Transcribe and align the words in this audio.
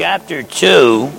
chapter 0.00 0.42
2, 0.42 1.12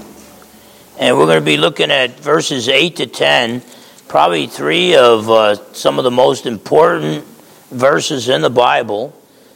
and 0.97 1.15
we're 1.15 1.27
going 1.27 1.39
to 1.39 1.45
be 1.45 1.55
looking 1.55 1.91
at 1.91 2.19
verses 2.19 2.67
8 2.67 2.95
to 2.95 3.05
10, 3.05 3.61
probably 4.07 4.47
three 4.47 4.95
of 4.95 5.29
uh, 5.29 5.53
some 5.73 5.99
of 5.99 6.03
the 6.03 6.09
most 6.09 6.47
important 6.47 7.23
verses 7.69 8.27
in 8.27 8.41
the 8.41 8.49
Bible. 8.49 9.15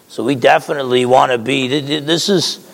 So 0.10 0.24
we 0.24 0.36
definitely 0.36 1.08
want 1.08 1.32
to 1.32 1.40
be, 1.40 2.00
this 2.02 2.30
is, 2.30 2.72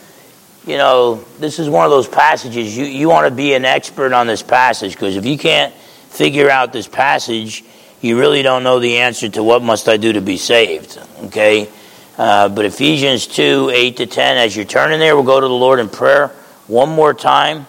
you 0.68 0.76
know, 0.76 1.24
this 1.40 1.58
is 1.58 1.70
one 1.70 1.86
of 1.86 1.92
those 1.92 2.10
passages, 2.10 2.76
you, 2.76 2.84
you 2.84 3.08
want 3.08 3.30
to 3.30 3.34
be 3.34 3.54
an 3.54 3.64
expert 3.64 4.12
on 4.12 4.28
this 4.28 4.44
passage, 4.44 4.92
because 4.92 5.16
if 5.16 5.26
you 5.26 5.38
can't 5.38 5.74
figure 5.74 6.50
out 6.50 6.74
this 6.74 6.86
passage, 6.86 7.64
you 8.02 8.20
really 8.20 8.42
don't 8.42 8.64
know 8.64 8.82
the 8.82 8.98
answer 8.98 9.30
to 9.30 9.42
what 9.42 9.64
must 9.64 9.88
I 9.88 9.96
do 9.96 10.12
to 10.12 10.22
be 10.22 10.36
saved, 10.36 11.00
okay? 11.28 11.70
Uh, 12.18 12.50
but 12.50 12.66
Ephesians 12.66 13.26
2 13.26 13.72
8 13.74 13.96
to 13.96 14.06
10, 14.06 14.38
as 14.38 14.54
you're 14.54 14.66
turning 14.66 15.00
there, 15.00 15.16
we'll 15.16 15.24
go 15.24 15.40
to 15.40 15.48
the 15.48 15.54
Lord 15.54 15.80
in 15.80 15.88
prayer 15.88 16.36
one 16.68 16.90
more 16.90 17.14
time 17.14 17.68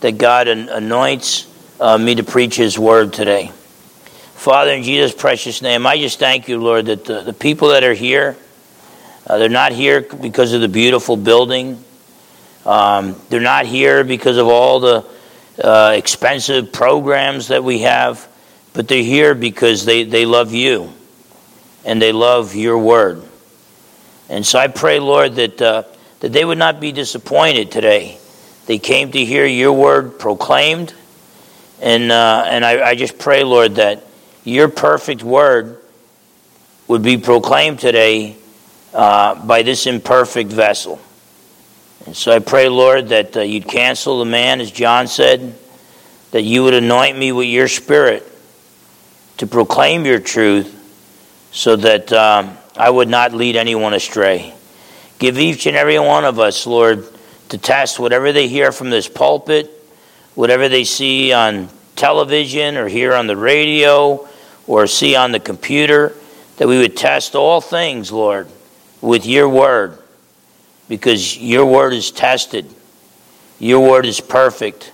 that 0.00 0.18
God 0.18 0.48
anoints 0.48 1.46
uh, 1.80 1.98
me 1.98 2.14
to 2.16 2.22
preach 2.22 2.56
His 2.56 2.78
word 2.78 3.12
today. 3.12 3.50
Father, 4.34 4.72
in 4.72 4.82
Jesus' 4.82 5.14
precious 5.14 5.62
name, 5.62 5.86
I 5.86 5.98
just 5.98 6.18
thank 6.18 6.48
you, 6.48 6.60
Lord, 6.60 6.86
that 6.86 7.06
the, 7.06 7.22
the 7.22 7.32
people 7.32 7.68
that 7.68 7.82
are 7.82 7.94
here, 7.94 8.36
uh, 9.26 9.38
they're 9.38 9.48
not 9.48 9.72
here 9.72 10.02
because 10.02 10.52
of 10.52 10.60
the 10.60 10.68
beautiful 10.68 11.16
building. 11.16 11.82
Um, 12.66 13.16
they're 13.30 13.40
not 13.40 13.64
here 13.64 14.04
because 14.04 14.36
of 14.36 14.46
all 14.46 14.80
the 14.80 15.06
uh, 15.62 15.94
expensive 15.96 16.72
programs 16.72 17.48
that 17.48 17.64
we 17.64 17.80
have, 17.80 18.28
but 18.74 18.88
they're 18.88 19.02
here 19.02 19.34
because 19.34 19.84
they, 19.84 20.04
they 20.04 20.26
love 20.26 20.52
you 20.52 20.92
and 21.84 22.00
they 22.02 22.12
love 22.12 22.54
your 22.54 22.76
word. 22.76 23.22
And 24.28 24.44
so 24.44 24.58
I 24.58 24.68
pray, 24.68 25.00
Lord, 25.00 25.36
that, 25.36 25.62
uh, 25.62 25.82
that 26.20 26.32
they 26.32 26.44
would 26.44 26.58
not 26.58 26.80
be 26.80 26.92
disappointed 26.92 27.70
today. 27.70 28.18
They 28.66 28.78
came 28.78 29.12
to 29.12 29.24
hear 29.24 29.46
your 29.46 29.72
word 29.72 30.18
proclaimed. 30.18 30.94
And, 31.80 32.10
uh, 32.10 32.44
and 32.46 32.64
I, 32.64 32.90
I 32.90 32.94
just 32.94 33.18
pray, 33.18 33.44
Lord, 33.44 33.76
that 33.76 34.04
your 34.44 34.68
perfect 34.68 35.22
word 35.22 35.78
would 36.88 37.02
be 37.02 37.16
proclaimed 37.16 37.80
today 37.80 38.36
uh, 38.92 39.34
by 39.46 39.62
this 39.62 39.86
imperfect 39.86 40.50
vessel. 40.50 41.00
And 42.06 42.16
so 42.16 42.32
I 42.32 42.38
pray, 42.38 42.68
Lord, 42.68 43.08
that 43.08 43.36
uh, 43.36 43.40
you'd 43.40 43.66
cancel 43.66 44.18
the 44.18 44.24
man, 44.24 44.60
as 44.60 44.70
John 44.70 45.06
said, 45.08 45.54
that 46.30 46.42
you 46.42 46.64
would 46.64 46.74
anoint 46.74 47.16
me 47.18 47.32
with 47.32 47.48
your 47.48 47.68
spirit 47.68 48.30
to 49.38 49.46
proclaim 49.46 50.04
your 50.04 50.20
truth 50.20 50.70
so 51.52 51.76
that 51.76 52.12
um, 52.12 52.56
I 52.76 52.90
would 52.90 53.08
not 53.08 53.32
lead 53.32 53.56
anyone 53.56 53.94
astray. 53.94 54.54
Give 55.18 55.38
each 55.38 55.66
and 55.66 55.76
every 55.76 55.98
one 55.98 56.24
of 56.24 56.38
us, 56.38 56.66
Lord, 56.66 57.08
to 57.54 57.60
test 57.60 58.00
whatever 58.00 58.32
they 58.32 58.48
hear 58.48 58.72
from 58.72 58.90
this 58.90 59.08
pulpit, 59.08 59.70
whatever 60.34 60.68
they 60.68 60.82
see 60.82 61.32
on 61.32 61.68
television 61.94 62.76
or 62.76 62.88
hear 62.88 63.14
on 63.14 63.28
the 63.28 63.36
radio 63.36 64.28
or 64.66 64.88
see 64.88 65.14
on 65.14 65.30
the 65.30 65.38
computer, 65.38 66.12
that 66.56 66.66
we 66.66 66.78
would 66.78 66.96
test 66.96 67.36
all 67.36 67.60
things, 67.60 68.10
Lord, 68.10 68.48
with 69.00 69.24
your 69.24 69.48
word, 69.48 69.96
because 70.88 71.38
your 71.38 71.64
word 71.64 71.92
is 71.92 72.10
tested, 72.10 72.68
your 73.60 73.88
word 73.88 74.04
is 74.04 74.20
perfect. 74.20 74.90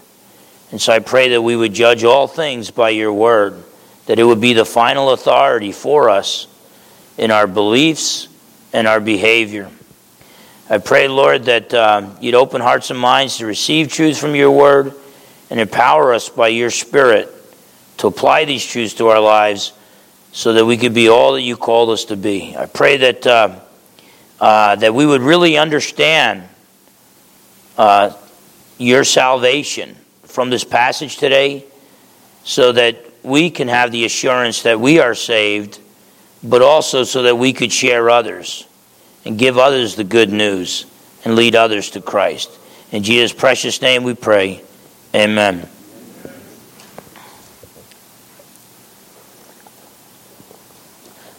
And 0.70 0.78
so 0.78 0.93
I 0.93 0.99
pray 0.99 1.31
that 1.31 1.41
we 1.41 1.56
would 1.56 1.72
judge 1.72 2.04
all 2.04 2.26
things 2.26 2.70
by 2.70 2.91
your 2.91 3.15
word, 3.15 3.65
that 4.04 4.19
it 4.19 4.25
would 4.25 4.41
be 4.41 4.53
the 4.53 4.66
final 4.66 5.12
authority 5.12 5.72
for 5.72 6.10
us 6.10 6.47
in 7.16 7.31
our 7.31 7.47
beliefs 7.47 8.28
and 8.75 8.87
our 8.87 9.00
behavior. 9.00 9.70
I 10.72 10.78
pray, 10.78 11.08
Lord, 11.08 11.47
that 11.47 11.75
um, 11.75 12.16
you'd 12.20 12.36
open 12.36 12.60
hearts 12.60 12.91
and 12.91 12.98
minds 12.98 13.38
to 13.38 13.47
receive 13.47 13.88
truth 13.88 14.19
from 14.19 14.36
your 14.36 14.53
word 14.53 14.94
and 15.50 15.58
empower 15.58 16.14
us 16.14 16.28
by 16.28 16.47
your 16.47 16.70
spirit 16.70 17.28
to 17.97 18.06
apply 18.06 18.44
these 18.44 18.64
truths 18.64 18.94
to 18.94 19.08
our 19.08 19.19
lives 19.19 19.72
so 20.31 20.53
that 20.53 20.64
we 20.64 20.76
could 20.76 20.94
be 20.94 21.08
all 21.08 21.32
that 21.32 21.42
you 21.42 21.56
called 21.56 21.91
us 21.91 22.04
to 22.04 22.16
be. 22.16 22.56
I 22.56 22.66
pray 22.66 22.98
that, 22.98 23.26
uh, 23.26 23.58
uh, 24.38 24.76
that 24.76 24.94
we 24.94 25.04
would 25.04 25.22
really 25.22 25.58
understand 25.58 26.44
uh, 27.76 28.12
your 28.78 29.02
salvation 29.02 29.97
from 30.22 30.50
this 30.50 30.62
passage 30.62 31.16
today 31.16 31.64
so 32.44 32.70
that 32.70 33.04
we 33.25 33.50
can 33.50 33.66
have 33.66 33.91
the 33.91 34.04
assurance 34.04 34.62
that 34.62 34.78
we 34.78 35.00
are 35.00 35.16
saved 35.16 35.81
but 36.44 36.62
also 36.62 37.02
so 37.02 37.25
that 37.25 37.37
we 37.37 37.52
could 37.52 37.72
share 37.72 38.08
others 38.08 38.69
and 39.25 39.38
give 39.38 39.58
others 39.58 39.97
the 39.97 40.04
good 40.04 40.31
news 40.31 40.86
and 41.25 41.34
lead 41.34 41.54
others 41.54 41.91
to 41.91 42.00
Christ. 42.00 42.50
In 42.92 43.03
Jesus' 43.03 43.32
precious 43.32 43.81
name 43.82 44.03
we 44.03 44.14
pray. 44.14 44.62
Amen. 45.14 45.69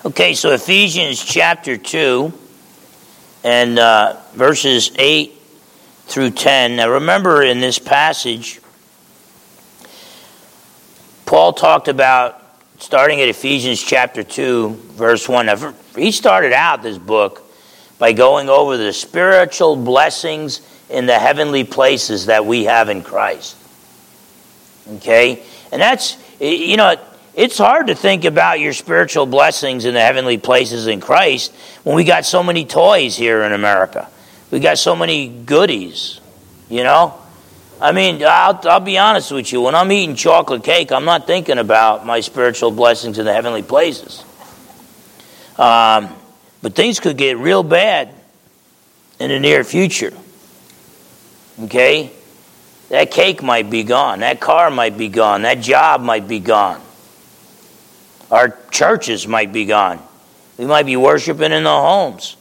Okay, 0.04 0.34
so 0.34 0.52
Ephesians 0.52 1.24
chapter 1.24 1.78
2 1.78 2.34
and 3.44 3.78
uh, 3.80 4.18
verses 4.34 4.92
8 4.98 5.34
through 6.06 6.32
10. 6.32 6.76
Now 6.76 6.90
remember 6.90 7.44
in 7.44 7.60
this 7.60 7.80
passage, 7.80 8.60
Paul 11.26 11.54
talked 11.54 11.88
about 11.88 12.42
starting 12.80 13.22
at 13.22 13.30
Ephesians 13.30 13.82
chapter 13.82 14.24
2, 14.24 14.70
verse 14.70 15.30
1. 15.30 15.46
Now, 15.46 15.74
he 15.96 16.12
started 16.12 16.52
out 16.52 16.82
this 16.82 16.98
book 16.98 17.51
by 18.02 18.14
going 18.14 18.50
over 18.50 18.78
the 18.78 18.92
spiritual 18.92 19.76
blessings 19.76 20.62
in 20.90 21.06
the 21.06 21.20
heavenly 21.20 21.64
places 21.64 22.26
that 22.26 22.48
we 22.48 22.64
have 22.64 22.90
in 22.90 23.04
Christ. 23.04 23.56
Okay? 24.94 25.44
And 25.72 25.80
that's, 25.80 26.18
you 26.40 26.78
know, 26.78 26.96
it's 27.36 27.60
hard 27.60 27.86
to 27.88 27.94
think 27.94 28.26
about 28.26 28.60
your 28.60 28.74
spiritual 28.74 29.28
blessings 29.28 29.86
in 29.86 29.94
the 29.94 30.02
heavenly 30.02 30.40
places 30.40 30.88
in 30.88 31.00
Christ 31.00 31.54
when 31.84 31.96
we 31.96 32.04
got 32.04 32.26
so 32.26 32.42
many 32.42 32.66
toys 32.66 33.16
here 33.16 33.44
in 33.44 33.54
America. 33.54 34.10
We 34.50 34.60
got 34.60 34.80
so 34.80 34.96
many 34.96 35.28
goodies, 35.28 36.22
you 36.70 36.82
know? 36.82 37.14
I 37.80 37.92
mean, 37.92 38.24
I'll, 38.24 38.60
I'll 38.64 38.80
be 38.80 38.98
honest 38.98 39.32
with 39.32 39.54
you. 39.54 39.62
When 39.62 39.76
I'm 39.76 39.92
eating 39.92 40.16
chocolate 40.16 40.64
cake, 40.64 40.92
I'm 40.92 41.06
not 41.06 41.28
thinking 41.28 41.60
about 41.60 42.04
my 42.04 42.22
spiritual 42.22 42.72
blessings 42.72 43.20
in 43.20 43.26
the 43.26 43.34
heavenly 43.34 43.62
places. 43.62 44.26
Um, 45.60 46.16
but 46.62 46.76
things 46.76 47.00
could 47.00 47.18
get 47.18 47.38
real 47.38 47.64
bad 47.64 48.14
in 49.20 49.30
the 49.30 49.40
near 49.40 49.64
future. 49.64 50.14
Okay? 51.64 52.12
That 52.90 53.12
cake 53.12 53.42
might 53.42 53.70
be 53.70 53.84
gone. 53.84 54.20
That 54.20 54.40
car 54.40 54.70
might 54.70 54.98
be 54.98 55.08
gone. 55.08 55.44
That 55.44 55.62
job 55.62 56.02
might 56.02 56.28
be 56.28 56.40
gone. 56.40 56.82
Our 58.30 58.58
churches 58.70 59.28
might 59.28 59.54
be 59.54 59.66
gone. 59.66 60.00
We 60.58 60.66
might 60.66 60.86
be 60.86 60.98
worshiping 60.98 61.52
in 61.52 61.64
the 61.64 61.70
homes. 61.70 62.36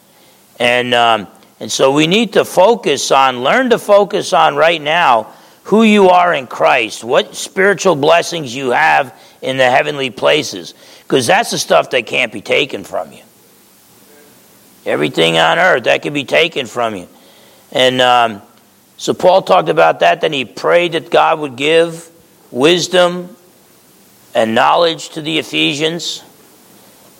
And 0.58 0.92
um, 0.94 1.26
and 1.60 1.70
so 1.70 1.92
we 1.92 2.06
need 2.06 2.32
to 2.32 2.44
focus 2.46 3.10
on, 3.12 3.42
learn 3.42 3.70
to 3.70 3.78
focus 3.78 4.32
on 4.32 4.56
right 4.56 4.80
now 4.80 5.34
who 5.64 5.82
you 5.82 6.08
are 6.08 6.32
in 6.32 6.46
Christ, 6.46 7.04
what 7.04 7.36
spiritual 7.36 7.94
blessings 7.94 8.54
you 8.54 8.70
have 8.70 9.14
in 9.42 9.58
the 9.58 9.70
heavenly 9.70 10.08
places, 10.08 10.74
because 11.02 11.26
that's 11.26 11.50
the 11.50 11.58
stuff 11.58 11.90
that 11.90 12.06
can't 12.06 12.32
be 12.32 12.40
taken 12.40 12.82
from 12.82 13.12
you. 13.12 13.22
Everything 14.86 15.36
on 15.36 15.58
earth, 15.58 15.84
that 15.84 16.02
can 16.02 16.12
be 16.12 16.24
taken 16.24 16.66
from 16.66 16.96
you. 16.96 17.08
And 17.72 18.00
um, 18.00 18.42
so 18.96 19.14
Paul 19.14 19.42
talked 19.42 19.68
about 19.68 20.00
that. 20.00 20.20
Then 20.20 20.32
he 20.32 20.44
prayed 20.44 20.92
that 20.92 21.10
God 21.10 21.40
would 21.40 21.56
give 21.56 22.08
wisdom 22.50 23.36
and 24.34 24.54
knowledge 24.54 25.10
to 25.10 25.22
the 25.22 25.38
Ephesians. 25.38 26.24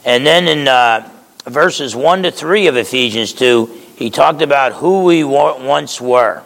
And 0.04 0.26
then 0.26 0.48
in 0.48 0.68
uh, 0.68 1.08
verses 1.44 1.94
1 1.94 2.24
to 2.24 2.30
3 2.30 2.66
of 2.68 2.76
Ephesians 2.76 3.32
2, 3.32 3.66
he 3.96 4.10
talked 4.10 4.42
about 4.42 4.72
who 4.72 5.04
we 5.04 5.24
once 5.24 6.00
were. 6.00 6.42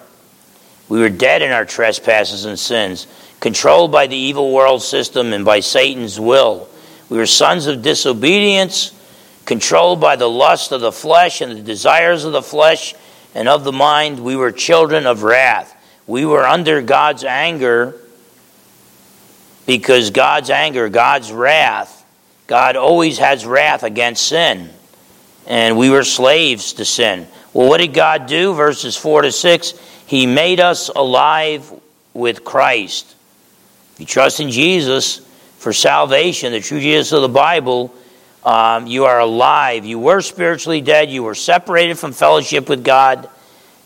We 0.88 1.00
were 1.00 1.08
dead 1.08 1.42
in 1.42 1.50
our 1.50 1.64
trespasses 1.64 2.44
and 2.44 2.58
sins, 2.58 3.06
controlled 3.40 3.92
by 3.92 4.06
the 4.06 4.16
evil 4.16 4.52
world 4.52 4.82
system 4.82 5.32
and 5.32 5.44
by 5.44 5.60
Satan's 5.60 6.18
will. 6.18 6.68
We 7.08 7.16
were 7.16 7.26
sons 7.26 7.66
of 7.66 7.82
disobedience, 7.82 8.92
controlled 9.44 10.00
by 10.00 10.16
the 10.16 10.28
lust 10.28 10.72
of 10.72 10.80
the 10.80 10.92
flesh 10.92 11.40
and 11.40 11.52
the 11.52 11.62
desires 11.62 12.24
of 12.24 12.32
the 12.32 12.42
flesh 12.42 12.94
and 13.34 13.48
of 13.48 13.64
the 13.64 13.72
mind. 13.72 14.20
We 14.20 14.36
were 14.36 14.52
children 14.52 15.06
of 15.06 15.22
wrath. 15.22 15.74
We 16.06 16.24
were 16.24 16.44
under 16.44 16.82
God's 16.82 17.24
anger 17.24 17.94
because 19.66 20.10
God's 20.10 20.50
anger, 20.50 20.88
God's 20.88 21.32
wrath, 21.32 22.04
God 22.46 22.76
always 22.76 23.18
has 23.18 23.46
wrath 23.46 23.82
against 23.82 24.26
sin. 24.26 24.70
And 25.46 25.76
we 25.78 25.90
were 25.90 26.04
slaves 26.04 26.74
to 26.74 26.84
sin. 26.84 27.26
Well, 27.52 27.68
what 27.68 27.78
did 27.78 27.94
God 27.94 28.26
do? 28.26 28.54
Verses 28.54 28.96
4 28.96 29.22
to 29.22 29.32
6 29.32 29.74
He 30.06 30.26
made 30.26 30.60
us 30.60 30.88
alive 30.88 31.72
with 32.12 32.44
Christ. 32.44 33.14
If 33.94 34.00
you 34.00 34.06
trust 34.06 34.40
in 34.40 34.50
Jesus 34.50 35.18
for 35.58 35.72
salvation, 35.72 36.52
the 36.52 36.60
true 36.60 36.80
Jesus 36.80 37.12
of 37.12 37.22
the 37.22 37.28
Bible, 37.28 37.94
um, 38.44 38.86
you 38.86 39.06
are 39.06 39.20
alive. 39.20 39.84
You 39.84 39.98
were 39.98 40.20
spiritually 40.20 40.80
dead. 40.80 41.10
You 41.10 41.22
were 41.22 41.34
separated 41.34 41.98
from 41.98 42.12
fellowship 42.12 42.68
with 42.68 42.84
God. 42.84 43.28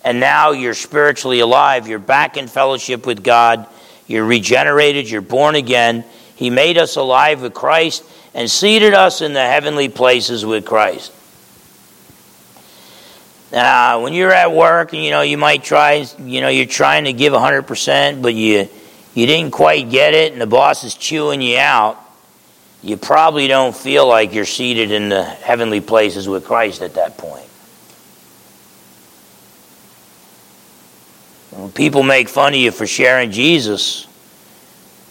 and 0.04 0.20
now 0.20 0.52
you're 0.52 0.74
spiritually 0.74 1.40
alive. 1.40 1.86
You're 1.88 1.98
back 1.98 2.36
in 2.36 2.46
fellowship 2.46 3.04
with 3.06 3.22
God. 3.22 3.66
You're 4.06 4.24
regenerated. 4.24 5.10
You're 5.10 5.20
born 5.20 5.54
again. 5.54 6.04
He 6.36 6.50
made 6.50 6.78
us 6.78 6.96
alive 6.96 7.42
with 7.42 7.52
Christ 7.52 8.04
and 8.32 8.50
seated 8.50 8.94
us 8.94 9.20
in 9.20 9.32
the 9.32 9.44
heavenly 9.44 9.88
places 9.88 10.46
with 10.46 10.64
Christ. 10.64 11.12
Now, 13.50 14.02
when 14.02 14.12
you're 14.12 14.32
at 14.32 14.52
work, 14.52 14.92
you 14.92 15.10
know, 15.10 15.22
you 15.22 15.38
might 15.38 15.64
try, 15.64 16.06
you 16.18 16.40
know, 16.40 16.48
you're 16.48 16.66
trying 16.66 17.04
to 17.04 17.12
give 17.12 17.32
100%, 17.32 18.22
but 18.22 18.34
you, 18.34 18.68
you 19.14 19.26
didn't 19.26 19.52
quite 19.52 19.90
get 19.90 20.14
it, 20.14 20.32
and 20.32 20.40
the 20.40 20.46
boss 20.46 20.84
is 20.84 20.94
chewing 20.94 21.40
you 21.40 21.58
out. 21.58 21.98
You 22.82 22.96
probably 22.96 23.48
don't 23.48 23.76
feel 23.76 24.06
like 24.06 24.32
you're 24.32 24.44
seated 24.44 24.92
in 24.92 25.08
the 25.08 25.24
heavenly 25.24 25.80
places 25.80 26.28
with 26.28 26.44
Christ 26.44 26.80
at 26.80 26.94
that 26.94 27.18
point. 27.18 27.44
When 31.50 31.72
people 31.72 32.04
make 32.04 32.28
fun 32.28 32.54
of 32.54 32.60
you 32.60 32.70
for 32.70 32.86
sharing 32.86 33.32
Jesus 33.32 34.06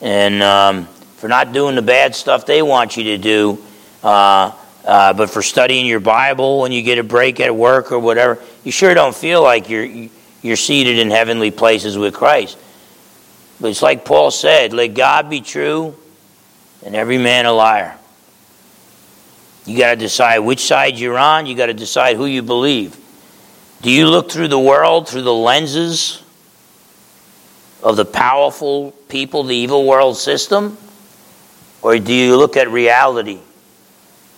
and 0.01 0.41
um, 0.41 0.85
for 1.17 1.27
not 1.27 1.51
doing 1.51 1.75
the 1.75 1.81
bad 1.81 2.15
stuff 2.15 2.45
they 2.45 2.61
want 2.61 2.95
you 2.95 3.03
to 3.03 3.17
do. 3.17 3.57
Uh, 4.01 4.53
uh, 4.85 5.11
but 5.11 5.29
for 5.29 5.41
studying 5.41 5.85
your 5.85 5.99
Bible 5.99 6.61
when 6.61 6.71
you 6.71 6.81
get 6.81 6.97
a 6.97 7.03
break 7.03 7.41
at 7.41 7.53
work 7.53 7.91
or 7.91 7.99
whatever, 7.99 8.41
you 8.63 8.71
sure 8.71 8.93
don't 8.93 9.15
feel 9.15 9.43
like 9.43 9.69
you're, 9.69 10.09
you're 10.41 10.55
seated 10.55 10.97
in 10.97 11.11
heavenly 11.11 11.51
places 11.51 11.97
with 11.97 12.13
Christ. 12.13 12.57
But 13.59 13.71
it's 13.71 13.81
like 13.81 14.05
Paul 14.05 14.31
said 14.31 14.71
let 14.71 14.93
God 14.93 15.29
be 15.29 15.41
true 15.41 15.97
and 16.87 16.95
every 16.95 17.19
man 17.19 17.45
a 17.45 17.53
liar. 17.53 17.95
You 19.67 19.77
got 19.77 19.91
to 19.91 19.97
decide 19.97 20.39
which 20.39 20.61
side 20.61 20.97
you're 20.97 21.19
on, 21.19 21.45
you 21.45 21.55
got 21.55 21.67
to 21.67 21.75
decide 21.75 22.15
who 22.15 22.25
you 22.25 22.41
believe. 22.41 22.97
Do 23.83 23.91
you 23.91 24.07
look 24.07 24.31
through 24.31 24.47
the 24.47 24.57
world 24.57 25.07
through 25.07 25.21
the 25.21 25.33
lenses 25.33 26.23
of 27.83 27.95
the 27.95 28.05
powerful 28.05 28.91
people, 29.07 29.43
the 29.43 29.55
evil 29.55 29.85
world 29.85 30.17
system? 30.17 30.79
Or 31.83 31.99
do 31.99 32.11
you 32.11 32.35
look 32.37 32.57
at 32.57 32.71
reality? 32.71 33.41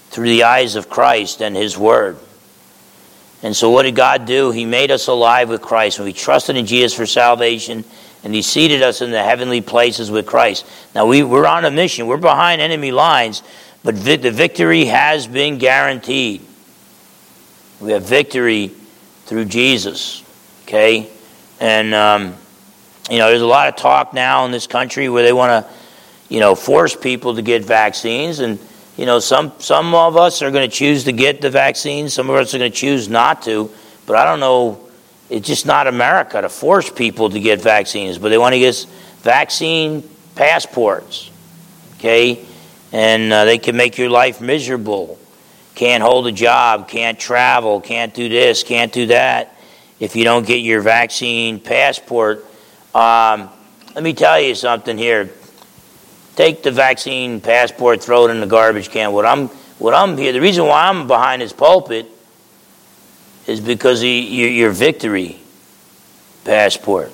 through 0.10 0.30
the 0.30 0.44
eyes 0.44 0.76
of 0.76 0.90
Christ 0.90 1.42
and 1.42 1.56
His 1.56 1.78
Word. 1.78 2.18
And 3.42 3.56
so, 3.56 3.70
what 3.70 3.84
did 3.84 3.96
God 3.96 4.26
do? 4.26 4.52
He 4.52 4.66
made 4.66 4.92
us 4.92 5.08
alive 5.08 5.50
with 5.50 5.62
Christ. 5.62 6.00
When 6.00 6.06
we 6.06 6.14
trusted 6.14 6.58
in 6.58 6.66
Jesus 6.66 6.94
for 6.94 7.06
salvation, 7.06 7.86
and 8.24 8.34
He 8.34 8.42
seated 8.42 8.82
us 8.82 9.02
in 9.02 9.12
the 9.12 9.24
heavenly 9.24 9.62
places 9.62 10.12
with 10.12 10.26
Christ. 10.26 10.66
Now, 10.94 11.06
we, 11.06 11.24
we're 11.24 11.48
on 11.48 11.66
a 11.66 11.72
mission. 11.72 12.08
We're 12.08 12.18
behind 12.18 12.62
enemy 12.62 12.92
lines, 12.92 13.44
but 13.84 13.96
vi- 13.96 14.18
the 14.18 14.32
victory 14.32 14.86
has 14.86 15.28
been 15.28 15.58
guaranteed. 15.58 16.42
We 17.80 17.94
have 17.94 18.04
victory 18.04 18.72
through 19.26 19.46
Jesus. 19.46 20.24
Okay? 20.64 21.10
And, 21.60 21.94
um, 21.94 22.36
you 23.10 23.18
know, 23.18 23.30
there's 23.30 23.42
a 23.42 23.48
lot 23.48 23.68
of 23.70 23.76
talk 23.76 24.14
now 24.14 24.46
in 24.46 24.52
this 24.52 24.68
country 24.68 25.10
where 25.10 25.24
they 25.24 25.34
want 25.34 25.66
to, 25.66 25.72
you 26.28 26.40
know, 26.40 26.56
force 26.56 26.96
people 26.96 27.36
to 27.36 27.42
get 27.42 27.64
vaccines. 27.64 28.40
And, 28.40 28.60
you 28.98 29.06
know, 29.06 29.20
some, 29.20 29.54
some 29.60 29.96
of 29.96 30.18
us 30.18 30.42
are 30.42 30.52
going 30.52 30.70
to 30.70 30.76
choose 30.76 31.06
to 31.06 31.12
get 31.12 31.42
the 31.42 31.50
vaccine, 31.50 32.10
some 32.10 32.30
of 32.30 32.36
us 32.36 32.54
are 32.54 32.58
going 32.58 32.72
to 32.72 32.78
choose 32.78 33.08
not 33.08 33.42
to, 33.44 33.72
but 34.06 34.18
I 34.18 34.26
don't 34.26 34.40
know. 34.40 34.89
It's 35.30 35.48
just 35.48 35.66
not 35.66 35.88
America 35.88 36.42
to 36.42 36.50
force 36.50 36.90
people 36.90 37.30
to 37.30 37.40
get 37.40 37.62
vaccines, 37.62 38.18
but 38.18 38.30
they 38.30 38.38
want 38.38 38.54
to 38.54 38.60
get 38.60 38.86
vaccine 39.22 40.04
passports, 40.36 41.30
okay? 41.98 42.44
And 42.92 43.32
uh, 43.32 43.46
they 43.46 43.58
can 43.60 43.78
make 43.78 43.98
your 43.98 44.10
life 44.10 44.42
miserable. 44.42 45.20
Can't 45.76 46.02
hold 46.02 46.28
a 46.28 46.32
job, 46.32 46.90
can't 46.90 47.20
travel, 47.20 47.80
can't 47.80 48.14
do 48.14 48.28
this, 48.28 48.64
can't 48.64 48.92
do 48.92 49.08
that 49.08 49.56
if 50.00 50.16
you 50.16 50.24
don't 50.24 50.48
get 50.48 50.62
your 50.62 50.82
vaccine 50.82 51.60
passport. 51.60 52.46
Um, 52.96 53.50
let 53.94 54.04
me 54.04 54.14
tell 54.14 54.42
you 54.42 54.56
something 54.56 54.98
here 54.98 55.30
take 56.40 56.64
the 56.64 56.72
vaccine 56.72 57.42
passport, 57.42 58.02
throw 58.02 58.26
it 58.26 58.32
in 58.32 58.40
the 58.40 58.48
garbage 58.48 58.90
can. 58.90 59.12
What 59.12 59.26
I'm, 59.26 59.50
what 59.78 59.94
I'm 59.94 60.18
here, 60.18 60.32
the 60.32 60.40
reason 60.40 60.66
why 60.66 60.88
I'm 60.88 61.06
behind 61.06 61.42
this 61.42 61.52
pulpit 61.52 62.10
is 63.50 63.60
because 63.60 64.04
your, 64.04 64.50
your 64.50 64.70
victory 64.70 65.40
passport. 66.46 67.12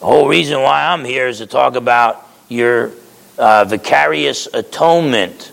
The 0.00 0.06
whole 0.06 0.28
reason 0.28 0.60
why 0.60 0.86
I'm 0.86 1.04
here 1.04 1.28
is 1.28 1.38
to 1.38 1.46
talk 1.46 1.76
about 1.76 2.26
your 2.48 2.90
uh, 3.38 3.64
vicarious 3.64 4.48
atonement 4.52 5.52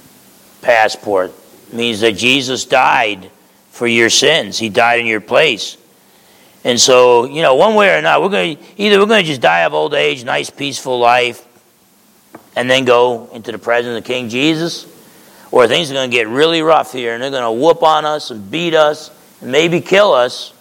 passport. 0.64 1.32
It 1.68 1.76
means 1.76 2.00
that 2.00 2.14
Jesus 2.14 2.66
died 2.66 3.30
for 3.70 3.86
your 3.86 4.10
sins. 4.10 4.58
He 4.58 4.70
died 4.70 5.00
in 5.00 5.06
your 5.06 5.22
place. 5.22 5.78
And 6.64 6.80
so, 6.80 7.26
you 7.26 7.44
know, 7.44 7.54
one 7.54 7.76
way 7.76 7.94
or 7.94 7.98
another, 7.98 8.24
we're 8.24 8.32
going 8.32 8.58
to 8.58 8.64
either 8.78 8.98
we're 8.98 9.06
going 9.06 9.24
to 9.24 9.28
just 9.28 9.42
die 9.42 9.60
of 9.60 9.76
old 9.76 9.94
age, 9.94 10.24
nice, 10.24 10.50
peaceful 10.50 10.98
life, 11.00 11.46
and 12.56 12.68
then 12.68 12.84
go 12.84 13.30
into 13.32 13.52
the 13.52 13.60
presence 13.60 13.96
of 13.96 14.04
King 14.04 14.28
Jesus, 14.28 14.88
or 15.52 15.68
things 15.68 15.90
are 15.92 15.96
going 15.96 16.10
to 16.10 16.16
get 16.16 16.28
really 16.28 16.62
rough 16.62 16.92
here, 16.92 17.14
and 17.14 17.24
they're 17.24 17.32
going 17.32 17.44
to 17.44 17.52
whoop 17.52 17.84
on 17.84 18.06
us 18.06 18.32
and 18.32 18.50
beat 18.52 18.74
us, 18.74 19.12
and 19.42 19.52
maybe 19.52 19.82
kill 19.82 20.14
us, 20.14 20.54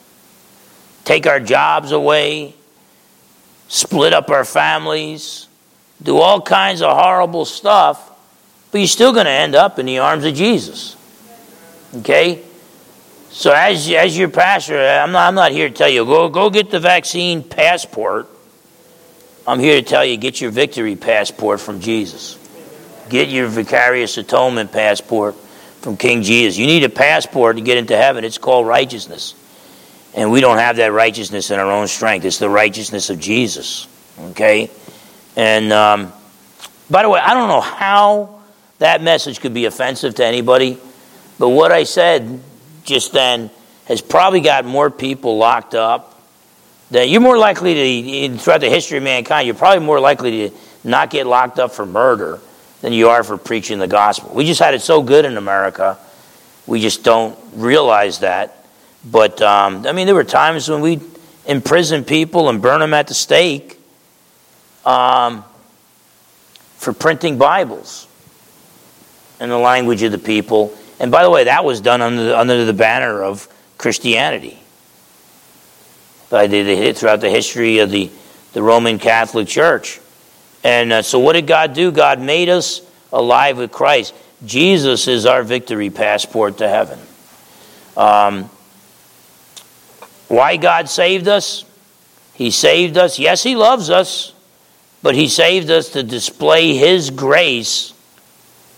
take 1.04 1.26
our 1.26 1.40
jobs 1.40 1.92
away, 1.92 2.54
split 3.68 4.12
up 4.12 4.30
our 4.30 4.44
families, 4.44 5.46
do 6.02 6.18
all 6.18 6.40
kinds 6.40 6.80
of 6.80 6.96
horrible 6.96 7.44
stuff, 7.44 8.10
but 8.70 8.78
you're 8.78 8.88
still 8.88 9.12
going 9.12 9.26
to 9.26 9.30
end 9.30 9.54
up 9.54 9.78
in 9.78 9.86
the 9.86 9.98
arms 9.98 10.24
of 10.24 10.34
Jesus. 10.34 10.96
Okay? 11.96 12.42
So 13.30 13.52
as, 13.52 13.90
as 13.90 14.16
your 14.16 14.28
pastor, 14.28 14.78
I'm 14.78 15.12
not, 15.12 15.28
I'm 15.28 15.34
not 15.34 15.52
here 15.52 15.68
to 15.68 15.74
tell 15.74 15.88
you, 15.88 16.04
go, 16.04 16.28
go 16.28 16.50
get 16.50 16.70
the 16.70 16.80
vaccine 16.80 17.42
passport. 17.42 18.28
I'm 19.46 19.58
here 19.58 19.80
to 19.80 19.86
tell 19.86 20.04
you, 20.04 20.16
get 20.16 20.40
your 20.40 20.50
victory 20.50 20.96
passport 20.96 21.60
from 21.60 21.80
Jesus. 21.80 22.37
Get 23.08 23.28
your 23.28 23.48
vicarious 23.48 24.18
atonement 24.18 24.72
passport 24.72 25.34
from 25.80 25.96
King 25.96 26.22
Jesus. 26.22 26.58
You 26.58 26.66
need 26.66 26.84
a 26.84 26.88
passport 26.88 27.56
to 27.56 27.62
get 27.62 27.78
into 27.78 27.96
heaven. 27.96 28.24
It's 28.24 28.38
called 28.38 28.66
righteousness. 28.66 29.34
And 30.14 30.30
we 30.30 30.40
don't 30.40 30.58
have 30.58 30.76
that 30.76 30.92
righteousness 30.92 31.50
in 31.50 31.58
our 31.58 31.70
own 31.70 31.86
strength. 31.86 32.24
It's 32.24 32.38
the 32.38 32.48
righteousness 32.48 33.10
of 33.10 33.20
Jesus. 33.20 33.86
Okay? 34.30 34.70
And 35.36 35.72
um, 35.72 36.12
by 36.90 37.02
the 37.02 37.08
way, 37.08 37.20
I 37.20 37.34
don't 37.34 37.48
know 37.48 37.60
how 37.60 38.40
that 38.78 39.02
message 39.02 39.40
could 39.40 39.54
be 39.54 39.66
offensive 39.66 40.16
to 40.16 40.24
anybody, 40.24 40.78
but 41.38 41.48
what 41.48 41.72
I 41.72 41.84
said 41.84 42.40
just 42.84 43.12
then 43.12 43.50
has 43.86 44.00
probably 44.00 44.40
got 44.40 44.64
more 44.64 44.90
people 44.90 45.38
locked 45.38 45.74
up. 45.74 46.14
That 46.90 47.08
you're 47.08 47.20
more 47.20 47.36
likely 47.36 47.74
to, 47.74 48.38
throughout 48.38 48.62
the 48.62 48.70
history 48.70 48.96
of 48.98 49.04
mankind, 49.04 49.46
you're 49.46 49.54
probably 49.54 49.84
more 49.84 50.00
likely 50.00 50.48
to 50.48 50.56
not 50.84 51.10
get 51.10 51.26
locked 51.26 51.58
up 51.58 51.72
for 51.72 51.84
murder 51.84 52.40
than 52.80 52.92
you 52.92 53.08
are 53.08 53.24
for 53.24 53.36
preaching 53.36 53.78
the 53.78 53.88
gospel. 53.88 54.32
We 54.34 54.44
just 54.44 54.60
had 54.60 54.74
it 54.74 54.82
so 54.82 55.02
good 55.02 55.24
in 55.24 55.36
America, 55.36 55.98
we 56.66 56.80
just 56.80 57.02
don't 57.02 57.38
realize 57.54 58.20
that. 58.20 58.54
But 59.04 59.40
um, 59.40 59.86
I 59.86 59.92
mean, 59.92 60.06
there 60.06 60.14
were 60.14 60.24
times 60.24 60.68
when 60.68 60.80
we 60.80 61.00
imprison 61.46 62.04
people 62.04 62.48
and 62.48 62.60
burn 62.60 62.80
them 62.80 62.92
at 62.92 63.06
the 63.06 63.14
stake 63.14 63.80
um, 64.84 65.44
for 66.76 66.92
printing 66.92 67.38
Bibles 67.38 68.06
in 69.40 69.48
the 69.48 69.58
language 69.58 70.02
of 70.02 70.12
the 70.12 70.18
people 70.18 70.76
and 71.00 71.12
by 71.12 71.22
the 71.22 71.30
way, 71.30 71.44
that 71.44 71.64
was 71.64 71.80
done 71.80 72.02
under 72.02 72.24
the, 72.24 72.38
under 72.38 72.64
the 72.64 72.72
banner 72.72 73.22
of 73.22 73.48
Christianity. 73.78 74.58
By 76.28 76.46
the, 76.46 76.62
the, 76.62 76.92
throughout 76.92 77.20
the 77.20 77.30
history 77.30 77.78
of 77.78 77.90
the, 77.90 78.10
the 78.52 78.62
Roman 78.62 78.98
Catholic 78.98 79.48
Church. 79.48 80.00
And 80.68 80.92
uh, 80.92 81.00
so, 81.00 81.18
what 81.18 81.32
did 81.32 81.46
God 81.46 81.72
do? 81.72 81.90
God 81.90 82.20
made 82.20 82.50
us 82.50 82.82
alive 83.10 83.56
with 83.56 83.72
Christ. 83.72 84.12
Jesus 84.44 85.08
is 85.08 85.24
our 85.24 85.42
victory 85.42 85.88
passport 85.88 86.58
to 86.58 86.68
heaven. 86.68 86.98
Um, 87.96 88.50
why 90.28 90.58
God 90.58 90.90
saved 90.90 91.26
us? 91.26 91.64
He 92.34 92.50
saved 92.50 92.98
us. 92.98 93.18
Yes, 93.18 93.42
He 93.42 93.56
loves 93.56 93.88
us, 93.88 94.34
but 95.02 95.14
He 95.14 95.28
saved 95.28 95.70
us 95.70 95.88
to 95.92 96.02
display 96.02 96.74
His 96.74 97.08
grace, 97.08 97.94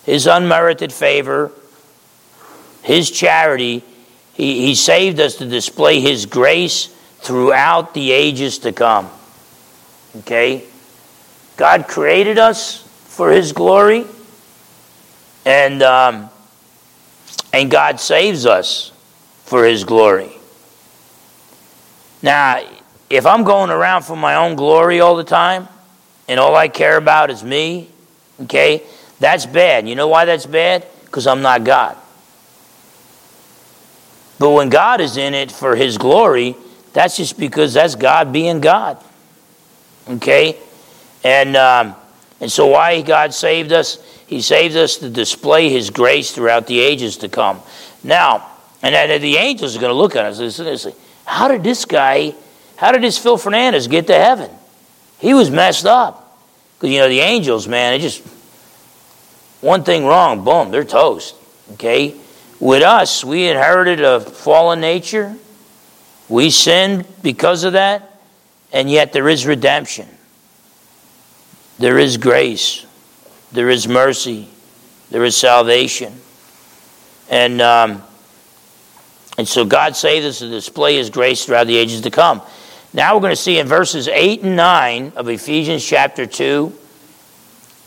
His 0.04 0.28
unmerited 0.28 0.92
favor, 0.92 1.50
his 2.82 3.10
charity, 3.10 3.82
he, 4.32 4.66
he 4.66 4.74
saved 4.74 5.20
us 5.20 5.34
to 5.36 5.46
display 5.46 6.00
His 6.00 6.24
grace 6.26 6.86
throughout 7.18 7.92
the 7.94 8.12
ages 8.12 8.58
to 8.60 8.72
come. 8.72 9.10
Okay? 10.18 10.64
God 11.60 11.88
created 11.88 12.38
us 12.38 12.78
for 13.08 13.30
His 13.30 13.52
glory, 13.52 14.06
and, 15.44 15.82
um, 15.82 16.30
and 17.52 17.70
God 17.70 18.00
saves 18.00 18.46
us 18.46 18.92
for 19.44 19.66
His 19.66 19.84
glory. 19.84 20.32
Now, 22.22 22.66
if 23.10 23.26
I'm 23.26 23.44
going 23.44 23.68
around 23.68 24.04
for 24.04 24.16
my 24.16 24.36
own 24.36 24.56
glory 24.56 25.00
all 25.00 25.16
the 25.16 25.22
time, 25.22 25.68
and 26.28 26.40
all 26.40 26.56
I 26.56 26.68
care 26.68 26.96
about 26.96 27.28
is 27.28 27.44
me, 27.44 27.90
okay, 28.44 28.82
that's 29.18 29.44
bad. 29.44 29.86
You 29.86 29.96
know 29.96 30.08
why 30.08 30.24
that's 30.24 30.46
bad? 30.46 30.86
Because 31.04 31.26
I'm 31.26 31.42
not 31.42 31.62
God. 31.62 31.98
But 34.38 34.52
when 34.52 34.70
God 34.70 35.02
is 35.02 35.18
in 35.18 35.34
it 35.34 35.52
for 35.52 35.76
his 35.76 35.98
glory, 35.98 36.56
that's 36.94 37.18
just 37.18 37.38
because 37.38 37.74
that's 37.74 37.96
God 37.96 38.32
being 38.32 38.62
God. 38.62 38.96
Okay? 40.08 40.56
And, 41.24 41.56
um, 41.56 41.94
and 42.40 42.50
so, 42.50 42.68
why 42.68 43.02
God 43.02 43.34
saved 43.34 43.72
us? 43.72 43.98
He 44.26 44.40
saved 44.40 44.76
us 44.76 44.96
to 44.98 45.10
display 45.10 45.68
his 45.68 45.90
grace 45.90 46.32
throughout 46.32 46.66
the 46.66 46.80
ages 46.80 47.18
to 47.18 47.28
come. 47.28 47.60
Now, 48.02 48.48
and 48.82 48.94
then 48.94 49.20
the 49.20 49.36
angels 49.36 49.76
are 49.76 49.80
going 49.80 49.90
to 49.90 49.98
look 49.98 50.16
at 50.16 50.24
us 50.24 50.38
and 50.38 50.78
say, 50.78 50.94
How 51.24 51.48
did 51.48 51.62
this 51.62 51.84
guy, 51.84 52.34
how 52.76 52.92
did 52.92 53.02
this 53.02 53.18
Phil 53.18 53.36
Fernandes 53.36 53.90
get 53.90 54.06
to 54.06 54.14
heaven? 54.14 54.50
He 55.18 55.34
was 55.34 55.50
messed 55.50 55.84
up. 55.84 56.38
Because, 56.76 56.94
you 56.94 57.00
know, 57.00 57.08
the 57.08 57.20
angels, 57.20 57.68
man, 57.68 57.92
they 57.92 57.98
just, 57.98 58.22
one 59.60 59.84
thing 59.84 60.06
wrong, 60.06 60.44
boom, 60.44 60.70
they're 60.70 60.84
toast. 60.84 61.34
Okay? 61.72 62.14
With 62.58 62.82
us, 62.82 63.22
we 63.22 63.48
inherited 63.48 64.00
a 64.00 64.20
fallen 64.20 64.80
nature. 64.80 65.36
We 66.28 66.50
sinned 66.50 67.04
because 67.22 67.64
of 67.64 67.74
that, 67.74 68.18
and 68.72 68.90
yet 68.90 69.12
there 69.12 69.28
is 69.28 69.46
redemption. 69.46 70.08
There 71.80 71.98
is 71.98 72.18
grace. 72.18 72.84
There 73.52 73.70
is 73.70 73.88
mercy. 73.88 74.50
There 75.08 75.24
is 75.24 75.34
salvation. 75.34 76.12
And, 77.30 77.62
um, 77.62 78.02
and 79.38 79.48
so 79.48 79.64
God 79.64 79.96
saved 79.96 80.26
us 80.26 80.40
to 80.40 80.50
display 80.50 80.96
His 80.96 81.08
grace 81.08 81.46
throughout 81.46 81.68
the 81.68 81.78
ages 81.78 82.02
to 82.02 82.10
come. 82.10 82.42
Now 82.92 83.14
we're 83.14 83.22
going 83.22 83.32
to 83.32 83.36
see 83.36 83.58
in 83.58 83.66
verses 83.66 84.08
8 84.08 84.42
and 84.42 84.56
9 84.56 85.12
of 85.16 85.30
Ephesians 85.30 85.82
chapter 85.82 86.26
2 86.26 86.70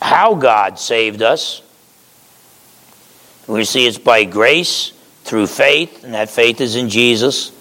how 0.01 0.33
God 0.33 0.79
saved 0.79 1.21
us. 1.21 1.61
We 3.45 3.63
see 3.63 3.85
it's 3.85 3.99
by 3.99 4.23
grace 4.23 4.91
through 5.23 5.45
faith, 5.45 6.03
and 6.03 6.15
that 6.15 6.31
faith 6.31 6.61
is 6.61 6.75
in 6.75 6.89
Jesus. 6.89 7.51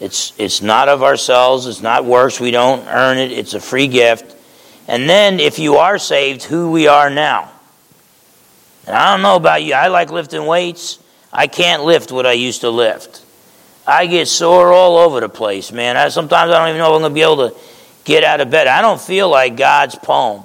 It's, 0.00 0.32
it's 0.38 0.62
not 0.62 0.88
of 0.88 1.02
ourselves, 1.02 1.66
it's 1.66 1.82
not 1.82 2.06
works, 2.06 2.40
we 2.40 2.52
don't 2.52 2.86
earn 2.88 3.18
it, 3.18 3.32
it's 3.32 3.52
a 3.52 3.60
free 3.60 3.86
gift. 3.86 4.33
And 4.86 5.08
then, 5.08 5.40
if 5.40 5.58
you 5.58 5.76
are 5.76 5.98
saved, 5.98 6.42
who 6.44 6.70
we 6.70 6.86
are 6.86 7.10
now. 7.10 7.50
And 8.86 8.94
I 8.94 9.12
don't 9.12 9.22
know 9.22 9.36
about 9.36 9.62
you, 9.62 9.74
I 9.74 9.88
like 9.88 10.10
lifting 10.10 10.44
weights. 10.46 10.98
I 11.32 11.46
can't 11.46 11.84
lift 11.84 12.12
what 12.12 12.26
I 12.26 12.32
used 12.32 12.60
to 12.60 12.70
lift. 12.70 13.22
I 13.86 14.06
get 14.06 14.28
sore 14.28 14.72
all 14.72 14.96
over 14.96 15.20
the 15.20 15.28
place, 15.28 15.72
man. 15.72 15.96
I, 15.96 16.08
sometimes 16.08 16.50
I 16.50 16.58
don't 16.58 16.68
even 16.68 16.78
know 16.78 16.92
if 16.92 16.96
I'm 16.96 17.00
going 17.00 17.10
to 17.10 17.14
be 17.14 17.22
able 17.22 17.50
to 17.50 17.56
get 18.04 18.24
out 18.24 18.40
of 18.40 18.50
bed. 18.50 18.66
I 18.66 18.82
don't 18.82 19.00
feel 19.00 19.28
like 19.28 19.56
God's 19.56 19.96
poem. 19.96 20.44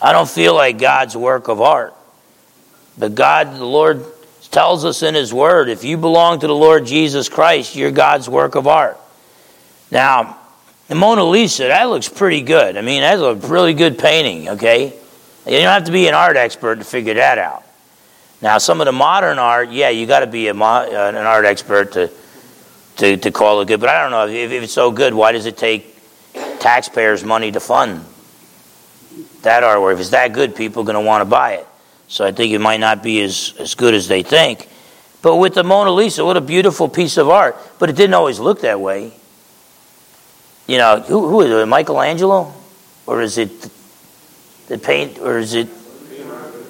I 0.00 0.12
don't 0.12 0.28
feel 0.28 0.54
like 0.54 0.78
God's 0.78 1.16
work 1.16 1.48
of 1.48 1.60
art. 1.60 1.94
But 2.96 3.14
God, 3.14 3.56
the 3.56 3.64
Lord, 3.64 4.04
tells 4.50 4.84
us 4.84 5.02
in 5.02 5.14
His 5.14 5.32
Word 5.32 5.68
if 5.68 5.84
you 5.84 5.96
belong 5.96 6.40
to 6.40 6.46
the 6.46 6.54
Lord 6.54 6.86
Jesus 6.86 7.28
Christ, 7.28 7.76
you're 7.76 7.90
God's 7.90 8.28
work 8.28 8.54
of 8.54 8.66
art. 8.66 8.98
Now, 9.90 10.38
the 10.88 10.94
Mona 10.94 11.24
Lisa, 11.24 11.64
that 11.64 11.84
looks 11.84 12.08
pretty 12.08 12.40
good. 12.40 12.76
I 12.76 12.80
mean, 12.80 13.02
that's 13.02 13.20
a 13.20 13.34
really 13.34 13.74
good 13.74 13.98
painting, 13.98 14.48
okay? 14.50 14.86
You 15.46 15.52
don't 15.52 15.62
have 15.62 15.84
to 15.84 15.92
be 15.92 16.08
an 16.08 16.14
art 16.14 16.36
expert 16.36 16.76
to 16.76 16.84
figure 16.84 17.14
that 17.14 17.38
out. 17.38 17.64
Now, 18.40 18.58
some 18.58 18.80
of 18.80 18.86
the 18.86 18.92
modern 18.92 19.38
art, 19.38 19.70
yeah, 19.70 19.90
you 19.90 20.06
got 20.06 20.20
to 20.20 20.26
be 20.26 20.50
mo- 20.52 20.88
an 20.90 21.16
art 21.16 21.44
expert 21.44 21.92
to, 21.92 22.10
to, 22.96 23.16
to 23.16 23.30
call 23.30 23.60
it 23.60 23.68
good. 23.68 23.80
But 23.80 23.88
I 23.88 24.02
don't 24.02 24.10
know 24.10 24.26
if, 24.26 24.52
if 24.52 24.62
it's 24.62 24.72
so 24.72 24.90
good. 24.90 25.12
Why 25.12 25.32
does 25.32 25.46
it 25.46 25.56
take 25.56 25.96
taxpayers' 26.60 27.24
money 27.24 27.50
to 27.52 27.60
fund 27.60 28.04
that 29.42 29.62
artwork? 29.62 29.94
If 29.94 30.00
it's 30.00 30.10
that 30.10 30.32
good, 30.32 30.54
people 30.54 30.82
are 30.82 30.86
going 30.86 30.94
to 30.94 31.06
want 31.06 31.22
to 31.22 31.26
buy 31.26 31.54
it. 31.54 31.66
So 32.06 32.24
I 32.24 32.32
think 32.32 32.52
it 32.52 32.60
might 32.60 32.80
not 32.80 33.02
be 33.02 33.20
as, 33.22 33.54
as 33.58 33.74
good 33.74 33.92
as 33.92 34.08
they 34.08 34.22
think. 34.22 34.68
But 35.20 35.36
with 35.36 35.54
the 35.54 35.64
Mona 35.64 35.90
Lisa, 35.90 36.24
what 36.24 36.36
a 36.36 36.40
beautiful 36.40 36.88
piece 36.88 37.16
of 37.16 37.28
art. 37.28 37.56
But 37.78 37.90
it 37.90 37.96
didn't 37.96 38.14
always 38.14 38.38
look 38.38 38.60
that 38.60 38.80
way. 38.80 39.12
You 40.68 40.78
know, 40.78 41.00
who, 41.00 41.28
who 41.28 41.40
is 41.40 41.50
it? 41.50 41.66
Michelangelo? 41.66 42.52
Or 43.06 43.22
is 43.22 43.38
it 43.38 43.70
the 44.68 44.78
paint? 44.78 45.18
Or 45.18 45.38
is 45.38 45.54
it 45.54 45.68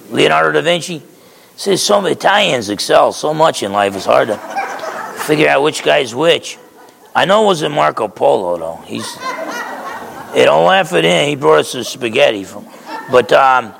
Leonardo 0.09 0.53
da 0.53 0.61
Vinci? 0.61 1.03
See, 1.57 1.75
some 1.75 2.05
Italians 2.05 2.69
excel 2.69 3.11
so 3.11 3.33
much 3.33 3.61
in 3.61 3.73
life, 3.73 3.95
it's 3.95 4.05
hard 4.05 4.29
to 4.29 4.37
figure 5.27 5.49
out 5.49 5.61
which 5.61 5.83
guy's 5.83 6.15
which. 6.15 6.57
I 7.13 7.25
know 7.25 7.43
it 7.43 7.45
wasn't 7.47 7.75
Marco 7.75 8.07
Polo, 8.07 8.57
though. 8.57 8.75
He's. 8.85 9.13
Hey, 9.15 10.45
don't 10.45 10.65
laugh 10.65 10.93
at 10.93 11.03
him. 11.03 11.27
He 11.27 11.35
brought 11.35 11.59
us 11.59 11.73
the 11.73 11.83
spaghetti 11.83 12.45
from. 12.45 12.65
But 13.11 13.33
um, 13.33 13.71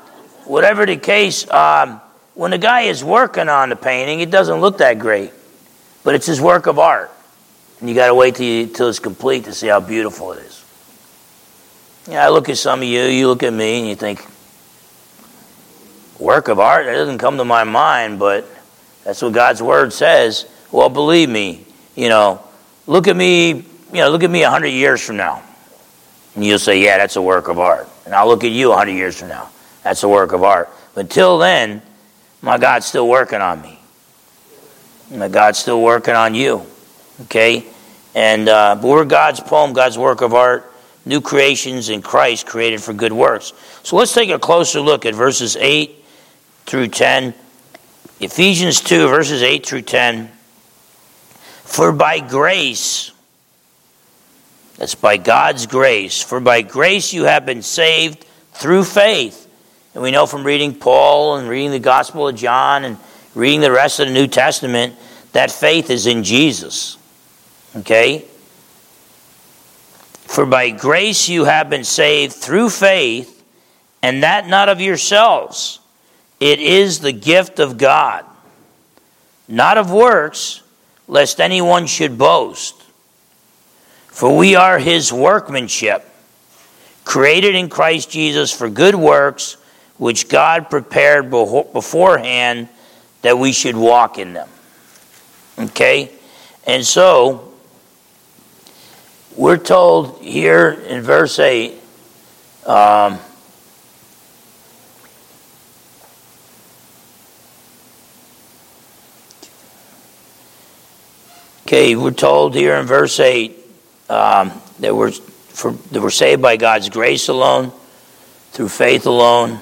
whatever 0.45 0.85
the 0.85 0.97
case, 0.97 1.49
um, 1.49 2.01
when 2.33 2.51
the 2.51 2.57
guy 2.57 2.81
is 2.81 3.03
working 3.03 3.47
on 3.47 3.69
the 3.69 3.75
painting, 3.75 4.19
it 4.19 4.31
doesn't 4.31 4.59
look 4.59 4.79
that 4.79 4.99
great, 4.99 5.31
but 6.03 6.15
it's 6.15 6.25
his 6.25 6.41
work 6.41 6.65
of 6.65 6.79
art, 6.79 7.11
and 7.79 7.89
you 7.89 7.95
got 7.95 8.07
to 8.07 8.15
wait 8.15 8.36
till, 8.36 8.45
you, 8.45 8.67
till 8.67 8.89
it's 8.89 9.00
complete 9.00 9.45
to 9.45 9.53
see 9.53 9.67
how 9.67 9.79
beautiful 9.79 10.33
it 10.33 10.39
is. 10.39 10.65
Yeah, 12.07 12.25
I 12.25 12.29
look 12.29 12.50
at 12.50 12.57
some 12.57 12.79
of 12.79 12.88
you, 12.88 13.03
you 13.03 13.27
look 13.27 13.43
at 13.43 13.53
me, 13.53 13.79
and 13.79 13.88
you 13.88 13.95
think, 13.95 14.25
work 16.19 16.48
of 16.48 16.59
art. 16.59 16.86
That 16.86 16.93
doesn't 16.93 17.19
come 17.19 17.38
to 17.38 17.45
my 17.45 17.63
mind, 17.63 18.19
but 18.19 18.45
that's 19.03 19.21
what 19.21 19.33
God's 19.33 19.62
word 19.62 19.93
says. 19.93 20.45
Well, 20.71 20.89
believe 20.89 21.29
me, 21.29 21.65
you 21.95 22.09
know, 22.09 22.43
look 22.88 23.07
at 23.07 23.15
me, 23.15 23.51
you 23.51 23.65
know, 23.93 24.09
look 24.09 24.24
at 24.24 24.31
me 24.31 24.43
a 24.43 24.50
hundred 24.50 24.69
years 24.69 25.05
from 25.05 25.17
now, 25.17 25.43
and 26.36 26.43
you'll 26.43 26.59
say, 26.59 26.83
yeah, 26.83 26.98
that's 26.98 27.15
a 27.15 27.21
work 27.21 27.48
of 27.48 27.59
art. 27.59 27.88
And 28.05 28.15
I'll 28.15 28.27
look 28.27 28.43
at 28.43 28.51
you 28.51 28.71
a 28.71 28.75
hundred 28.75 28.93
years 28.93 29.19
from 29.19 29.29
now 29.29 29.50
that's 29.83 30.03
a 30.03 30.09
work 30.09 30.31
of 30.33 30.43
art. 30.43 30.69
But 30.93 31.01
until 31.01 31.38
then, 31.38 31.81
my 32.41 32.57
God's 32.57 32.86
still 32.86 33.07
working 33.07 33.41
on 33.41 33.62
me. 33.62 33.79
My 35.12 35.27
God's 35.27 35.57
still 35.57 35.81
working 35.81 36.13
on 36.13 36.36
you. 36.36 36.65
Okay? 37.23 37.65
And 38.15 38.49
uh, 38.49 38.75
but 38.75 38.88
we're 38.88 39.05
God's 39.05 39.39
poem, 39.39 39.73
God's 39.73 39.97
work 39.97 40.21
of 40.21 40.33
art, 40.33 40.71
new 41.05 41.21
creations 41.21 41.89
in 41.89 42.01
Christ 42.01 42.45
created 42.45 42.81
for 42.81 42.93
good 42.93 43.13
works. 43.13 43.53
So 43.83 43.95
let's 43.95 44.13
take 44.13 44.29
a 44.29 44.39
closer 44.39 44.81
look 44.81 45.05
at 45.05 45.15
verses 45.15 45.55
8 45.55 46.03
through 46.65 46.88
10. 46.89 47.33
Ephesians 48.19 48.81
2, 48.81 49.07
verses 49.07 49.41
8 49.41 49.65
through 49.65 49.83
10. 49.83 50.29
For 51.63 51.91
by 51.91 52.19
grace, 52.19 53.11
that's 54.77 54.95
by 54.95 55.17
God's 55.17 55.65
grace, 55.65 56.21
for 56.21 56.39
by 56.39 56.61
grace 56.61 57.13
you 57.13 57.23
have 57.23 57.45
been 57.45 57.61
saved 57.61 58.25
through 58.53 58.83
faith. 58.83 59.47
And 59.93 60.03
we 60.03 60.11
know 60.11 60.25
from 60.25 60.43
reading 60.43 60.75
Paul 60.75 61.38
and 61.38 61.49
reading 61.49 61.71
the 61.71 61.79
Gospel 61.79 62.27
of 62.27 62.35
John 62.35 62.83
and 62.85 62.97
reading 63.33 63.61
the 63.61 63.71
rest 63.71 63.99
of 63.99 64.07
the 64.07 64.13
New 64.13 64.27
Testament 64.27 64.95
that 65.31 65.51
faith 65.51 65.89
is 65.89 66.07
in 66.07 66.23
Jesus. 66.23 66.98
Okay? 67.75 68.25
For 70.25 70.45
by 70.45 70.69
grace 70.69 71.27
you 71.27 71.45
have 71.45 71.69
been 71.69 71.83
saved 71.83 72.33
through 72.33 72.69
faith, 72.69 73.43
and 74.01 74.23
that 74.23 74.47
not 74.47 74.69
of 74.69 74.79
yourselves. 74.79 75.79
It 76.39 76.59
is 76.59 76.99
the 76.99 77.11
gift 77.11 77.59
of 77.59 77.77
God, 77.77 78.23
not 79.47 79.77
of 79.77 79.91
works, 79.91 80.61
lest 81.07 81.41
anyone 81.41 81.85
should 81.88 82.17
boast. 82.17 82.75
For 84.07 84.35
we 84.35 84.55
are 84.55 84.79
his 84.79 85.11
workmanship, 85.11 86.05
created 87.03 87.55
in 87.55 87.69
Christ 87.69 88.11
Jesus 88.11 88.51
for 88.51 88.69
good 88.69 88.95
works 88.95 89.57
which 89.97 90.29
God 90.29 90.69
prepared 90.69 91.29
beforehand 91.29 92.69
that 93.21 93.38
we 93.38 93.51
should 93.51 93.75
walk 93.75 94.17
in 94.17 94.33
them. 94.33 94.47
Okay? 95.59 96.11
And 96.65 96.85
so, 96.85 97.48
we're 99.36 99.57
told 99.57 100.21
here 100.21 100.69
in 100.71 101.01
verse 101.01 101.39
8 101.39 101.74
um, 102.65 103.19
Okay, 111.69 111.95
we're 111.95 112.09
told 112.09 112.55
here 112.55 112.77
in 112.77 112.88
verse 112.88 113.19
8 113.19 113.55
um, 114.09 114.51
that, 114.79 114.95
we're, 114.95 115.12
for, 115.12 115.74
that 115.74 116.01
we're 116.01 116.09
saved 116.09 116.41
by 116.41 116.57
God's 116.57 116.89
grace 116.89 117.27
alone, 117.27 117.71
through 118.53 118.69
faith 118.69 119.05
alone, 119.05 119.59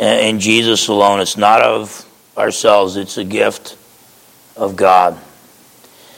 in 0.00 0.40
Jesus 0.40 0.88
alone. 0.88 1.20
It's 1.20 1.36
not 1.36 1.62
of 1.62 2.04
ourselves, 2.36 2.96
it's 2.96 3.18
a 3.18 3.24
gift 3.24 3.76
of 4.56 4.74
God. 4.74 5.16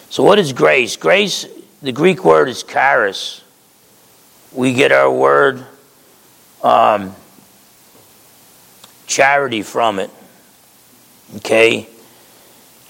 So, 0.08 0.22
what 0.22 0.38
is 0.38 0.54
grace? 0.54 0.96
Grace, 0.96 1.44
the 1.84 1.92
Greek 1.92 2.24
word 2.24 2.48
is 2.48 2.62
charis. 2.62 3.42
We 4.52 4.72
get 4.72 4.90
our 4.90 5.12
word 5.12 5.64
um, 6.62 7.14
charity 9.06 9.62
from 9.62 9.98
it. 9.98 10.10
Okay? 11.36 11.86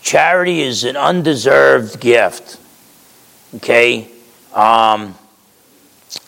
Charity 0.00 0.62
is 0.62 0.84
an 0.84 0.96
undeserved 0.96 1.98
gift. 2.00 2.60
Okay? 3.56 4.08
Um, 4.52 5.16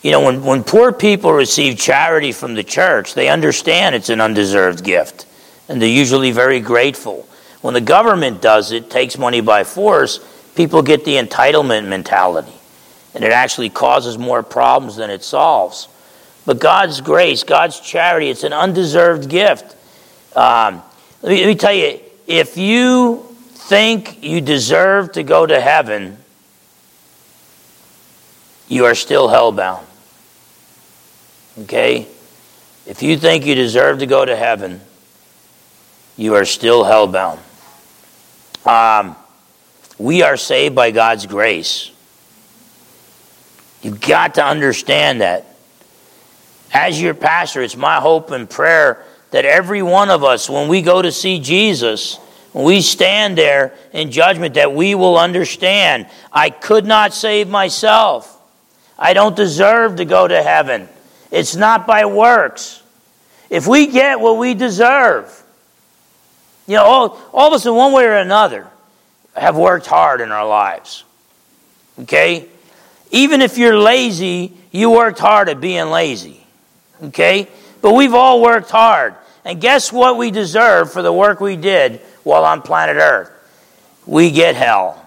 you 0.03 0.11
know, 0.11 0.23
when, 0.23 0.43
when 0.43 0.65
poor 0.65 0.91
people 0.91 1.33
receive 1.33 1.79
charity 1.79 2.33
from 2.33 2.55
the 2.55 2.65
church, 2.65 3.15
they 3.15 3.29
understand 3.29 3.95
it's 3.95 4.09
an 4.09 4.21
undeserved 4.21 4.83
gift, 4.83 5.27
and 5.69 5.81
they're 5.81 5.89
usually 5.89 6.33
very 6.33 6.59
grateful. 6.59 7.29
When 7.61 7.75
the 7.75 7.81
government 7.81 8.43
does 8.43 8.73
it, 8.73 8.91
takes 8.91 9.17
money 9.17 9.41
by 9.41 9.63
force, 9.63 10.19
people 10.57 10.83
get 10.83 11.05
the 11.05 11.15
entitlement 11.17 11.87
mentality. 11.87 12.56
And 13.17 13.25
it 13.25 13.33
actually 13.33 13.71
causes 13.71 14.19
more 14.19 14.43
problems 14.43 14.97
than 14.97 15.09
it 15.09 15.25
solves. 15.25 15.89
But 16.45 16.61
God's 16.61 17.01
grace, 17.01 17.45
God's 17.45 17.81
charity, 17.81 18.29
it's 18.29 18.45
an 18.45 18.53
undeserved 18.53 19.31
gift. 19.31 19.75
Um, 20.37 20.83
let, 21.23 21.31
me, 21.33 21.41
let 21.41 21.47
me 21.47 21.55
tell 21.55 21.73
you 21.73 21.99
if 22.27 22.59
you 22.59 23.27
think 23.55 24.23
you 24.23 24.43
deserve 24.43 25.13
to 25.13 25.23
go 25.23 25.47
to 25.47 25.59
heaven, 25.59 26.19
you 28.69 28.85
are 28.85 28.95
still 28.95 29.29
hellbound. 29.29 29.85
Okay? 31.61 32.07
If 32.85 33.03
you 33.03 33.17
think 33.17 33.47
you 33.47 33.55
deserve 33.55 34.01
to 34.01 34.07
go 34.07 34.27
to 34.27 34.37
heaven, 34.37 34.83
you 36.19 36.35
are 36.35 36.45
still 36.45 36.85
hellbound. 36.85 37.39
Um, 38.67 39.17
we 39.97 40.23
are 40.23 40.37
saved 40.37 40.75
by 40.75 40.91
God's 40.91 41.25
grace. 41.25 41.93
You've 43.83 44.01
got 44.01 44.35
to 44.35 44.45
understand 44.45 45.21
that. 45.21 45.47
As 46.73 47.01
your 47.01 47.15
pastor, 47.15 47.63
it's 47.63 47.77
my 47.77 47.97
hope 47.97 48.31
and 48.31 48.49
prayer 48.49 49.05
that 49.31 49.45
every 49.45 49.83
one 49.83 50.11
of 50.11 50.25
us, 50.25 50.49
when 50.49 50.69
we 50.69 50.83
go 50.83 51.03
to 51.03 51.13
see 51.13 51.41
Jesus, 51.41 52.17
when 52.53 52.65
we 52.65 52.81
stand 52.81 53.37
there 53.37 53.75
in 53.93 54.11
judgment, 54.11 54.55
that 54.55 54.73
we 54.73 54.95
will 54.95 55.19
understand 55.19 56.07
I 56.33 56.51
could 56.51 56.87
not 56.87 57.13
save 57.13 57.49
myself. 57.49 58.33
I 58.99 59.13
don't 59.13 59.37
deserve 59.37 59.97
to 59.97 60.05
go 60.05 60.27
to 60.27 60.43
heaven. 60.43 60.89
It's 61.31 61.55
not 61.55 61.87
by 61.87 62.07
works. 62.07 62.83
If 63.51 63.67
we 63.67 63.87
get 63.87 64.21
what 64.21 64.39
we 64.39 64.55
deserve, 64.55 65.45
you 66.67 66.77
know, 66.77 66.85
all, 66.85 67.21
all 67.33 67.49
of 67.49 67.53
us 67.53 67.67
in 67.67 67.75
one 67.75 67.93
way 67.93 68.05
or 68.05 68.17
another 68.17 68.67
have 69.37 69.57
worked 69.57 69.87
hard 69.87 70.21
in 70.21 70.33
our 70.33 70.47
lives. 70.47 71.05
Okay? 72.01 72.49
Even 73.11 73.41
if 73.41 73.59
you're 73.59 73.79
lazy, 73.79 74.53
you 74.71 74.91
worked 74.91 75.19
hard 75.19 75.49
at 75.49 75.61
being 75.61 75.91
lazy. 75.91 76.45
Okay? 77.03 77.49
But 77.81 77.95
we've 77.95 78.15
all 78.15 78.41
worked 78.41 78.71
hard. 78.71 79.15
And 79.45 79.61
guess 79.61 79.93
what 79.93 80.17
we 80.17 80.31
deserve 80.31 80.93
for 80.93 81.03
the 81.03 81.13
work 81.13 81.41
we 81.41 81.57
did 81.57 82.01
while 82.25 82.45
on 82.45 82.63
planet 82.63 82.97
Earth? 82.97 83.31
We 84.07 84.31
get 84.31 84.57
hell. 84.57 85.05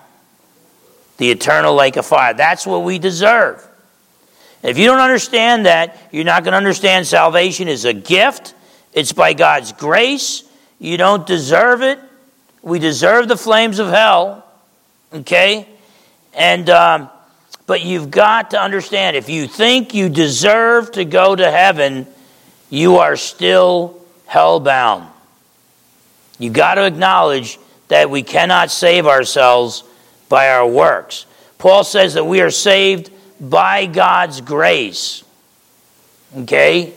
The 1.17 1.31
eternal 1.31 1.75
lake 1.75 1.97
of 1.97 2.05
fire. 2.05 2.33
That's 2.33 2.65
what 2.65 2.83
we 2.83 2.99
deserve. 2.99 3.65
If 4.63 4.77
you 4.77 4.85
don't 4.85 4.99
understand 4.99 5.65
that, 5.65 5.97
you're 6.11 6.23
not 6.23 6.43
going 6.43 6.51
to 6.53 6.57
understand 6.57 7.07
salvation 7.07 7.67
is 7.67 7.85
a 7.85 7.93
gift. 7.93 8.53
It's 8.93 9.11
by 9.11 9.33
God's 9.33 9.71
grace. 9.73 10.43
You 10.79 10.97
don't 10.97 11.27
deserve 11.27 11.81
it. 11.81 11.99
We 12.61 12.79
deserve 12.79 13.27
the 13.27 13.37
flames 13.37 13.79
of 13.79 13.89
hell. 13.89 14.45
Okay? 15.13 15.67
And, 16.33 16.69
um, 16.69 17.09
but 17.69 17.85
you've 17.85 18.09
got 18.09 18.49
to 18.49 18.59
understand 18.59 19.15
if 19.15 19.29
you 19.29 19.45
think 19.45 19.93
you 19.93 20.09
deserve 20.09 20.91
to 20.93 21.05
go 21.05 21.35
to 21.35 21.51
heaven, 21.51 22.07
you 22.71 22.95
are 22.95 23.15
still 23.15 24.03
hell-bound. 24.25 25.07
You've 26.39 26.53
got 26.53 26.75
to 26.75 26.87
acknowledge 26.87 27.59
that 27.89 28.09
we 28.09 28.23
cannot 28.23 28.71
save 28.71 29.05
ourselves 29.05 29.83
by 30.29 30.49
our 30.49 30.67
works. 30.67 31.27
Paul 31.59 31.83
says 31.83 32.15
that 32.15 32.23
we 32.25 32.41
are 32.41 32.49
saved 32.49 33.11
by 33.39 33.85
God's 33.85 34.41
grace. 34.41 35.23
Okay? 36.37 36.95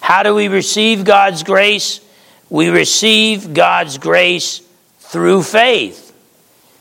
How 0.00 0.22
do 0.22 0.32
we 0.32 0.46
receive 0.46 1.04
God's 1.04 1.42
grace? 1.42 2.00
We 2.48 2.68
receive 2.68 3.52
God's 3.52 3.98
grace 3.98 4.60
through 5.00 5.42
faith. 5.42 6.05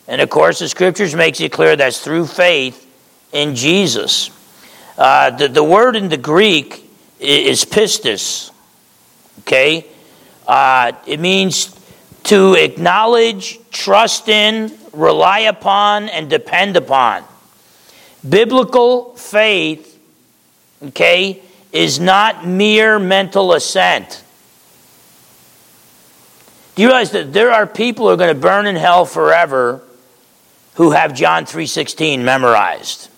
And 0.07 0.21
of 0.21 0.29
course, 0.29 0.59
the 0.59 0.69
scriptures 0.69 1.15
makes 1.15 1.39
it 1.39 1.51
clear 1.51 1.75
that's 1.75 1.99
through 1.99 2.27
faith 2.27 2.81
in 3.31 3.55
Jesus. 3.55 4.29
Uh, 4.97 5.31
the, 5.31 5.47
the 5.47 5.63
word 5.63 5.95
in 5.95 6.09
the 6.09 6.17
Greek 6.17 6.89
is 7.19 7.65
pistis. 7.65 8.51
Okay? 9.39 9.85
Uh, 10.47 10.91
it 11.07 11.19
means 11.19 11.75
to 12.23 12.53
acknowledge, 12.53 13.59
trust 13.71 14.29
in, 14.29 14.71
rely 14.93 15.39
upon, 15.39 16.09
and 16.09 16.29
depend 16.29 16.77
upon. 16.77 17.23
Biblical 18.27 19.15
faith, 19.15 19.99
okay, 20.83 21.41
is 21.71 21.99
not 21.99 22.47
mere 22.47 22.97
mental 22.97 23.53
assent. 23.53 24.23
Do 26.75 26.81
you 26.81 26.87
realize 26.87 27.11
that 27.11 27.31
there 27.31 27.51
are 27.51 27.67
people 27.67 28.07
who 28.07 28.13
are 28.13 28.17
going 28.17 28.33
to 28.33 28.39
burn 28.39 28.65
in 28.65 28.75
hell 28.75 29.05
forever 29.05 29.84
who 30.75 30.91
have 30.91 31.13
John 31.13 31.45
3:16 31.45 32.23
memorized? 32.23 33.09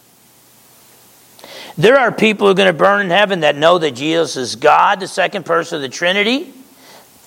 There 1.78 2.00
are 2.00 2.12
people 2.12 2.48
who 2.48 2.52
are 2.52 2.56
going 2.56 2.67
to 2.67 2.74
burn 2.74 3.02
in 3.02 3.10
heaven 3.12 3.41
that 3.41 3.56
know 3.56 3.78
that 3.78 3.91
Jesus 3.91 4.36
is 4.36 4.56
God, 4.56 5.00
the 5.00 5.08
second 5.08 5.46
person 5.46 5.76
of 5.76 5.82
the 5.84 5.89
Trinity, 5.89 6.52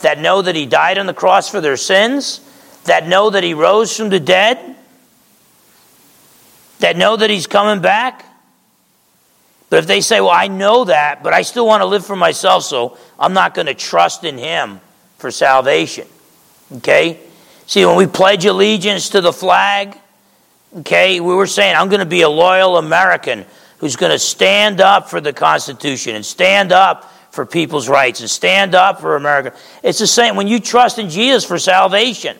that 0.00 0.18
know 0.18 0.42
that 0.42 0.56
he 0.56 0.66
died 0.66 0.98
on 0.98 1.06
the 1.06 1.14
cross 1.14 1.48
for 1.48 1.60
their 1.60 1.76
sins, 1.76 2.40
that 2.84 3.06
know 3.06 3.30
that 3.30 3.44
he 3.44 3.54
rose 3.54 3.96
from 3.96 4.08
the 4.08 4.18
dead, 4.18 4.58
that 6.80 6.96
know 6.96 7.16
that 7.16 7.30
he's 7.30 7.46
coming 7.46 7.80
back. 7.80 8.24
But 9.68 9.78
if 9.78 9.86
they 9.86 10.00
say, 10.00 10.20
Well, 10.20 10.30
I 10.30 10.48
know 10.48 10.84
that, 10.84 11.22
but 11.22 11.32
I 11.32 11.42
still 11.42 11.66
want 11.66 11.82
to 11.82 11.86
live 11.86 12.04
for 12.04 12.16
myself, 12.16 12.64
so 12.64 12.98
I'm 13.18 13.32
not 13.32 13.54
going 13.54 13.66
to 13.66 13.74
trust 13.74 14.24
in 14.24 14.36
him 14.36 14.80
for 15.18 15.30
salvation. 15.30 16.08
Okay? 16.78 17.20
See, 17.66 17.86
when 17.86 17.96
we 17.96 18.06
pledge 18.06 18.44
allegiance 18.46 19.10
to 19.10 19.20
the 19.20 19.32
flag, 19.32 19.96
okay, 20.78 21.20
we 21.20 21.34
were 21.34 21.46
saying, 21.46 21.76
I'm 21.76 21.88
going 21.88 22.00
to 22.00 22.06
be 22.06 22.22
a 22.22 22.28
loyal 22.28 22.76
American 22.76 23.44
who's 23.78 23.96
going 23.96 24.12
to 24.12 24.18
stand 24.18 24.80
up 24.80 25.08
for 25.08 25.20
the 25.20 25.32
Constitution 25.32 26.14
and 26.14 26.24
stand 26.24 26.72
up 26.72 27.10
for 27.30 27.46
people's 27.46 27.88
rights 27.88 28.20
and 28.20 28.28
stand 28.28 28.74
up 28.74 29.00
for 29.00 29.16
America. 29.16 29.56
It's 29.82 29.98
the 29.98 30.06
same 30.06 30.36
when 30.36 30.48
you 30.48 30.60
trust 30.60 30.98
in 30.98 31.10
Jesus 31.10 31.44
for 31.44 31.58
salvation. 31.58 32.36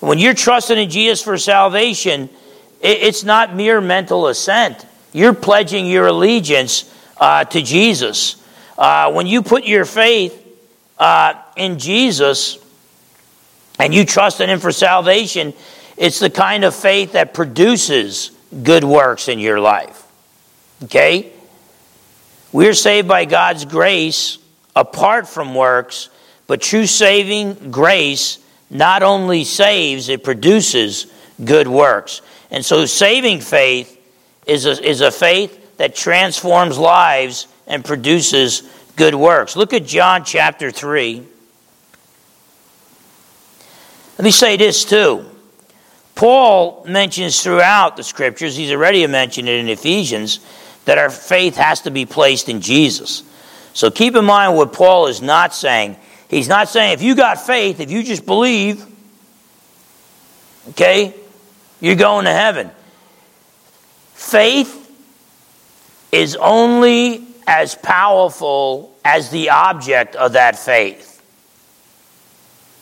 When 0.00 0.18
you're 0.18 0.34
trusting 0.34 0.78
in 0.78 0.90
Jesus 0.90 1.22
for 1.22 1.38
salvation, 1.38 2.28
it's 2.80 3.22
not 3.22 3.54
mere 3.54 3.80
mental 3.80 4.26
assent. 4.26 4.84
You're 5.12 5.34
pledging 5.34 5.86
your 5.86 6.08
allegiance 6.08 6.92
uh, 7.18 7.44
to 7.44 7.62
Jesus. 7.62 8.42
Uh, 8.76 9.12
when 9.12 9.26
you 9.26 9.42
put 9.42 9.64
your 9.64 9.84
faith 9.84 10.38
uh, 10.98 11.34
in 11.56 11.78
Jesus 11.78 12.58
and 13.78 13.94
you 13.94 14.04
trust 14.04 14.40
in 14.40 14.50
Him 14.50 14.58
for 14.58 14.72
salvation, 14.72 15.52
it's 15.96 16.18
the 16.18 16.30
kind 16.30 16.64
of 16.64 16.74
faith 16.74 17.12
that 17.12 17.34
produces 17.34 18.30
good 18.62 18.84
works 18.84 19.28
in 19.28 19.38
your 19.38 19.60
life. 19.60 20.06
Okay? 20.84 21.32
We're 22.52 22.74
saved 22.74 23.08
by 23.08 23.24
God's 23.24 23.64
grace 23.64 24.38
apart 24.76 25.28
from 25.28 25.54
works, 25.54 26.10
but 26.46 26.60
true 26.60 26.86
saving 26.86 27.70
grace 27.70 28.38
not 28.70 29.02
only 29.02 29.44
saves, 29.44 30.08
it 30.08 30.24
produces 30.24 31.06
good 31.44 31.68
works. 31.68 32.22
And 32.50 32.64
so 32.64 32.84
saving 32.86 33.40
faith 33.40 33.98
is 34.46 34.66
a, 34.66 34.82
is 34.82 35.00
a 35.00 35.10
faith 35.10 35.76
that 35.76 35.94
transforms 35.94 36.78
lives 36.78 37.48
and 37.66 37.84
produces 37.84 38.62
good 38.96 39.14
works. 39.14 39.56
Look 39.56 39.72
at 39.72 39.86
John 39.86 40.24
chapter 40.24 40.70
3. 40.70 41.26
Let 44.18 44.24
me 44.24 44.30
say 44.30 44.56
this 44.56 44.84
too. 44.84 45.24
Paul 46.14 46.84
mentions 46.88 47.42
throughout 47.42 47.96
the 47.96 48.02
scriptures, 48.02 48.56
he's 48.56 48.70
already 48.70 49.06
mentioned 49.06 49.48
it 49.48 49.58
in 49.58 49.68
Ephesians, 49.68 50.40
that 50.84 50.98
our 50.98 51.10
faith 51.10 51.56
has 51.56 51.82
to 51.82 51.90
be 51.90 52.06
placed 52.06 52.48
in 52.48 52.60
Jesus. 52.60 53.22
So 53.72 53.90
keep 53.90 54.14
in 54.16 54.24
mind 54.24 54.56
what 54.56 54.72
Paul 54.72 55.06
is 55.06 55.22
not 55.22 55.54
saying. 55.54 55.96
He's 56.28 56.48
not 56.48 56.68
saying 56.68 56.92
if 56.92 57.02
you 57.02 57.14
got 57.14 57.40
faith, 57.40 57.80
if 57.80 57.90
you 57.90 58.02
just 58.02 58.26
believe, 58.26 58.84
okay, 60.70 61.14
you're 61.80 61.96
going 61.96 62.26
to 62.26 62.32
heaven. 62.32 62.70
Faith 64.14 64.78
is 66.12 66.36
only 66.36 67.26
as 67.46 67.74
powerful 67.74 68.94
as 69.04 69.30
the 69.30 69.50
object 69.50 70.14
of 70.14 70.34
that 70.34 70.58
faith. 70.58 71.22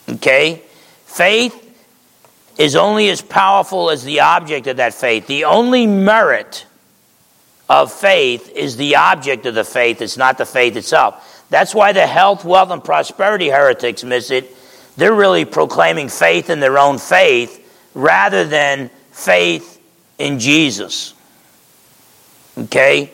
Okay? 0.09 0.62
Faith 1.07 1.70
is 2.61 2.77
only 2.77 3.09
as 3.09 3.23
powerful 3.23 3.88
as 3.88 4.05
the 4.05 4.20
object 4.20 4.66
of 4.66 4.77
that 4.77 4.92
faith. 4.92 5.27
The 5.27 5.44
only 5.44 5.87
merit 5.87 6.66
of 7.70 7.90
faith 7.90 8.53
is 8.55 8.77
the 8.77 8.96
object 8.96 9.46
of 9.46 9.55
the 9.55 9.64
faith, 9.64 10.03
it's 10.03 10.18
not 10.18 10.37
the 10.37 10.44
faith 10.44 10.77
itself. 10.77 11.46
That's 11.49 11.75
why 11.75 11.92
the 11.92 12.07
health, 12.07 12.44
wealth, 12.44 12.70
and 12.70 12.85
prosperity 12.85 13.49
heretics 13.49 14.05
miss 14.05 14.31
it. 14.31 14.55
They're 14.99 15.14
really 15.14 15.46
proclaiming 15.46 16.11
faith 16.11 16.51
in 16.51 16.61
their 16.61 16.77
own 16.77 16.99
faith 16.99 17.57
rather 17.94 18.44
than 18.44 18.90
faith 19.11 19.81
in 20.18 20.38
Jesus. 20.38 21.14
Okay? 22.59 23.11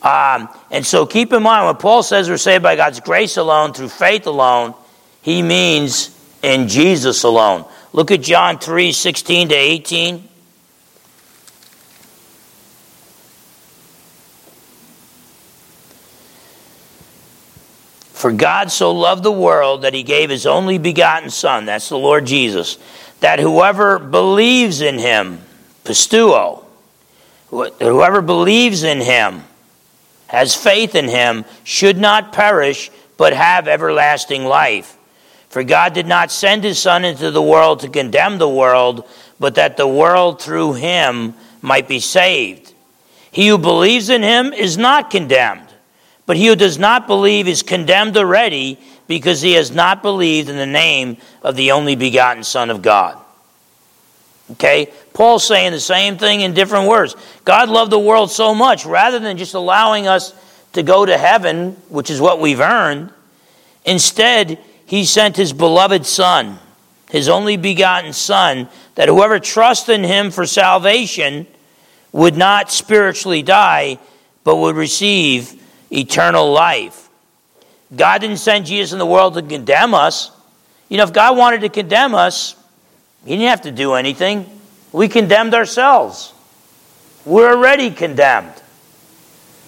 Um, 0.00 0.48
and 0.70 0.86
so 0.86 1.04
keep 1.04 1.34
in 1.34 1.42
mind 1.42 1.66
when 1.66 1.76
Paul 1.76 2.02
says 2.02 2.30
we're 2.30 2.38
saved 2.38 2.62
by 2.62 2.76
God's 2.76 3.00
grace 3.00 3.36
alone, 3.36 3.74
through 3.74 3.90
faith 3.90 4.26
alone, 4.26 4.72
he 5.20 5.42
means 5.42 6.16
in 6.42 6.66
Jesus 6.66 7.24
alone. 7.24 7.66
Look 7.92 8.10
at 8.10 8.22
John 8.22 8.58
3 8.58 8.92
16 8.92 9.48
to 9.48 9.54
18. 9.54 10.28
For 18.20 18.32
God 18.32 18.70
so 18.70 18.92
loved 18.92 19.22
the 19.22 19.32
world 19.32 19.80
that 19.80 19.94
he 19.94 20.02
gave 20.02 20.28
his 20.28 20.44
only 20.44 20.76
begotten 20.76 21.30
Son, 21.30 21.64
that's 21.64 21.88
the 21.88 21.96
Lord 21.96 22.26
Jesus, 22.26 22.76
that 23.20 23.40
whoever 23.40 23.98
believes 23.98 24.82
in 24.82 24.98
him, 24.98 25.40
pisteuo, 25.84 26.62
whoever 27.48 28.20
believes 28.20 28.82
in 28.82 29.00
him, 29.00 29.44
has 30.26 30.54
faith 30.54 30.94
in 30.94 31.08
him, 31.08 31.46
should 31.64 31.96
not 31.96 32.30
perish, 32.30 32.90
but 33.16 33.32
have 33.32 33.66
everlasting 33.66 34.44
life. 34.44 34.98
For 35.50 35.62
God 35.62 35.92
did 35.92 36.06
not 36.06 36.32
send 36.32 36.64
his 36.64 36.78
Son 36.78 37.04
into 37.04 37.30
the 37.30 37.42
world 37.42 37.80
to 37.80 37.88
condemn 37.88 38.38
the 38.38 38.48
world, 38.48 39.06
but 39.38 39.56
that 39.56 39.76
the 39.76 39.86
world 39.86 40.40
through 40.40 40.74
him 40.74 41.34
might 41.60 41.86
be 41.86 42.00
saved. 42.00 42.72
He 43.30 43.48
who 43.48 43.58
believes 43.58 44.08
in 44.08 44.22
him 44.22 44.52
is 44.52 44.78
not 44.78 45.10
condemned 45.10 45.70
but 46.30 46.36
he 46.36 46.46
who 46.46 46.54
does 46.54 46.78
not 46.78 47.08
believe 47.08 47.48
is 47.48 47.64
condemned 47.64 48.16
already 48.16 48.78
because 49.08 49.42
he 49.42 49.54
has 49.54 49.72
not 49.72 50.00
believed 50.00 50.48
in 50.48 50.56
the 50.56 50.64
name 50.64 51.16
of 51.42 51.56
the 51.56 51.72
only 51.72 51.96
begotten 51.96 52.44
Son 52.44 52.70
of 52.70 52.82
God. 52.82 53.18
Okay? 54.52 54.92
Paul's 55.12 55.44
saying 55.44 55.72
the 55.72 55.80
same 55.80 56.18
thing 56.18 56.42
in 56.42 56.54
different 56.54 56.88
words. 56.88 57.16
God 57.44 57.68
loved 57.68 57.90
the 57.90 57.98
world 57.98 58.30
so 58.30 58.54
much, 58.54 58.86
rather 58.86 59.18
than 59.18 59.38
just 59.38 59.54
allowing 59.54 60.06
us 60.06 60.32
to 60.74 60.84
go 60.84 61.04
to 61.04 61.18
heaven, 61.18 61.72
which 61.88 62.10
is 62.10 62.20
what 62.20 62.40
we've 62.40 62.60
earned, 62.60 63.10
instead, 63.84 64.60
he 64.90 65.04
sent 65.04 65.36
his 65.36 65.52
beloved 65.52 66.04
Son, 66.04 66.58
his 67.10 67.28
only 67.28 67.56
begotten 67.56 68.12
Son, 68.12 68.68
that 68.96 69.06
whoever 69.08 69.38
trusts 69.38 69.88
in 69.88 70.02
him 70.02 70.32
for 70.32 70.46
salvation 70.46 71.46
would 72.10 72.36
not 72.36 72.72
spiritually 72.72 73.40
die, 73.40 74.00
but 74.42 74.56
would 74.56 74.74
receive 74.74 75.62
eternal 75.92 76.50
life. 76.50 77.08
God 77.94 78.20
didn't 78.20 78.38
send 78.38 78.66
Jesus 78.66 78.92
in 78.92 78.98
the 78.98 79.06
world 79.06 79.34
to 79.34 79.42
condemn 79.42 79.94
us. 79.94 80.32
You 80.88 80.96
know, 80.96 81.04
if 81.04 81.12
God 81.12 81.38
wanted 81.38 81.60
to 81.60 81.68
condemn 81.68 82.16
us, 82.16 82.56
He 83.24 83.36
didn't 83.36 83.50
have 83.50 83.62
to 83.62 83.70
do 83.70 83.92
anything. 83.92 84.44
We 84.90 85.06
condemned 85.06 85.54
ourselves. 85.54 86.34
We're 87.24 87.52
already 87.52 87.92
condemned. 87.92 88.60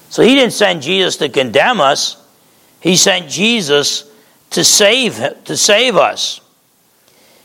So 0.09 0.25
He 0.25 0.35
didn't 0.35 0.55
send 0.55 0.83
Jesus 0.83 1.19
to 1.19 1.29
condemn 1.29 1.81
us. 1.81 2.17
He 2.81 2.97
sent 2.97 3.31
Jesus 3.31 4.11
to 4.53 4.65
save 4.65 5.45
to 5.45 5.57
save 5.57 5.97
us. 5.97 6.41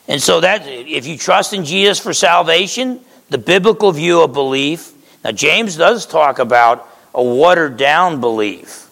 And 0.07 0.21
so 0.21 0.39
that 0.39 0.65
if 0.65 1.05
you 1.05 1.17
trust 1.17 1.53
in 1.53 1.65
Jesus 1.65 1.99
for 1.99 2.13
salvation, 2.13 3.01
the 3.29 3.37
biblical 3.37 3.91
view 3.91 4.21
of 4.21 4.33
belief. 4.33 4.93
Now 5.23 5.31
James 5.31 5.75
does 5.75 6.05
talk 6.05 6.39
about 6.39 6.87
a 7.13 7.23
watered 7.23 7.77
down 7.77 8.21
belief. 8.21 8.89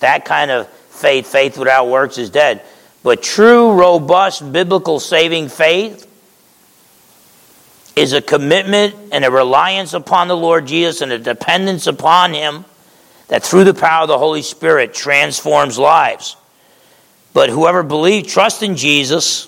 That 0.00 0.24
kind 0.24 0.50
of 0.50 0.68
faith, 0.68 1.26
faith 1.26 1.58
without 1.58 1.88
works 1.88 2.16
is 2.16 2.30
dead. 2.30 2.62
But 3.02 3.22
true, 3.22 3.72
robust, 3.72 4.50
biblical 4.52 5.00
saving 5.00 5.48
faith 5.48 6.06
is 7.96 8.12
a 8.12 8.22
commitment 8.22 8.94
and 9.12 9.24
a 9.24 9.30
reliance 9.30 9.92
upon 9.92 10.28
the 10.28 10.36
Lord 10.36 10.66
Jesus 10.66 11.00
and 11.00 11.12
a 11.12 11.18
dependence 11.18 11.86
upon 11.86 12.32
Him 12.32 12.64
that 13.28 13.42
through 13.42 13.64
the 13.64 13.74
power 13.74 14.02
of 14.02 14.08
the 14.08 14.18
Holy 14.18 14.42
Spirit 14.42 14.94
transforms 14.94 15.78
lives. 15.78 16.36
But 17.38 17.50
whoever 17.50 17.84
believes, 17.84 18.32
trust 18.32 18.64
in 18.64 18.74
Jesus, 18.74 19.46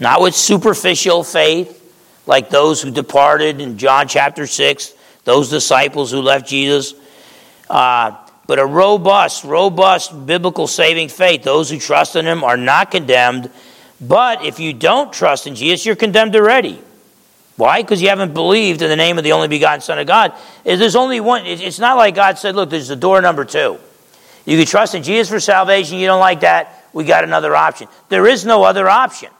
not 0.00 0.22
with 0.22 0.34
superficial 0.34 1.22
faith 1.22 1.78
like 2.26 2.48
those 2.48 2.80
who 2.80 2.90
departed 2.90 3.60
in 3.60 3.76
John 3.76 4.08
chapter 4.08 4.46
6, 4.46 4.94
those 5.24 5.50
disciples 5.50 6.10
who 6.10 6.22
left 6.22 6.48
Jesus. 6.48 6.94
Uh, 7.68 8.16
but 8.46 8.58
a 8.58 8.64
robust, 8.64 9.44
robust 9.44 10.24
biblical 10.24 10.66
saving 10.66 11.10
faith, 11.10 11.42
those 11.42 11.68
who 11.68 11.78
trust 11.78 12.16
in 12.16 12.24
Him 12.24 12.42
are 12.42 12.56
not 12.56 12.90
condemned. 12.90 13.50
But 14.00 14.42
if 14.42 14.58
you 14.58 14.72
don't 14.72 15.12
trust 15.12 15.46
in 15.46 15.54
Jesus, 15.54 15.84
you're 15.84 15.94
condemned 15.94 16.34
already. 16.34 16.80
Why? 17.56 17.82
Because 17.82 18.00
you 18.00 18.08
haven't 18.08 18.32
believed 18.32 18.80
in 18.80 18.88
the 18.88 18.96
name 18.96 19.18
of 19.18 19.24
the 19.24 19.32
only 19.32 19.48
begotten 19.48 19.82
Son 19.82 19.98
of 19.98 20.06
God. 20.06 20.32
There's 20.64 20.96
only 20.96 21.20
one. 21.20 21.44
It's 21.44 21.78
not 21.78 21.98
like 21.98 22.14
God 22.14 22.38
said, 22.38 22.54
look, 22.54 22.70
there's 22.70 22.88
the 22.88 22.96
door 22.96 23.20
number 23.20 23.44
two. 23.44 23.78
You 24.44 24.58
can 24.58 24.66
trust 24.66 24.94
in 24.94 25.02
Jesus 25.02 25.28
for 25.28 25.40
salvation. 25.40 25.98
You 25.98 26.06
don't 26.06 26.20
like 26.20 26.40
that. 26.40 26.84
We 26.92 27.04
got 27.04 27.24
another 27.24 27.54
option. 27.54 27.88
There 28.08 28.26
is 28.26 28.44
no 28.44 28.64
other 28.64 28.88
option. 28.88 29.30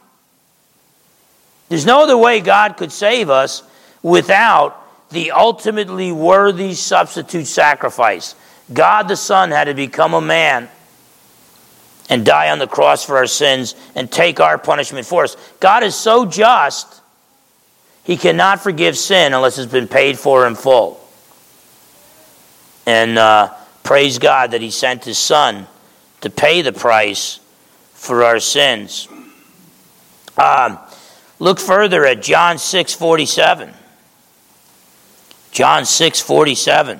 There's 1.69 1.85
no 1.85 2.03
other 2.03 2.17
way 2.17 2.39
God 2.39 2.77
could 2.77 2.91
save 2.91 3.29
us 3.29 3.63
without 4.01 4.79
the 5.09 5.31
ultimately 5.31 6.11
worthy 6.11 6.73
substitute 6.73 7.45
sacrifice. 7.45 8.35
God 8.71 9.07
the 9.07 9.15
Son 9.15 9.51
had 9.51 9.65
to 9.65 9.73
become 9.73 10.13
a 10.13 10.21
man 10.21 10.69
and 12.09 12.25
die 12.25 12.49
on 12.51 12.59
the 12.59 12.67
cross 12.67 13.03
for 13.03 13.17
our 13.17 13.27
sins 13.27 13.75
and 13.95 14.11
take 14.11 14.39
our 14.39 14.57
punishment 14.57 15.05
for 15.05 15.23
us. 15.23 15.37
God 15.59 15.83
is 15.83 15.95
so 15.95 16.25
just, 16.25 17.01
He 18.03 18.17
cannot 18.17 18.61
forgive 18.61 18.97
sin 18.97 19.33
unless 19.33 19.57
it's 19.57 19.71
been 19.71 19.87
paid 19.87 20.17
for 20.17 20.47
in 20.47 20.55
full. 20.55 20.99
And 22.85 23.17
uh, 23.17 23.53
praise 23.83 24.17
God 24.17 24.51
that 24.51 24.61
He 24.61 24.71
sent 24.71 25.05
His 25.05 25.17
Son 25.17 25.67
to 26.21 26.29
pay 26.29 26.61
the 26.61 26.73
price 26.73 27.39
for 27.93 28.23
our 28.23 28.39
sins. 28.39 29.07
Um, 30.37 30.79
look 31.39 31.59
further 31.59 32.05
at 32.05 32.21
John 32.21 32.57
6 32.57 32.93
47. 32.93 33.73
John 35.51 35.85
6 35.85 36.21
47. 36.21 36.99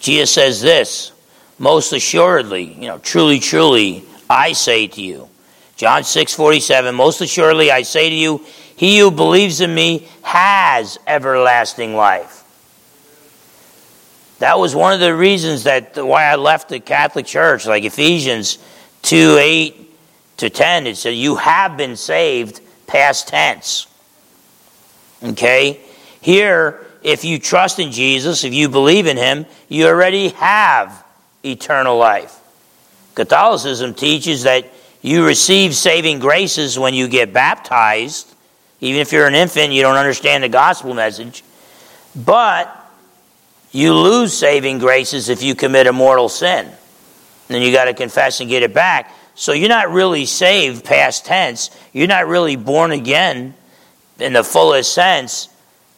Jesus 0.00 0.32
says 0.32 0.60
this, 0.60 1.12
most 1.58 1.92
assuredly, 1.92 2.64
you 2.64 2.88
know, 2.88 2.98
truly, 2.98 3.38
truly, 3.38 4.04
I 4.28 4.52
say 4.52 4.86
to 4.86 5.00
you. 5.00 5.28
John 5.76 6.04
6 6.04 6.34
47, 6.34 6.94
most 6.94 7.20
assuredly, 7.20 7.70
I 7.70 7.82
say 7.82 8.08
to 8.10 8.14
you, 8.14 8.44
he 8.76 8.98
who 8.98 9.10
believes 9.10 9.60
in 9.60 9.74
me 9.74 10.08
has 10.22 10.98
everlasting 11.06 11.94
life. 11.94 12.43
That 14.38 14.58
was 14.58 14.74
one 14.74 14.92
of 14.92 15.00
the 15.00 15.14
reasons 15.14 15.64
that 15.64 15.96
why 15.96 16.24
I 16.24 16.36
left 16.36 16.68
the 16.68 16.80
Catholic 16.80 17.26
Church, 17.26 17.66
like 17.66 17.84
Ephesians 17.84 18.58
2 19.02 19.38
8 19.40 19.90
to 20.38 20.50
10. 20.50 20.86
It 20.86 20.96
said, 20.96 21.14
You 21.14 21.36
have 21.36 21.76
been 21.76 21.96
saved, 21.96 22.60
past 22.86 23.28
tense. 23.28 23.86
Okay? 25.22 25.80
Here, 26.20 26.84
if 27.02 27.24
you 27.24 27.38
trust 27.38 27.78
in 27.78 27.92
Jesus, 27.92 28.44
if 28.44 28.52
you 28.52 28.68
believe 28.68 29.06
in 29.06 29.16
him, 29.16 29.46
you 29.68 29.86
already 29.86 30.30
have 30.30 31.04
eternal 31.44 31.96
life. 31.96 32.40
Catholicism 33.14 33.94
teaches 33.94 34.42
that 34.42 34.66
you 35.02 35.24
receive 35.24 35.74
saving 35.74 36.18
graces 36.18 36.78
when 36.78 36.94
you 36.94 37.08
get 37.08 37.32
baptized. 37.32 38.34
Even 38.80 39.00
if 39.00 39.12
you're 39.12 39.26
an 39.26 39.34
infant, 39.34 39.72
you 39.72 39.82
don't 39.82 39.96
understand 39.96 40.42
the 40.42 40.48
gospel 40.48 40.94
message. 40.94 41.44
But 42.16 42.83
you 43.74 43.92
lose 43.92 44.32
saving 44.32 44.78
graces 44.78 45.28
if 45.28 45.42
you 45.42 45.56
commit 45.56 45.88
a 45.88 45.92
mortal 45.92 46.28
sin. 46.28 46.64
And 46.64 46.74
then 47.48 47.60
you 47.60 47.72
got 47.72 47.86
to 47.86 47.94
confess 47.94 48.40
and 48.40 48.48
get 48.48 48.62
it 48.62 48.72
back. 48.72 49.12
So 49.34 49.52
you're 49.52 49.68
not 49.68 49.90
really 49.90 50.26
saved 50.26 50.84
past 50.84 51.26
tense. 51.26 51.70
You're 51.92 52.06
not 52.06 52.28
really 52.28 52.54
born 52.54 52.92
again 52.92 53.52
in 54.20 54.32
the 54.32 54.44
fullest 54.44 54.92
sense 54.92 55.48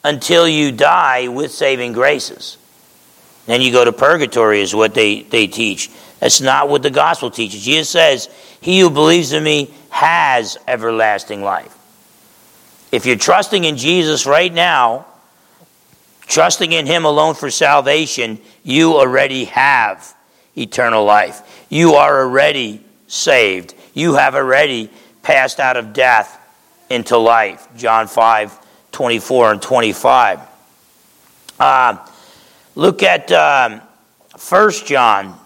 until 0.03 0.47
you 0.47 0.71
die 0.71 1.27
with 1.27 1.51
saving 1.51 1.93
graces. 1.93 2.57
Then 3.45 3.61
you 3.61 3.71
go 3.71 3.85
to 3.85 3.93
purgatory, 3.93 4.61
is 4.61 4.73
what 4.73 4.95
they, 4.95 5.21
they 5.21 5.45
teach. 5.45 5.91
That's 6.19 6.41
not 6.41 6.69
what 6.69 6.81
the 6.81 6.89
gospel 6.89 7.29
teaches. 7.29 7.63
Jesus 7.63 7.89
says, 7.89 8.27
He 8.59 8.79
who 8.79 8.89
believes 8.89 9.33
in 9.33 9.43
me 9.43 9.71
has 9.89 10.57
everlasting 10.67 11.43
life. 11.43 11.73
If 12.91 13.05
you're 13.05 13.17
trusting 13.17 13.65
in 13.65 13.77
Jesus 13.77 14.25
right 14.25 14.51
now, 14.51 15.05
trusting 16.27 16.71
in 16.71 16.85
Him 16.85 17.05
alone 17.05 17.35
for 17.35 17.49
salvation, 17.49 18.39
you 18.63 18.95
already 18.95 19.45
have 19.45 20.15
eternal 20.55 21.05
life. 21.05 21.65
You 21.69 21.93
are 21.93 22.21
already 22.21 22.83
saved. 23.07 23.73
You 23.93 24.15
have 24.15 24.35
already 24.35 24.89
passed 25.23 25.59
out 25.59 25.77
of 25.77 25.93
death 25.93 26.39
into 26.89 27.17
life. 27.17 27.67
John 27.75 28.07
5 28.07 28.65
24 28.91 29.51
and 29.51 29.61
25. 29.61 30.39
Uh, 31.59 31.97
look 32.75 33.03
at 33.03 33.31
um, 33.31 33.81
1 34.49 34.71
John. 34.85 35.37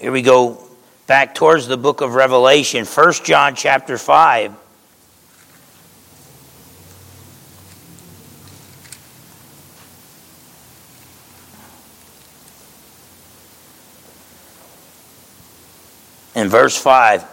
Here 0.00 0.10
we 0.10 0.22
go 0.22 0.64
back 1.06 1.34
towards 1.34 1.66
the 1.66 1.76
book 1.76 2.00
of 2.00 2.14
Revelation. 2.14 2.84
1 2.84 3.12
John 3.24 3.54
chapter 3.54 3.98
5. 3.98 4.54
In 16.38 16.48
verse 16.48 16.76
5, 16.76 17.24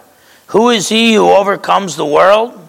Who 0.48 0.70
is 0.70 0.88
he 0.88 1.14
who 1.14 1.30
overcomes 1.30 1.94
the 1.94 2.04
world? 2.04 2.60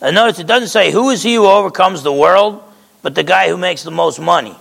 And 0.00 0.14
notice 0.14 0.38
it 0.38 0.46
doesn't 0.46 0.68
say 0.68 0.90
who 0.90 1.10
is 1.10 1.22
he 1.22 1.34
who 1.34 1.44
overcomes 1.46 2.02
the 2.02 2.12
world, 2.12 2.62
but 3.02 3.14
the 3.14 3.22
guy 3.22 3.50
who 3.50 3.58
makes 3.58 3.82
the 3.82 3.90
most 3.90 4.18
money. 4.18 4.56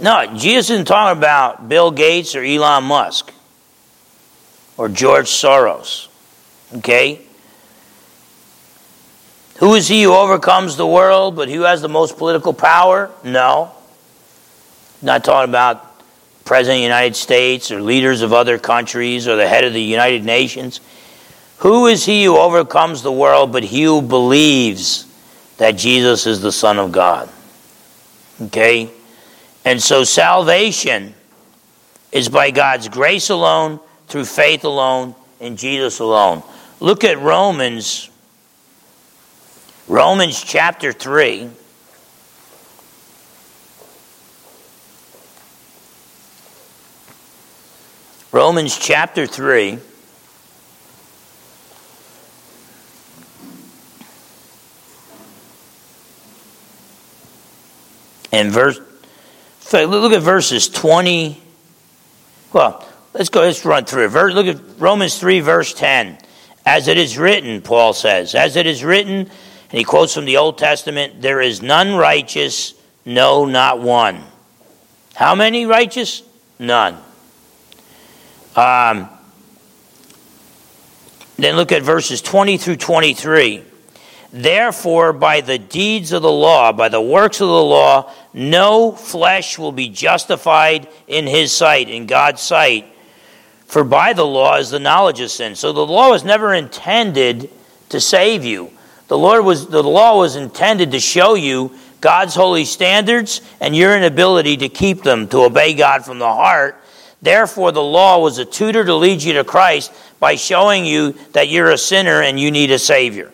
No, 0.00 0.24
Jesus 0.36 0.70
isn't 0.70 0.84
talking 0.84 1.18
about 1.18 1.68
Bill 1.68 1.90
Gates 1.90 2.36
or 2.36 2.44
Elon 2.44 2.84
Musk 2.84 3.32
or 4.76 4.88
George 4.88 5.26
Soros. 5.26 6.06
Okay? 6.76 7.22
Who 9.56 9.74
is 9.74 9.88
he 9.88 10.04
who 10.04 10.12
overcomes 10.12 10.76
the 10.76 10.86
world, 10.86 11.34
but 11.34 11.48
who 11.48 11.62
has 11.62 11.82
the 11.82 11.88
most 11.88 12.16
political 12.16 12.52
power? 12.52 13.10
No. 13.24 13.72
Not 15.02 15.24
talking 15.24 15.50
about 15.50 15.89
President 16.50 16.78
of 16.78 16.80
the 16.80 16.82
United 16.82 17.14
States 17.14 17.70
or 17.70 17.80
leaders 17.80 18.22
of 18.22 18.32
other 18.32 18.58
countries 18.58 19.28
or 19.28 19.36
the 19.36 19.46
head 19.46 19.62
of 19.62 19.72
the 19.72 19.80
United 19.80 20.24
Nations. 20.24 20.80
Who 21.58 21.86
is 21.86 22.04
he 22.04 22.24
who 22.24 22.36
overcomes 22.36 23.02
the 23.02 23.12
world, 23.12 23.52
but 23.52 23.62
he 23.62 23.84
who 23.84 24.02
believes 24.02 25.06
that 25.58 25.76
Jesus 25.76 26.26
is 26.26 26.40
the 26.40 26.50
Son 26.50 26.80
of 26.80 26.90
God? 26.90 27.30
Okay? 28.42 28.90
And 29.64 29.80
so 29.80 30.02
salvation 30.02 31.14
is 32.10 32.28
by 32.28 32.50
God's 32.50 32.88
grace 32.88 33.30
alone, 33.30 33.78
through 34.08 34.24
faith 34.24 34.64
alone, 34.64 35.14
in 35.38 35.54
Jesus 35.56 36.00
alone. 36.00 36.42
Look 36.80 37.04
at 37.04 37.20
Romans 37.20 38.10
Romans 39.86 40.42
chapter 40.42 40.90
3. 40.90 41.48
Romans 48.32 48.78
chapter 48.78 49.26
3. 49.26 49.78
And 58.32 58.52
verse, 58.52 58.80
look 59.72 60.12
at 60.12 60.22
verses 60.22 60.68
20. 60.68 61.40
Well, 62.52 62.86
let's 63.12 63.28
go, 63.28 63.40
let's 63.40 63.64
run 63.64 63.84
through 63.84 64.06
it. 64.06 64.34
Look 64.34 64.46
at 64.46 64.60
Romans 64.78 65.18
3, 65.18 65.40
verse 65.40 65.74
10. 65.74 66.16
As 66.64 66.86
it 66.86 66.98
is 66.98 67.18
written, 67.18 67.60
Paul 67.62 67.92
says, 67.92 68.36
as 68.36 68.54
it 68.54 68.66
is 68.66 68.84
written, 68.84 69.12
and 69.70 69.78
he 69.78 69.82
quotes 69.82 70.14
from 70.14 70.24
the 70.24 70.36
Old 70.36 70.58
Testament 70.58 71.20
there 71.20 71.40
is 71.40 71.62
none 71.62 71.96
righteous, 71.96 72.74
no, 73.04 73.44
not 73.46 73.80
one. 73.80 74.22
How 75.14 75.34
many 75.34 75.66
righteous? 75.66 76.22
None. 76.58 76.96
Um, 78.56 79.08
then 81.36 81.56
look 81.56 81.72
at 81.72 81.82
verses 81.82 82.20
20 82.20 82.58
through 82.58 82.76
23. 82.76 83.64
Therefore, 84.32 85.12
by 85.12 85.40
the 85.40 85.58
deeds 85.58 86.12
of 86.12 86.22
the 86.22 86.30
law, 86.30 86.72
by 86.72 86.88
the 86.88 87.00
works 87.00 87.40
of 87.40 87.48
the 87.48 87.54
law, 87.54 88.12
no 88.32 88.92
flesh 88.92 89.58
will 89.58 89.72
be 89.72 89.88
justified 89.88 90.88
in 91.08 91.26
his 91.26 91.52
sight, 91.52 91.88
in 91.88 92.06
God's 92.06 92.40
sight. 92.40 92.86
For 93.66 93.82
by 93.82 94.12
the 94.12 94.26
law 94.26 94.56
is 94.56 94.70
the 94.70 94.78
knowledge 94.78 95.20
of 95.20 95.30
sin. 95.30 95.54
So 95.56 95.72
the 95.72 95.86
law 95.86 96.10
was 96.10 96.24
never 96.24 96.54
intended 96.54 97.50
to 97.88 98.00
save 98.00 98.44
you. 98.44 98.70
The 99.08 99.18
Lord 99.18 99.44
was 99.44 99.66
the 99.66 99.82
law 99.82 100.18
was 100.18 100.36
intended 100.36 100.92
to 100.92 101.00
show 101.00 101.34
you 101.34 101.72
God's 102.00 102.34
holy 102.34 102.64
standards 102.64 103.42
and 103.60 103.74
your 103.74 103.96
inability 103.96 104.56
to 104.58 104.68
keep 104.68 105.02
them, 105.02 105.26
to 105.28 105.38
obey 105.42 105.74
God 105.74 106.04
from 106.04 106.20
the 106.20 106.32
heart. 106.32 106.80
Therefore, 107.22 107.72
the 107.72 107.82
law 107.82 108.18
was 108.18 108.38
a 108.38 108.44
tutor 108.44 108.84
to 108.84 108.94
lead 108.94 109.22
you 109.22 109.34
to 109.34 109.44
Christ 109.44 109.92
by 110.18 110.36
showing 110.36 110.84
you 110.84 111.12
that 111.32 111.48
you're 111.48 111.70
a 111.70 111.78
sinner 111.78 112.22
and 112.22 112.40
you 112.40 112.50
need 112.50 112.70
a 112.70 112.78
Savior. 112.78 113.30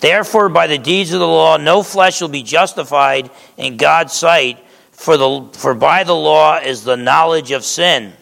Therefore, 0.00 0.48
by 0.48 0.66
the 0.66 0.78
deeds 0.78 1.12
of 1.12 1.20
the 1.20 1.26
law, 1.26 1.58
no 1.58 1.82
flesh 1.82 2.20
will 2.20 2.28
be 2.28 2.42
justified 2.42 3.30
in 3.56 3.76
God's 3.76 4.12
sight, 4.12 4.58
for, 4.90 5.16
the, 5.16 5.48
for 5.52 5.74
by 5.74 6.04
the 6.04 6.14
law 6.14 6.58
is 6.58 6.84
the 6.84 6.96
knowledge 6.96 7.50
of 7.50 7.64
sin. 7.64 8.12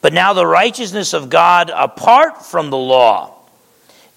But 0.00 0.12
now 0.12 0.32
the 0.32 0.46
righteousness 0.46 1.12
of 1.12 1.30
God 1.30 1.70
apart 1.74 2.44
from 2.44 2.70
the 2.70 2.76
law 2.76 3.34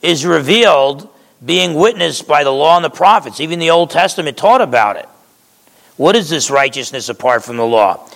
is 0.01 0.25
revealed, 0.25 1.09
being 1.43 1.73
witnessed 1.73 2.27
by 2.27 2.43
the 2.43 2.51
law 2.51 2.75
and 2.75 2.85
the 2.85 2.89
prophets. 2.89 3.39
Even 3.39 3.59
the 3.59 3.69
Old 3.71 3.91
Testament 3.91 4.37
taught 4.37 4.61
about 4.61 4.97
it. 4.97 5.07
What 5.97 6.15
is 6.15 6.29
this 6.29 6.49
righteousness 6.49 7.07
apart 7.07 7.43
from 7.43 7.57
the 7.57 7.65
law? 7.65 8.09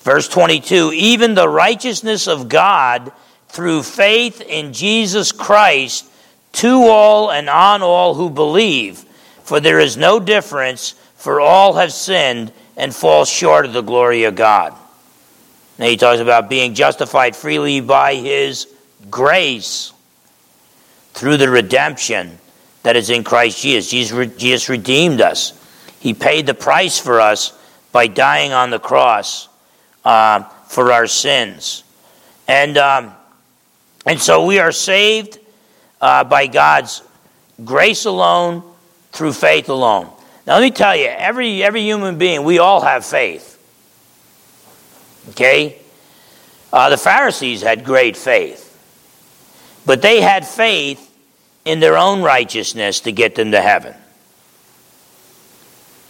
Verse 0.00 0.28
22 0.28 0.92
Even 0.94 1.34
the 1.34 1.48
righteousness 1.48 2.28
of 2.28 2.48
God 2.48 3.12
through 3.48 3.82
faith 3.82 4.40
in 4.40 4.72
Jesus 4.72 5.32
Christ 5.32 6.06
to 6.52 6.84
all 6.84 7.30
and 7.30 7.48
on 7.48 7.82
all 7.82 8.14
who 8.14 8.30
believe. 8.30 9.04
For 9.42 9.60
there 9.60 9.80
is 9.80 9.96
no 9.96 10.20
difference, 10.20 10.92
for 11.16 11.40
all 11.40 11.74
have 11.74 11.92
sinned 11.92 12.52
and 12.76 12.94
fall 12.94 13.24
short 13.24 13.64
of 13.64 13.72
the 13.72 13.82
glory 13.82 14.24
of 14.24 14.34
God. 14.34 14.74
Now 15.78 15.86
he 15.86 15.96
talks 15.96 16.20
about 16.20 16.50
being 16.50 16.74
justified 16.74 17.34
freely 17.36 17.80
by 17.80 18.14
his 18.16 18.66
grace 19.10 19.92
through 21.14 21.36
the 21.36 21.48
redemption 21.48 22.38
that 22.82 22.96
is 22.96 23.10
in 23.10 23.24
Christ 23.24 23.62
Jesus. 23.62 23.90
Jesus, 23.90 24.36
Jesus 24.36 24.68
redeemed 24.68 25.20
us. 25.20 25.52
He 26.00 26.14
paid 26.14 26.46
the 26.46 26.54
price 26.54 26.98
for 26.98 27.20
us 27.20 27.52
by 27.90 28.06
dying 28.06 28.52
on 28.52 28.70
the 28.70 28.78
cross 28.78 29.47
uh, 30.08 30.42
for 30.68 30.90
our 30.90 31.06
sins. 31.06 31.84
And, 32.48 32.78
um, 32.78 33.12
and 34.06 34.18
so 34.18 34.46
we 34.46 34.58
are 34.58 34.72
saved 34.72 35.38
uh, 36.00 36.24
by 36.24 36.46
God's 36.46 37.02
grace 37.62 38.06
alone, 38.06 38.62
through 39.12 39.34
faith 39.34 39.68
alone. 39.68 40.08
Now, 40.46 40.54
let 40.54 40.62
me 40.62 40.70
tell 40.70 40.96
you, 40.96 41.08
every, 41.08 41.62
every 41.62 41.82
human 41.82 42.16
being, 42.16 42.44
we 42.44 42.58
all 42.58 42.80
have 42.80 43.04
faith. 43.04 43.56
Okay? 45.30 45.78
Uh, 46.72 46.88
the 46.88 46.96
Pharisees 46.96 47.60
had 47.60 47.84
great 47.84 48.16
faith. 48.16 48.64
But 49.84 50.00
they 50.00 50.22
had 50.22 50.46
faith 50.46 51.04
in 51.66 51.80
their 51.80 51.98
own 51.98 52.22
righteousness 52.22 53.00
to 53.00 53.12
get 53.12 53.34
them 53.34 53.50
to 53.50 53.60
heaven. 53.60 53.94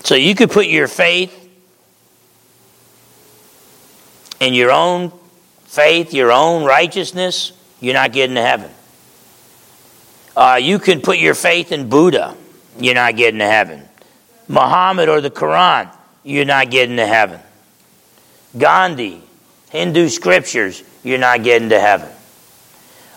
So 0.04 0.14
you 0.14 0.36
could 0.36 0.52
put 0.52 0.66
your 0.66 0.86
faith 0.86 1.37
in 4.40 4.54
your 4.54 4.70
own 4.70 5.12
faith, 5.64 6.12
your 6.14 6.32
own 6.32 6.64
righteousness, 6.64 7.52
you're 7.80 7.94
not 7.94 8.12
getting 8.12 8.36
to 8.36 8.42
heaven. 8.42 8.70
Uh, 10.36 10.58
you 10.60 10.78
can 10.78 11.00
put 11.00 11.18
your 11.18 11.34
faith 11.34 11.72
in 11.72 11.88
Buddha, 11.88 12.36
you're 12.78 12.94
not 12.94 13.16
getting 13.16 13.40
to 13.40 13.46
heaven. 13.46 13.82
Muhammad 14.46 15.08
or 15.08 15.20
the 15.20 15.30
Quran, 15.30 15.90
you're 16.22 16.44
not 16.44 16.70
getting 16.70 16.96
to 16.96 17.06
heaven. 17.06 17.40
Gandhi, 18.56 19.22
Hindu 19.70 20.08
scriptures, 20.08 20.82
you're 21.02 21.18
not 21.18 21.42
getting 21.42 21.68
to 21.70 21.80
heaven. 21.80 22.08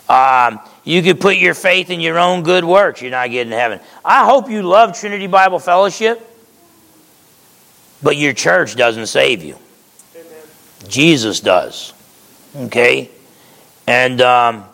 Um, 0.08 0.60
you 0.84 1.02
could 1.02 1.20
put 1.20 1.36
your 1.36 1.54
faith 1.54 1.90
in 1.90 2.00
your 2.00 2.18
own 2.18 2.42
good 2.42 2.64
works. 2.64 3.00
You're 3.00 3.12
not 3.12 3.30
getting 3.30 3.50
to 3.50 3.56
heaven. 3.56 3.80
I 4.04 4.26
hope 4.26 4.50
you 4.50 4.62
love 4.62 4.98
Trinity 4.98 5.26
Bible 5.26 5.58
Fellowship, 5.58 6.20
but 8.02 8.16
your 8.16 8.32
church 8.32 8.76
doesn't 8.76 9.06
save 9.06 9.42
you. 9.42 9.56
Jesus 10.88 11.40
does. 11.40 11.92
Okay? 12.56 13.10
And, 13.86 14.20
um, 14.20 14.64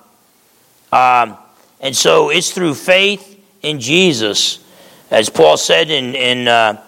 um, 0.93 1.37
and 1.81 1.97
so 1.97 2.31
it's 2.31 2.51
through 2.51 2.75
faith 2.75 3.41
in 3.63 3.81
Jesus, 3.81 4.65
as 5.11 5.29
Paul 5.29 5.57
said 5.57 5.91
in, 5.91 6.15
in 6.15 6.49
uh, 6.49 6.83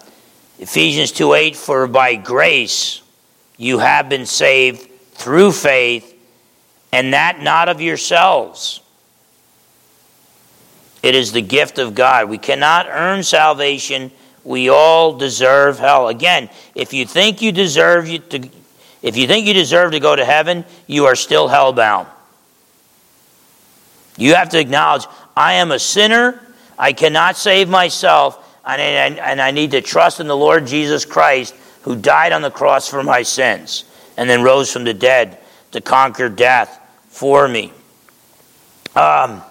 Ephesians 0.59 1.13
2 1.13 1.35
8, 1.35 1.57
for 1.57 1.87
by 1.87 2.15
grace 2.17 3.03
you 3.57 3.79
have 3.79 4.09
been 4.09 4.27
saved 4.27 4.91
through 5.13 5.53
faith, 5.53 6.17
and 6.93 7.13
that 7.13 7.41
not 7.41 7.69
of 7.69 7.81
yourselves. 7.81 8.81
It 11.03 11.15
is 11.15 11.33
the 11.33 11.43
gift 11.43 11.79
of 11.79 11.95
God. 11.95 12.29
We 12.29 12.39
cannot 12.39 12.87
earn 12.89 13.23
salvation. 13.23 14.11
We 14.45 14.69
all 14.69 15.17
deserve 15.17 15.79
hell. 15.79 16.09
Again, 16.09 16.51
if 16.75 16.93
you 16.93 17.07
think 17.07 17.41
you 17.41 17.53
deserve 17.53 18.07
to, 18.31 18.49
if 19.03 19.17
you 19.17 19.27
think 19.27 19.47
you 19.47 19.55
deserve 19.55 19.93
to 19.93 20.01
go 20.01 20.15
to 20.15 20.25
heaven, 20.25 20.65
you 20.87 21.07
are 21.07 21.17
still 21.17 21.49
hellbound. 21.49 22.07
You 24.17 24.35
have 24.35 24.51
to 24.51 24.61
acknowledge, 24.61 25.07
I 25.37 25.55
am 25.55 25.73
a 25.73 25.79
sinner. 25.79 26.41
I 26.79 26.93
cannot 26.93 27.37
save 27.37 27.69
myself, 27.69 28.59
and 28.65 28.81
I, 28.81 29.25
and 29.31 29.41
I 29.41 29.51
need 29.51 29.71
to 29.71 29.81
trust 29.81 30.21
in 30.21 30.27
the 30.27 30.37
Lord 30.37 30.67
Jesus 30.67 31.05
Christ, 31.05 31.55
who 31.83 31.97
died 31.97 32.33
on 32.33 32.43
the 32.43 32.51
cross 32.51 32.89
for 32.89 33.03
my 33.03 33.23
sins, 33.23 33.85
and 34.19 34.29
then 34.29 34.43
rose 34.43 34.71
from 34.73 34.85
the 34.85 34.93
dead 34.93 35.39
to 35.73 35.81
conquer 35.81 36.29
death 36.29 36.79
for 37.09 37.49
me. 37.49 37.73
Um, 38.95 39.43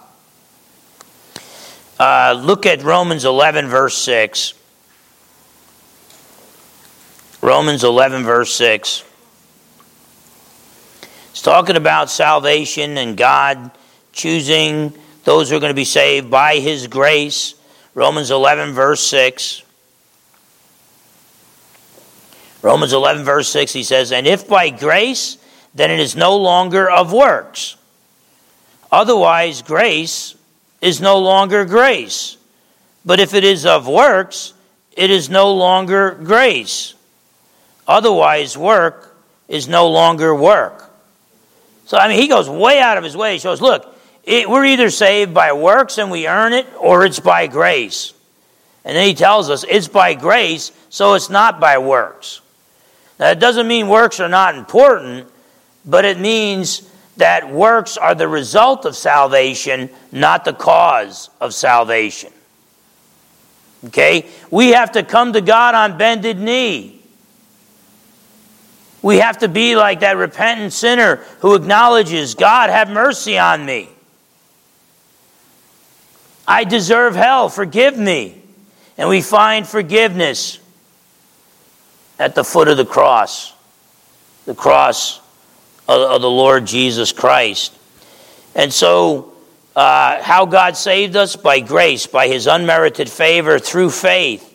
uh, 2.00 2.40
look 2.40 2.66
at 2.66 2.84
Romans 2.84 3.26
11, 3.26 3.68
verse 3.68 3.98
6. 3.98 4.54
Romans 7.42 7.84
11, 7.84 8.24
verse 8.24 8.54
6. 8.54 9.04
It's 11.40 11.46
talking 11.46 11.78
about 11.78 12.10
salvation 12.10 12.98
and 12.98 13.16
God 13.16 13.72
choosing 14.12 14.94
those 15.24 15.50
who 15.50 15.56
are 15.56 15.62
going 15.62 15.70
to 15.70 15.74
be 15.74 15.86
saved 15.86 16.30
by 16.30 16.58
his 16.58 16.88
grace. 16.88 17.56
Romans 17.94 18.30
11, 18.30 18.74
verse 18.74 19.00
6. 19.08 19.64
Romans 22.62 22.92
11, 22.92 23.24
verse 23.24 23.48
6, 23.48 23.72
he 23.72 23.84
says, 23.84 24.12
And 24.12 24.28
if 24.28 24.50
by 24.50 24.70
grace, 24.70 25.38
then 25.74 25.90
it 25.90 26.02
is 26.02 26.14
no 26.14 26.36
longer 26.36 26.90
of 26.92 27.14
works. 27.14 27.78
Otherwise, 28.92 29.62
grace 29.62 30.36
is 30.82 31.00
no 31.00 31.20
longer 31.20 31.64
grace. 31.64 32.36
But 33.06 33.22
if 33.22 33.34
it 33.34 33.46
is 33.46 33.66
of 33.66 33.88
works, 33.88 34.54
it 34.92 35.10
is 35.10 35.30
no 35.30 35.54
longer 35.54 36.20
grace. 36.22 36.96
Otherwise, 37.88 38.58
work 38.58 39.16
is 39.48 39.70
no 39.70 39.88
longer 39.88 40.36
work. 40.36 40.89
So, 41.90 41.98
I 41.98 42.08
mean, 42.08 42.20
he 42.20 42.28
goes 42.28 42.48
way 42.48 42.80
out 42.80 43.00
of 43.00 43.04
his 43.04 43.18
way. 43.18 43.34
He 43.34 43.40
shows, 43.40 43.62
look, 43.62 43.96
it, 44.24 44.48
we're 44.48 44.66
either 44.66 44.92
saved 44.92 45.34
by 45.34 45.54
works 45.54 45.98
and 45.98 46.12
we 46.12 46.28
earn 46.28 46.54
it, 46.54 46.68
or 46.78 47.04
it's 47.04 47.20
by 47.20 47.48
grace. 47.48 48.14
And 48.86 48.96
then 48.96 49.08
he 49.08 49.16
tells 49.16 49.50
us 49.50 49.66
it's 49.68 49.88
by 49.88 50.14
grace, 50.14 50.72
so 50.90 51.16
it's 51.16 51.32
not 51.32 51.60
by 51.60 51.80
works. 51.80 52.42
Now, 53.20 53.32
it 53.32 53.40
doesn't 53.40 53.68
mean 53.68 53.88
works 53.88 54.20
are 54.20 54.30
not 54.30 54.54
important, 54.54 55.28
but 55.84 56.06
it 56.06 56.20
means 56.20 56.88
that 57.18 57.50
works 57.50 57.98
are 57.98 58.14
the 58.14 58.28
result 58.28 58.86
of 58.86 58.96
salvation, 58.96 59.90
not 60.12 60.46
the 60.46 60.54
cause 60.54 61.32
of 61.42 61.56
salvation. 61.56 62.32
Okay? 63.86 64.30
We 64.52 64.74
have 64.74 64.92
to 64.92 65.02
come 65.02 65.34
to 65.34 65.42
God 65.42 65.74
on 65.74 65.98
bended 65.98 66.38
knee. 66.38 66.99
We 69.02 69.20
have 69.20 69.40
to 69.40 69.48
be 69.48 69.76
like 69.76 70.02
that 70.02 70.18
repentant 70.18 70.74
sinner 70.74 71.18
who 71.40 71.56
acknowledges, 71.56 72.36
God, 72.36 72.70
have 72.70 72.90
mercy 72.90 73.38
on 73.38 73.66
me. 73.66 73.90
I 76.48 76.64
deserve 76.64 77.16
hell, 77.16 77.48
forgive 77.48 77.98
me. 77.98 78.42
And 78.98 79.08
we 79.08 79.22
find 79.22 79.66
forgiveness 79.68 80.60
at 82.18 82.36
the 82.36 82.44
foot 82.44 82.68
of 82.68 82.76
the 82.76 82.86
cross, 82.86 83.54
the 84.46 84.56
cross 84.56 85.20
of, 85.88 86.02
of 86.02 86.22
the 86.22 86.30
Lord 86.30 86.66
Jesus 86.66 87.14
Christ. 87.14 87.74
And 88.56 88.74
so, 88.74 89.34
uh, 89.76 90.22
how 90.22 90.46
God 90.46 90.76
saved 90.76 91.16
us? 91.16 91.38
By 91.38 91.62
grace, 91.62 92.08
by 92.08 92.28
his 92.28 92.48
unmerited 92.48 93.10
favor 93.10 93.60
through 93.60 93.92
faith. 93.92 94.49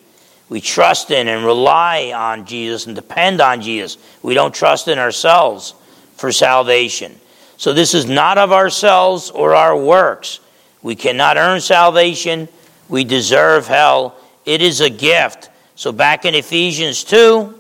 We 0.49 0.61
trust 0.61 1.11
in 1.11 1.29
and 1.29 1.45
rely 1.45 2.13
on 2.15 2.45
Jesus 2.47 2.87
and 2.87 2.95
depend 2.95 3.41
on 3.41 3.61
Jesus. 3.61 3.97
We 4.23 4.35
don't 4.35 4.55
trust 4.55 4.89
in 4.89 4.99
ourselves 4.99 5.75
for 6.17 6.33
salvation. 6.33 7.19
So, 7.57 7.73
this 7.73 7.95
is 7.95 8.07
not 8.07 8.37
of 8.37 8.53
ourselves 8.53 9.31
or 9.31 9.55
our 9.55 9.77
works. 9.77 10.41
We 10.83 10.97
cannot 10.97 11.37
earn 11.37 11.61
salvation. 11.61 12.49
We 12.89 13.05
deserve 13.05 13.67
hell. 13.67 14.17
It 14.45 14.61
is 14.61 14.81
a 14.81 14.91
gift. 14.91 15.51
So, 15.77 15.93
back 15.93 16.25
in 16.25 16.35
Ephesians 16.35 17.05
2, 17.05 17.55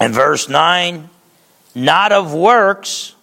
And 0.00 0.14
verse 0.14 0.48
9, 0.48 1.10
not 1.74 2.10
of 2.10 2.32
works, 2.32 3.14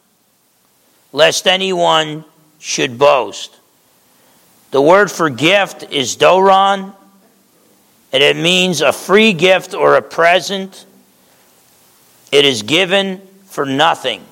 lest 1.12 1.48
anyone 1.48 2.24
should 2.60 3.00
boast. 3.00 3.58
The 4.78 4.82
word 4.84 5.10
for 5.10 5.32
gift 5.32 5.92
is 5.92 6.18
doron, 6.18 6.94
and 8.14 8.22
it 8.22 8.38
means 8.38 8.82
a 8.82 8.94
free 8.94 9.34
gift 9.34 9.74
or 9.74 9.96
a 9.96 10.04
present. 10.04 10.86
It 12.32 12.46
is 12.46 12.62
given 12.62 13.20
for 13.46 13.66
nothing. 13.66 14.24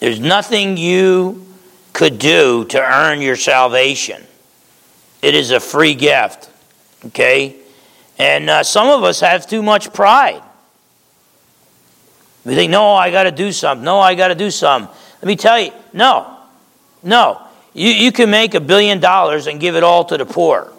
There's 0.00 0.20
nothing 0.20 0.76
you 0.76 1.46
could 1.94 2.18
do 2.18 2.66
to 2.66 2.78
earn 2.78 3.22
your 3.22 3.36
salvation. 3.36 4.22
It 5.22 5.34
is 5.34 5.50
a 5.50 5.58
free 5.58 5.94
gift. 5.94 6.50
Okay? 7.06 7.56
And 8.18 8.50
uh, 8.50 8.64
some 8.64 8.88
of 8.88 9.02
us 9.02 9.20
have 9.20 9.46
too 9.46 9.62
much 9.62 9.94
pride. 9.94 10.42
We 12.44 12.54
think, 12.54 12.70
no, 12.70 12.92
I 12.92 13.10
got 13.10 13.22
to 13.22 13.32
do 13.32 13.50
something. 13.50 13.82
No, 13.82 13.98
I 13.98 14.14
got 14.14 14.28
to 14.28 14.34
do 14.34 14.50
something. 14.50 14.94
Let 15.22 15.26
me 15.26 15.36
tell 15.36 15.58
you, 15.58 15.72
no, 15.94 16.36
no. 17.02 17.45
You, 17.76 17.90
you 17.90 18.10
can 18.10 18.30
make 18.30 18.54
a 18.54 18.60
billion 18.60 19.00
dollars 19.00 19.46
and 19.46 19.60
give 19.60 19.76
it 19.76 19.82
all 19.82 20.06
to 20.06 20.16
the 20.16 20.24
poor. 20.24 20.72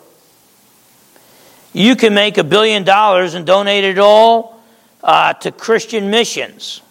You 1.71 1.95
can 1.95 2.15
make 2.15 2.39
a 2.39 2.43
billion 2.43 2.83
dollars 2.83 3.35
and 3.35 3.45
donate 3.45 3.83
it 3.83 3.99
all 3.99 4.59
uh, 5.03 5.33
to 5.33 5.51
Christian 5.51 6.09
missions. 6.09 6.81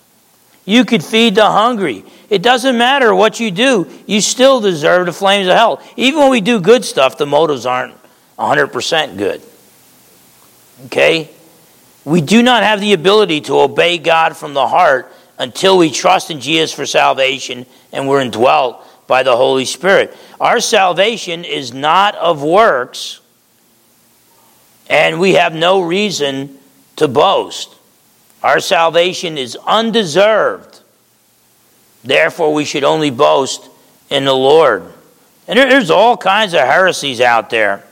You 0.64 0.84
could 0.84 1.02
feed 1.02 1.34
the 1.34 1.50
hungry. 1.50 2.04
It 2.30 2.40
doesn't 2.40 2.78
matter 2.78 3.12
what 3.12 3.40
you 3.40 3.50
do, 3.50 3.90
you 4.06 4.20
still 4.20 4.60
deserve 4.60 5.06
the 5.06 5.12
flames 5.12 5.48
of 5.48 5.54
hell. 5.54 5.82
Even 5.96 6.20
when 6.20 6.30
we 6.30 6.40
do 6.40 6.60
good 6.60 6.84
stuff, 6.84 7.18
the 7.18 7.26
motives 7.26 7.66
aren't 7.66 7.94
100% 8.38 9.18
good. 9.18 9.42
Okay? 10.84 11.30
We 12.04 12.20
do 12.20 12.44
not 12.44 12.62
have 12.62 12.80
the 12.80 12.92
ability 12.92 13.40
to 13.42 13.58
obey 13.58 13.98
God 13.98 14.36
from 14.36 14.54
the 14.54 14.68
heart 14.68 15.12
until 15.36 15.76
we 15.76 15.90
trust 15.90 16.30
in 16.30 16.40
Jesus 16.40 16.72
for 16.72 16.86
salvation 16.86 17.66
and 17.92 18.08
we're 18.08 18.20
indwelt 18.20 18.85
by 19.06 19.22
the 19.22 19.36
Holy 19.36 19.64
Spirit. 19.64 20.16
Our 20.40 20.60
salvation 20.60 21.44
is 21.44 21.72
not 21.72 22.14
of 22.16 22.42
works, 22.42 23.20
and 24.88 25.20
we 25.20 25.34
have 25.34 25.54
no 25.54 25.80
reason 25.80 26.58
to 26.96 27.08
boast. 27.08 27.74
Our 28.42 28.60
salvation 28.60 29.38
is 29.38 29.56
undeserved. 29.66 30.80
Therefore, 32.04 32.54
we 32.54 32.64
should 32.64 32.84
only 32.84 33.10
boast 33.10 33.68
in 34.10 34.24
the 34.24 34.34
Lord. 34.34 34.92
And 35.48 35.58
there's 35.58 35.90
all 35.90 36.16
kinds 36.16 36.54
of 36.54 36.60
heresies 36.60 37.20
out 37.20 37.50
there. 37.50 37.84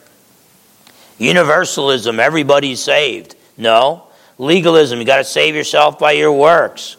Universalism, 1.19 2.19
everybody's 2.21 2.81
saved. 2.81 3.37
No. 3.57 4.05
Legalism, 4.39 4.99
you 4.99 5.05
got 5.05 5.19
to 5.19 5.25
save 5.25 5.55
yourself 5.55 5.99
by 5.99 6.13
your 6.13 6.33
works. 6.33 6.97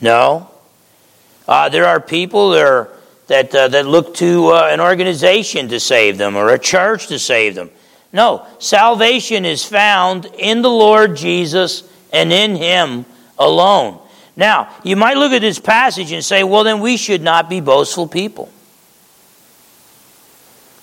No. 0.00 0.50
Uh, 1.46 1.68
there 1.68 1.86
are 1.86 2.00
people 2.00 2.50
that, 2.50 2.64
are, 2.64 2.90
that, 3.28 3.54
uh, 3.54 3.68
that 3.68 3.86
look 3.86 4.14
to 4.16 4.48
uh, 4.48 4.68
an 4.70 4.80
organization 4.80 5.68
to 5.68 5.78
save 5.78 6.18
them 6.18 6.36
or 6.36 6.50
a 6.50 6.58
church 6.58 7.06
to 7.08 7.18
save 7.18 7.54
them. 7.54 7.70
No. 8.12 8.46
Salvation 8.58 9.44
is 9.44 9.64
found 9.64 10.26
in 10.38 10.62
the 10.62 10.70
Lord 10.70 11.16
Jesus 11.16 11.88
and 12.12 12.32
in 12.32 12.56
Him 12.56 13.04
alone. 13.38 14.00
Now, 14.36 14.74
you 14.82 14.96
might 14.96 15.16
look 15.16 15.32
at 15.32 15.40
this 15.40 15.58
passage 15.58 16.12
and 16.12 16.24
say, 16.24 16.42
well, 16.42 16.64
then 16.64 16.80
we 16.80 16.96
should 16.96 17.22
not 17.22 17.50
be 17.50 17.60
boastful 17.60 18.06
people. 18.06 18.50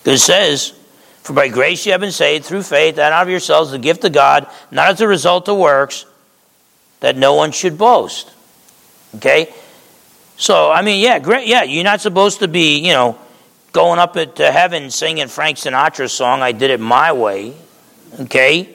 It 0.04 0.18
says, 0.18 0.72
for 1.22 1.32
by 1.32 1.48
grace 1.48 1.84
you 1.84 1.92
have 1.92 2.00
been 2.00 2.12
saved 2.12 2.44
through 2.44 2.62
faith, 2.62 2.98
and 2.98 3.12
out 3.12 3.22
of 3.22 3.28
yourselves 3.28 3.72
the 3.72 3.78
gift 3.78 4.04
of 4.04 4.12
God, 4.12 4.46
not 4.70 4.90
as 4.90 5.00
a 5.00 5.08
result 5.08 5.48
of 5.48 5.56
works, 5.56 6.06
that 7.00 7.16
no 7.16 7.34
one 7.34 7.50
should 7.50 7.76
boast. 7.76 8.32
Okay? 9.16 9.52
So, 10.36 10.70
I 10.70 10.82
mean, 10.82 11.02
yeah, 11.02 11.18
great. 11.18 11.46
Yeah, 11.46 11.62
you're 11.62 11.84
not 11.84 12.00
supposed 12.00 12.40
to 12.40 12.48
be, 12.48 12.78
you 12.78 12.92
know, 12.92 13.18
going 13.72 13.98
up 13.98 14.14
to 14.14 14.52
heaven 14.52 14.90
singing 14.90 15.28
Frank 15.28 15.58
Sinatra's 15.58 16.12
song, 16.12 16.42
I 16.42 16.52
Did 16.52 16.70
It 16.70 16.80
My 16.80 17.12
Way. 17.12 17.54
Okay? 18.20 18.74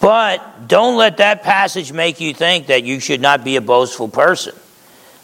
But 0.00 0.68
don't 0.68 0.96
let 0.96 1.18
that 1.18 1.42
passage 1.42 1.92
make 1.92 2.20
you 2.20 2.34
think 2.34 2.66
that 2.66 2.84
you 2.84 3.00
should 3.00 3.20
not 3.20 3.44
be 3.44 3.56
a 3.56 3.60
boastful 3.60 4.08
person. 4.08 4.54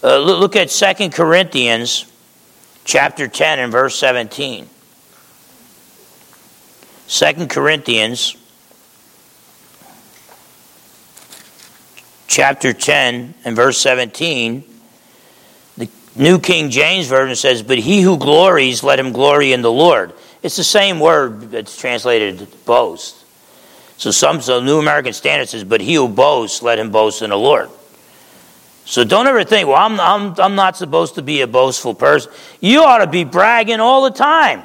Uh, 0.02 0.18
look 0.18 0.54
at 0.54 0.68
2 0.68 1.10
Corinthians 1.10 2.04
chapter 2.84 3.26
10 3.26 3.58
and 3.58 3.72
verse 3.72 3.98
17. 3.98 4.68
Second 7.08 7.50
Corinthians 7.50 8.36
chapter 12.28 12.72
10 12.72 13.34
and 13.44 13.56
verse 13.56 13.78
17, 13.78 14.62
the 15.76 15.88
New 16.14 16.38
King 16.38 16.70
James 16.70 17.08
Version 17.08 17.34
says, 17.34 17.62
But 17.62 17.78
he 17.78 18.02
who 18.02 18.16
glories, 18.16 18.84
let 18.84 19.00
him 19.00 19.12
glory 19.12 19.52
in 19.52 19.62
the 19.62 19.72
Lord. 19.72 20.12
It's 20.42 20.56
the 20.56 20.64
same 20.64 21.00
word 21.00 21.50
that's 21.50 21.76
translated 21.76 22.46
boast. 22.64 23.24
So 23.96 24.12
some 24.12 24.40
so 24.40 24.60
New 24.60 24.78
American 24.78 25.12
Standard 25.12 25.48
says, 25.48 25.64
But 25.64 25.80
he 25.80 25.94
who 25.94 26.06
boasts, 26.06 26.62
let 26.62 26.78
him 26.78 26.92
boast 26.92 27.22
in 27.22 27.30
the 27.30 27.36
Lord. 27.36 27.70
So 28.84 29.04
don't 29.04 29.26
ever 29.26 29.44
think, 29.44 29.68
well, 29.68 29.76
I'm, 29.76 29.98
I'm, 30.00 30.34
I'm 30.38 30.54
not 30.54 30.76
supposed 30.76 31.16
to 31.16 31.22
be 31.22 31.40
a 31.40 31.46
boastful 31.46 31.94
person. 31.94 32.32
You 32.60 32.84
ought 32.84 32.98
to 32.98 33.06
be 33.06 33.24
bragging 33.24 33.80
all 33.80 34.02
the 34.04 34.16
time. 34.16 34.62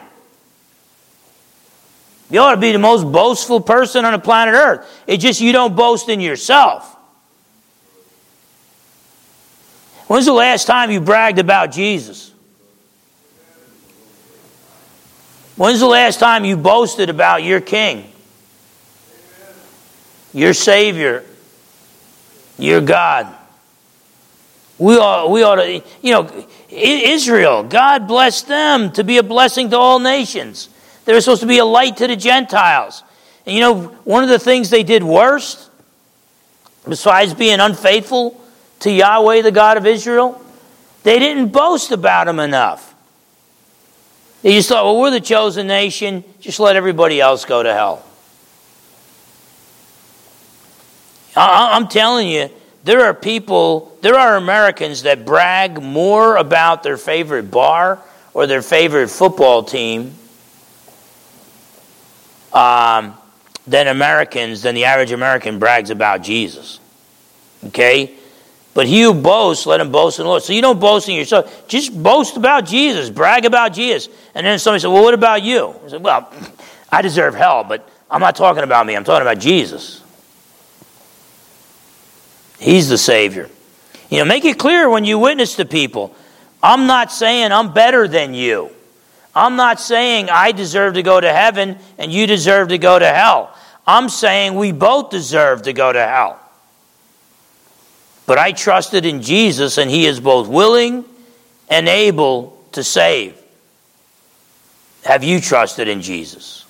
You 2.30 2.40
ought 2.40 2.56
to 2.56 2.62
be 2.62 2.72
the 2.72 2.80
most 2.80 3.04
boastful 3.04 3.60
person 3.60 4.06
on 4.06 4.14
the 4.14 4.20
planet 4.20 4.56
Earth. 4.56 5.04
It's 5.08 5.22
just 5.22 5.42
you 5.42 5.52
don't 5.52 5.76
boast 5.76 6.08
in 6.08 6.20
yourself. 6.20 6.93
When's 10.08 10.26
the 10.26 10.34
last 10.34 10.68
time 10.68 10.92
you 10.92 11.02
bragged 11.02 11.40
about 11.40 11.72
Jesus? 11.72 12.32
When's 15.56 15.80
the 15.80 15.88
last 15.88 16.20
time 16.20 16.46
you 16.46 16.58
boasted 16.58 17.10
about 17.10 17.44
your 17.44 17.62
King, 17.62 18.12
your 20.34 20.54
Savior, 20.54 21.24
your 22.58 22.82
God. 22.82 23.34
We 24.80 24.98
ought, 24.98 25.30
we 25.30 25.44
ought 25.44 25.56
to, 25.56 25.84
you 26.02 26.12
know, 26.12 26.48
Israel, 26.70 27.64
God 27.64 28.08
blessed 28.08 28.48
them 28.48 28.92
to 28.94 29.04
be 29.04 29.18
a 29.18 29.24
blessing 29.24 29.70
to 29.70 29.78
all 29.78 30.00
nations. 30.00 30.70
They 31.06 31.14
were 31.14 31.22
supposed 31.22 31.42
to 31.42 31.48
be 31.48 31.60
a 31.60 31.66
light 31.66 31.98
to 31.98 32.08
the 32.08 32.16
Gentiles. 32.16 33.04
And 33.46 33.56
you 33.56 33.62
know, 33.62 33.84
one 34.04 34.24
of 34.24 34.30
the 34.30 34.40
things 34.40 34.70
they 34.70 34.84
did 34.84 35.04
worst, 35.04 35.70
besides 36.88 37.34
being 37.34 37.60
unfaithful 37.60 38.43
to 38.80 38.92
Yahweh, 38.92 39.42
the 39.42 39.52
God 39.52 39.78
of 39.78 39.86
Israel, 39.86 40.42
they 41.04 41.20
didn't 41.20 41.50
boast 41.50 41.92
about 41.92 42.28
him 42.28 42.40
enough. 42.40 42.94
They 44.42 44.54
just 44.54 44.70
thought, 44.70 44.84
well, 44.84 45.00
we're 45.00 45.12
the 45.12 45.22
chosen 45.22 45.68
nation, 45.68 46.24
just 46.40 46.60
let 46.60 46.76
everybody 46.76 47.22
else 47.22 47.46
go 47.46 47.64
to 47.64 47.74
hell. 47.74 48.06
I'm 51.36 51.88
telling 51.88 52.28
you, 52.28 52.50
there 52.84 53.06
are 53.06 53.14
people, 53.14 53.98
there 54.02 54.16
are 54.16 54.36
Americans 54.36 55.04
that 55.04 55.26
brag 55.26 55.82
more 55.82 56.36
about 56.36 56.84
their 56.84 56.98
favorite 56.98 57.50
bar 57.50 58.00
or 58.34 58.46
their 58.46 58.62
favorite 58.62 59.08
football 59.08 59.64
team 59.64 60.14
um, 62.52 63.14
than 63.66 63.88
Americans, 63.88 64.62
than 64.62 64.76
the 64.76 64.86
average 64.86 65.12
American 65.12 65.58
brags 65.60 65.90
about 65.90 66.22
Jesus. 66.22 66.80
Okay? 67.68 68.14
But 68.74 68.88
he 68.88 69.04
who 69.04 69.14
boasts, 69.14 69.66
let 69.66 69.80
him 69.80 69.92
boast 69.92 70.18
in 70.20 70.24
the 70.24 70.30
Lord. 70.30 70.42
So 70.42 70.54
you 70.54 70.62
don't 70.62 70.80
boast 70.80 71.08
in 71.08 71.16
yourself. 71.16 71.68
Just 71.68 72.02
boast 72.02 72.38
about 72.38 72.66
Jesus. 72.66 73.10
Brag 73.10 73.46
about 73.46 73.74
Jesus. 73.74 74.12
And 74.34 74.46
then 74.46 74.58
somebody 74.58 74.82
said, 74.82 74.88
Well, 74.88 75.04
what 75.04 75.14
about 75.14 75.44
you? 75.44 75.76
I 75.86 75.90
said, 75.90 76.04
Well, 76.04 76.32
I 76.92 77.02
deserve 77.02 77.36
hell, 77.36 77.64
but 77.64 77.88
I'm 78.10 78.22
not 78.22 78.36
talking 78.36 78.64
about 78.64 78.86
me. 78.86 78.96
I'm 78.96 79.04
talking 79.04 79.22
about 79.22 79.40
Jesus. 79.40 80.04
He's 82.60 82.90
the 82.90 82.98
Savior. 82.98 83.50
You 84.10 84.20
know, 84.20 84.26
make 84.26 84.46
it 84.46 84.58
clear 84.58 84.90
when 84.90 85.06
you 85.06 85.20
witness 85.20 85.56
to 85.58 85.66
people. 85.66 86.16
I'm 86.62 86.88
not 86.88 87.12
saying 87.12 87.52
I'm 87.52 87.74
better 87.74 88.08
than 88.08 88.34
you. 88.34 88.70
I'm 89.36 89.56
not 89.56 89.80
saying 89.80 90.30
I 90.30 90.52
deserve 90.52 90.94
to 90.94 91.04
go 91.04 91.20
to 91.20 91.32
heaven 91.32 91.78
and 91.98 92.12
you 92.12 92.28
deserve 92.28 92.70
to 92.70 92.78
go 92.78 92.98
to 92.98 93.08
hell. 93.08 93.56
I'm 93.86 94.08
saying 94.08 94.56
we 94.56 94.72
both 94.72 95.10
deserve 95.10 95.64
to 95.64 95.74
go 95.74 95.92
to 95.92 96.00
hell. 96.00 96.40
But 98.26 98.38
I 98.38 98.52
trusted 98.52 99.06
in 99.06 99.22
Jesus, 99.22 99.78
and 99.78 99.90
He 99.90 100.06
is 100.06 100.20
both 100.20 100.48
willing 100.48 101.06
and 101.70 101.88
able 101.88 102.58
to 102.72 102.84
save. 102.84 103.38
Have 105.04 105.24
you 105.24 105.42
trusted 105.42 105.88
in 105.88 106.02
Jesus? 106.02 106.66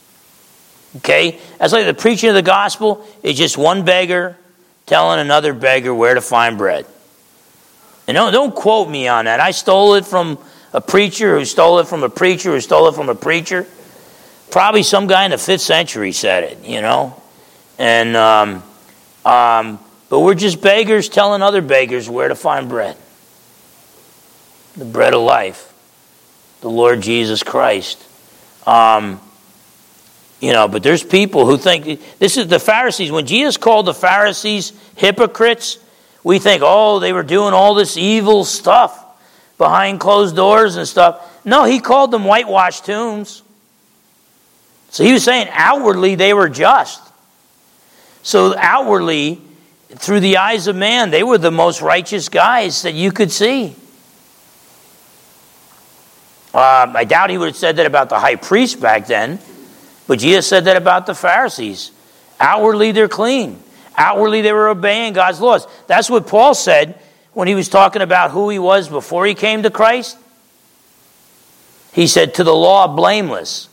Okay? 0.97 1.39
That's 1.59 1.73
like 1.73 1.85
the 1.85 1.93
preaching 1.93 2.29
of 2.29 2.35
the 2.35 2.41
gospel 2.41 3.05
is 3.21 3.37
just 3.37 3.57
one 3.57 3.85
beggar 3.85 4.37
telling 4.85 5.19
another 5.19 5.53
beggar 5.53 5.93
where 5.93 6.13
to 6.13 6.21
find 6.21 6.57
bread. 6.57 6.85
And 8.07 8.15
don't, 8.15 8.33
don't 8.33 8.53
quote 8.53 8.89
me 8.89 9.07
on 9.07 9.25
that. 9.25 9.39
I 9.39 9.51
stole 9.51 9.95
it 9.95 10.05
from 10.05 10.37
a 10.73 10.81
preacher 10.81 11.37
who 11.37 11.45
stole 11.45 11.79
it 11.79 11.87
from 11.87 12.03
a 12.03 12.09
preacher 12.09 12.51
who 12.51 12.59
stole 12.59 12.87
it 12.87 12.95
from 12.95 13.09
a 13.09 13.15
preacher. 13.15 13.65
Probably 14.51 14.83
some 14.83 15.07
guy 15.07 15.25
in 15.25 15.31
the 15.31 15.37
fifth 15.37 15.61
century 15.61 16.11
said 16.11 16.43
it, 16.43 16.63
you 16.65 16.81
know? 16.81 17.21
And 17.79 18.15
um, 18.17 18.63
um, 19.25 19.79
but 20.09 20.19
we're 20.19 20.35
just 20.35 20.61
beggars 20.61 21.09
telling 21.09 21.41
other 21.41 21.61
beggars 21.61 22.09
where 22.09 22.27
to 22.27 22.35
find 22.35 22.69
bread 22.69 22.97
the 24.75 24.85
bread 24.85 25.13
of 25.13 25.21
life, 25.21 25.71
the 26.61 26.69
Lord 26.69 27.01
Jesus 27.01 27.43
Christ. 27.43 28.03
Um, 28.67 29.21
you 30.39 30.51
know, 30.51 30.67
but 30.67 30.83
there's 30.83 31.03
people 31.03 31.45
who 31.45 31.57
think 31.57 32.01
this 32.19 32.37
is 32.37 32.47
the 32.47 32.59
Pharisees. 32.59 33.11
When 33.11 33.25
Jesus 33.25 33.55
called 33.55 33.85
the 33.85 33.93
Pharisees 33.93 34.73
hypocrites, 34.95 35.77
we 36.23 36.39
think, 36.39 36.63
oh, 36.65 36.99
they 36.99 37.13
were 37.13 37.23
doing 37.23 37.53
all 37.53 37.75
this 37.75 37.97
evil 37.97 38.43
stuff 38.43 38.99
behind 39.57 39.99
closed 39.99 40.35
doors 40.35 40.75
and 40.75 40.87
stuff. 40.87 41.45
No, 41.45 41.65
he 41.65 41.79
called 41.79 42.11
them 42.11 42.23
whitewashed 42.23 42.85
tombs. 42.85 43.43
So 44.89 45.03
he 45.03 45.13
was 45.13 45.23
saying 45.23 45.47
outwardly 45.51 46.15
they 46.15 46.33
were 46.33 46.49
just. 46.49 47.01
So 48.21 48.55
outwardly, 48.57 49.41
through 49.95 50.21
the 50.21 50.37
eyes 50.37 50.67
of 50.67 50.75
man, 50.75 51.11
they 51.11 51.23
were 51.23 51.37
the 51.37 51.51
most 51.51 51.81
righteous 51.81 52.29
guys 52.29 52.83
that 52.83 52.93
you 52.93 53.11
could 53.11 53.31
see. 53.31 53.75
Um, 56.53 56.95
I 56.95 57.03
doubt 57.03 57.31
he 57.31 57.37
would 57.37 57.47
have 57.47 57.55
said 57.55 57.77
that 57.77 57.85
about 57.85 58.09
the 58.09 58.19
high 58.19 58.35
priest 58.35 58.79
back 58.79 59.07
then, 59.07 59.39
but 60.07 60.19
Jesus 60.19 60.47
said 60.47 60.65
that 60.65 60.77
about 60.77 61.07
the 61.07 61.15
Pharisees. 61.15 61.91
Outwardly, 62.39 62.91
they're 62.91 63.07
clean. 63.07 63.61
Outwardly, 63.97 64.41
they 64.41 64.51
were 64.51 64.69
obeying 64.69 65.13
God's 65.13 65.41
laws. 65.41 65.67
That's 65.87 66.09
what 66.09 66.27
Paul 66.27 66.53
said 66.53 66.99
when 67.33 67.47
he 67.47 67.55
was 67.55 67.69
talking 67.69 68.01
about 68.01 68.31
who 68.31 68.49
he 68.49 68.59
was 68.59 68.87
before 68.87 69.25
he 69.25 69.33
came 69.33 69.63
to 69.63 69.71
Christ. 69.71 70.17
He 71.91 72.07
said, 72.07 72.35
To 72.35 72.43
the 72.43 72.53
law, 72.53 72.87
blameless. 72.87 73.69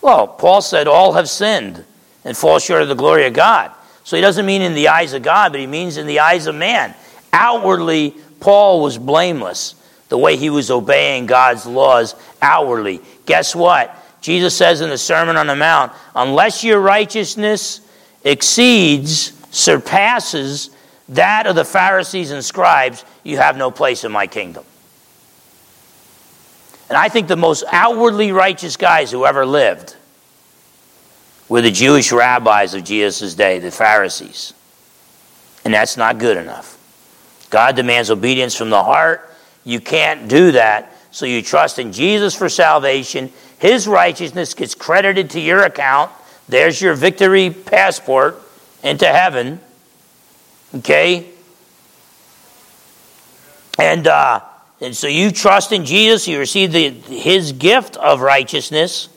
Well, 0.00 0.28
Paul 0.28 0.60
said, 0.60 0.86
All 0.86 1.14
have 1.14 1.28
sinned 1.28 1.84
and 2.24 2.36
fall 2.36 2.58
short 2.58 2.82
of 2.82 2.88
the 2.88 2.94
glory 2.94 3.26
of 3.26 3.32
God. 3.32 3.72
So 4.08 4.16
he 4.16 4.22
doesn't 4.22 4.46
mean 4.46 4.62
in 4.62 4.72
the 4.72 4.88
eyes 4.88 5.12
of 5.12 5.20
God, 5.20 5.52
but 5.52 5.60
he 5.60 5.66
means 5.66 5.98
in 5.98 6.06
the 6.06 6.20
eyes 6.20 6.46
of 6.46 6.54
man. 6.54 6.94
Outwardly, 7.30 8.14
Paul 8.40 8.82
was 8.82 8.96
blameless 8.96 9.74
the 10.08 10.16
way 10.16 10.38
he 10.38 10.48
was 10.48 10.70
obeying 10.70 11.26
God's 11.26 11.66
laws 11.66 12.14
outwardly. 12.40 13.02
Guess 13.26 13.54
what? 13.54 13.94
Jesus 14.22 14.56
says 14.56 14.80
in 14.80 14.88
the 14.88 14.96
Sermon 14.96 15.36
on 15.36 15.46
the 15.46 15.54
Mount, 15.54 15.92
unless 16.16 16.64
your 16.64 16.80
righteousness 16.80 17.82
exceeds, 18.24 19.34
surpasses 19.54 20.70
that 21.10 21.46
of 21.46 21.54
the 21.54 21.66
Pharisees 21.66 22.30
and 22.30 22.42
scribes, 22.42 23.04
you 23.24 23.36
have 23.36 23.58
no 23.58 23.70
place 23.70 24.04
in 24.04 24.10
my 24.10 24.26
kingdom. 24.26 24.64
And 26.88 26.96
I 26.96 27.10
think 27.10 27.28
the 27.28 27.36
most 27.36 27.62
outwardly 27.70 28.32
righteous 28.32 28.78
guys 28.78 29.10
who 29.10 29.26
ever 29.26 29.44
lived 29.44 29.96
were 31.48 31.62
the 31.62 31.70
Jewish 31.70 32.12
rabbis 32.12 32.74
of 32.74 32.84
Jesus' 32.84 33.34
day, 33.34 33.58
the 33.58 33.70
Pharisees. 33.70 34.52
And 35.64 35.74
that's 35.74 35.96
not 35.96 36.18
good 36.18 36.36
enough. 36.36 36.76
God 37.50 37.76
demands 37.76 38.10
obedience 38.10 38.54
from 38.54 38.70
the 38.70 38.82
heart. 38.82 39.28
You 39.64 39.80
can't 39.80 40.28
do 40.28 40.52
that. 40.52 40.94
So 41.10 41.26
you 41.26 41.42
trust 41.42 41.78
in 41.78 41.92
Jesus 41.92 42.34
for 42.34 42.48
salvation. 42.48 43.32
His 43.58 43.88
righteousness 43.88 44.54
gets 44.54 44.74
credited 44.74 45.30
to 45.30 45.40
your 45.40 45.62
account. 45.62 46.12
There's 46.48 46.80
your 46.80 46.94
victory 46.94 47.50
passport 47.50 48.40
into 48.82 49.06
heaven. 49.06 49.60
Okay? 50.74 51.30
And, 53.78 54.06
uh, 54.06 54.40
and 54.80 54.94
so 54.94 55.06
you 55.06 55.30
trust 55.30 55.72
in 55.72 55.84
Jesus, 55.84 56.28
you 56.28 56.38
receive 56.38 56.72
the, 56.72 56.90
his 56.90 57.52
gift 57.52 57.96
of 57.96 58.20
righteousness. 58.20 59.08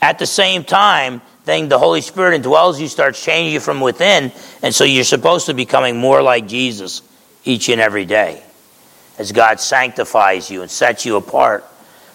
At 0.00 0.18
the 0.18 0.26
same 0.26 0.64
time, 0.64 1.20
then 1.44 1.68
the 1.68 1.78
Holy 1.78 2.00
Spirit 2.00 2.40
indwells 2.40 2.80
you, 2.80 2.88
starts 2.88 3.22
changing 3.22 3.52
you 3.52 3.60
from 3.60 3.80
within, 3.80 4.32
and 4.62 4.74
so 4.74 4.84
you're 4.84 5.04
supposed 5.04 5.46
to 5.46 5.54
be 5.54 5.64
becoming 5.64 5.96
more 5.96 6.22
like 6.22 6.46
Jesus 6.46 7.02
each 7.44 7.68
and 7.68 7.80
every 7.80 8.04
day 8.04 8.42
as 9.18 9.32
God 9.32 9.60
sanctifies 9.60 10.50
you 10.50 10.62
and 10.62 10.70
sets 10.70 11.04
you 11.04 11.16
apart 11.16 11.64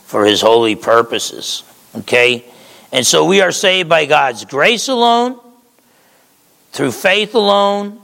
for 0.06 0.26
his 0.26 0.42
holy 0.42 0.76
purposes. 0.76 1.64
Okay? 1.96 2.46
And 2.92 3.06
so 3.06 3.26
we 3.26 3.42
are 3.42 3.52
saved 3.52 3.90
by 3.90 4.06
God's 4.06 4.46
grace 4.46 4.88
alone, 4.88 5.40
through 6.72 6.92
faith 6.92 7.36
alone, 7.36 8.00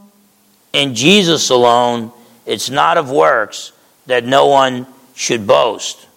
in 0.74 0.95
Jesus 0.95 1.49
alone. 1.49 2.11
It's 2.45 2.69
not 2.69 2.97
of 2.97 3.09
works 3.09 3.71
that 4.07 4.26
no 4.26 4.47
one 4.47 4.88
should 5.15 5.47
boast. 5.47 6.07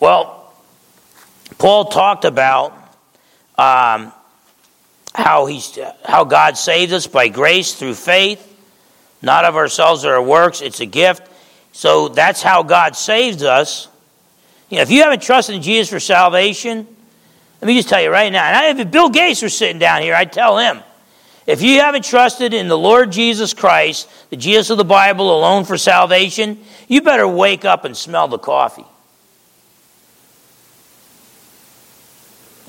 Well, 0.00 0.52
Paul 1.58 1.86
talked 1.86 2.24
about 2.24 2.72
um, 3.56 4.12
how, 5.16 5.46
he's, 5.46 5.78
how 6.04 6.24
God 6.24 6.58
saved 6.58 6.92
us 6.92 7.06
by 7.06 7.28
grace 7.28 7.72
through 7.74 7.94
faith, 7.94 8.54
not 9.22 9.46
of 9.46 9.56
ourselves 9.56 10.04
or 10.04 10.12
our 10.12 10.22
works. 10.22 10.60
It's 10.60 10.80
a 10.80 10.86
gift. 10.86 11.26
So 11.72 12.08
that's 12.08 12.42
how 12.42 12.62
God 12.62 12.94
saves 12.96 13.42
us. 13.42 13.88
You 14.68 14.76
know, 14.76 14.82
if 14.82 14.90
you 14.90 15.02
haven't 15.02 15.22
trusted 15.22 15.54
in 15.54 15.62
Jesus 15.62 15.88
for 15.88 16.00
salvation, 16.00 16.86
let 17.62 17.66
me 17.66 17.74
just 17.74 17.88
tell 17.88 18.02
you 18.02 18.10
right 18.10 18.30
now. 18.30 18.44
And 18.44 18.78
I, 18.78 18.82
if 18.82 18.90
Bill 18.90 19.08
Gates 19.08 19.40
were 19.40 19.48
sitting 19.48 19.78
down 19.78 20.02
here, 20.02 20.14
I'd 20.14 20.32
tell 20.32 20.58
him. 20.58 20.82
If 21.46 21.62
you 21.62 21.80
haven't 21.80 22.04
trusted 22.04 22.52
in 22.52 22.68
the 22.68 22.76
Lord 22.76 23.10
Jesus 23.10 23.54
Christ, 23.54 24.10
the 24.28 24.36
Jesus 24.36 24.68
of 24.68 24.76
the 24.76 24.84
Bible 24.84 25.34
alone 25.34 25.64
for 25.64 25.78
salvation, 25.78 26.60
you 26.88 27.00
better 27.00 27.26
wake 27.26 27.64
up 27.64 27.86
and 27.86 27.96
smell 27.96 28.28
the 28.28 28.38
coffee. 28.38 28.84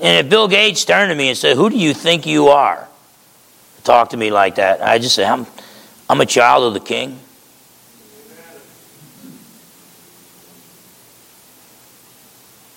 And 0.00 0.24
if 0.24 0.30
Bill 0.30 0.48
Gates 0.48 0.84
turned 0.84 1.10
to 1.10 1.14
me 1.16 1.28
and 1.28 1.36
said, 1.36 1.56
Who 1.56 1.70
do 1.70 1.76
you 1.76 1.92
think 1.92 2.26
you 2.26 2.48
are? 2.48 2.86
Talk 3.84 4.10
to 4.10 4.16
me 4.16 4.30
like 4.30 4.56
that. 4.56 4.82
I 4.82 4.98
just 4.98 5.14
say, 5.14 5.24
I'm, 5.24 5.46
I'm 6.08 6.20
a 6.20 6.26
child 6.26 6.64
of 6.64 6.74
the 6.74 6.80
king. 6.80 7.18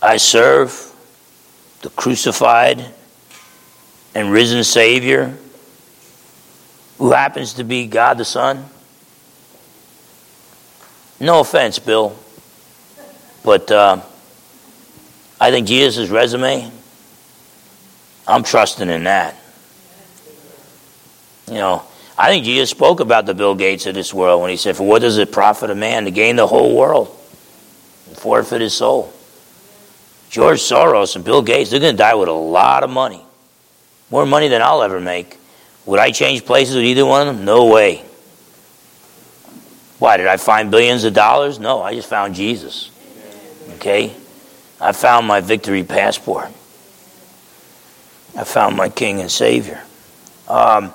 I 0.02 0.18
serve 0.18 0.92
the 1.82 1.90
crucified 1.90 2.86
and 4.16 4.32
risen 4.32 4.64
Savior 4.64 5.38
who 6.98 7.12
happens 7.12 7.54
to 7.56 7.64
be 7.64 7.88
God 7.88 8.18
the 8.18 8.26
Son. 8.26 8.66
No 11.20 11.40
offense, 11.40 11.78
Bill, 11.78 12.16
but 13.44 13.70
uh, 13.72 14.02
I 15.40 15.52
think 15.52 15.68
Jesus' 15.68 16.10
resume, 16.10 16.72
I'm 18.32 18.44
trusting 18.44 18.90
in 18.90 19.04
that. 19.04 19.36
You 21.48 21.56
know, 21.56 21.84
I 22.18 22.30
think 22.30 22.46
Jesus 22.46 22.70
spoke 22.70 23.02
about 23.02 23.26
the 23.26 23.34
Bill 23.34 23.56
Gates 23.56 23.86
of 23.86 23.94
this 23.94 24.14
world 24.14 24.42
when 24.42 24.50
he 24.50 24.58
said, 24.58 24.78
For 24.78 24.88
what 24.88 25.02
does 25.02 25.18
it 25.18 25.32
profit 25.32 25.70
a 25.70 25.76
man 25.76 26.06
to 26.06 26.12
gain 26.12 26.38
the 26.38 26.48
whole 26.48 26.76
world 26.76 27.08
and 28.08 28.18
forfeit 28.18 28.62
his 28.62 28.74
soul? 28.74 29.14
George 30.30 30.60
Soros 30.60 31.18
and 31.18 31.26
Bill 31.26 31.42
Gates, 31.42 31.72
they're 31.72 31.82
going 31.82 31.94
to 31.94 31.98
die 31.98 32.16
with 32.16 32.30
a 32.30 32.34
lot 32.34 32.84
of 32.84 32.90
money. 32.90 33.22
More 34.10 34.26
money 34.26 34.48
than 34.48 34.62
I'll 34.62 34.82
ever 34.82 35.02
make. 35.02 35.38
Would 35.86 36.00
I 36.00 36.12
change 36.12 36.46
places 36.46 36.76
with 36.76 36.86
either 36.86 37.06
one 37.06 37.28
of 37.28 37.36
them? 37.36 37.46
No 37.46 37.66
way. 37.66 38.06
Why? 40.00 40.16
Did 40.16 40.28
I 40.28 40.38
find 40.38 40.72
billions 40.72 41.04
of 41.04 41.14
dollars? 41.14 41.60
No, 41.60 41.82
I 41.82 41.96
just 41.96 42.08
found 42.08 42.36
Jesus. 42.36 42.92
Okay? 43.76 44.16
I 44.80 44.94
found 44.94 45.28
my 45.28 45.42
victory 45.42 45.84
passport. 45.84 46.50
I 48.36 48.44
found 48.44 48.78
my 48.78 48.90
King 48.90 49.22
and 49.22 49.32
Savior. 49.32 49.84
Um, 50.48 50.94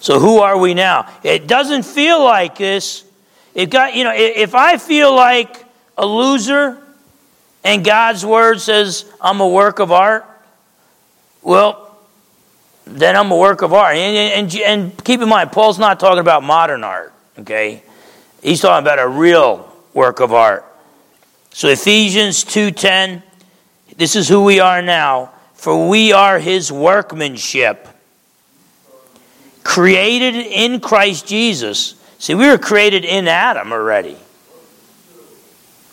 so 0.00 0.18
who 0.18 0.38
are 0.38 0.58
we 0.58 0.74
now? 0.74 1.10
It 1.22 1.46
doesn't 1.46 1.84
feel 1.84 2.22
like 2.22 2.58
this. 2.58 3.04
It 3.54 3.70
got, 3.70 3.94
you 3.94 4.04
know, 4.04 4.12
if 4.14 4.54
I 4.54 4.76
feel 4.76 5.14
like 5.14 5.64
a 5.96 6.04
loser 6.04 6.78
and 7.62 7.84
God's 7.84 8.24
word 8.24 8.60
says 8.60 9.06
I'm 9.20 9.40
a 9.40 9.48
work 9.48 9.78
of 9.78 9.92
art, 9.92 10.26
well, 11.42 11.98
then 12.86 13.16
I'm 13.16 13.30
a 13.30 13.36
work 13.36 13.62
of 13.62 13.72
art. 13.72 13.96
And, 13.96 14.52
and, 14.52 14.54
and 14.56 15.04
keep 15.04 15.20
in 15.20 15.28
mind, 15.28 15.52
Paul's 15.52 15.78
not 15.78 15.98
talking 16.00 16.18
about 16.18 16.42
modern 16.42 16.84
art, 16.84 17.12
okay? 17.38 17.82
He's 18.42 18.60
talking 18.60 18.84
about 18.84 18.98
a 18.98 19.08
real 19.08 19.72
work 19.94 20.20
of 20.20 20.32
art. 20.34 20.66
So 21.54 21.68
Ephesians 21.68 22.44
2:10, 22.44 23.22
this 23.96 24.16
is 24.16 24.28
who 24.28 24.42
we 24.42 24.60
are 24.60 24.82
now, 24.82 25.30
for 25.64 25.88
we 25.88 26.12
are 26.12 26.38
his 26.38 26.70
workmanship 26.70 27.88
created 29.62 30.34
in 30.34 30.78
Christ 30.78 31.26
Jesus. 31.26 31.94
See, 32.18 32.34
we 32.34 32.46
were 32.48 32.58
created 32.58 33.06
in 33.06 33.26
Adam 33.28 33.72
already. 33.72 34.18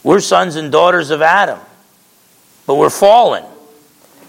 We're 0.04 0.20
sons 0.20 0.58
and 0.58 0.74
daughters 0.74 1.10
of 1.10 1.22
Adam, 1.22 1.58
but 2.68 2.76
we're 2.76 2.90
fallen. 2.90 3.46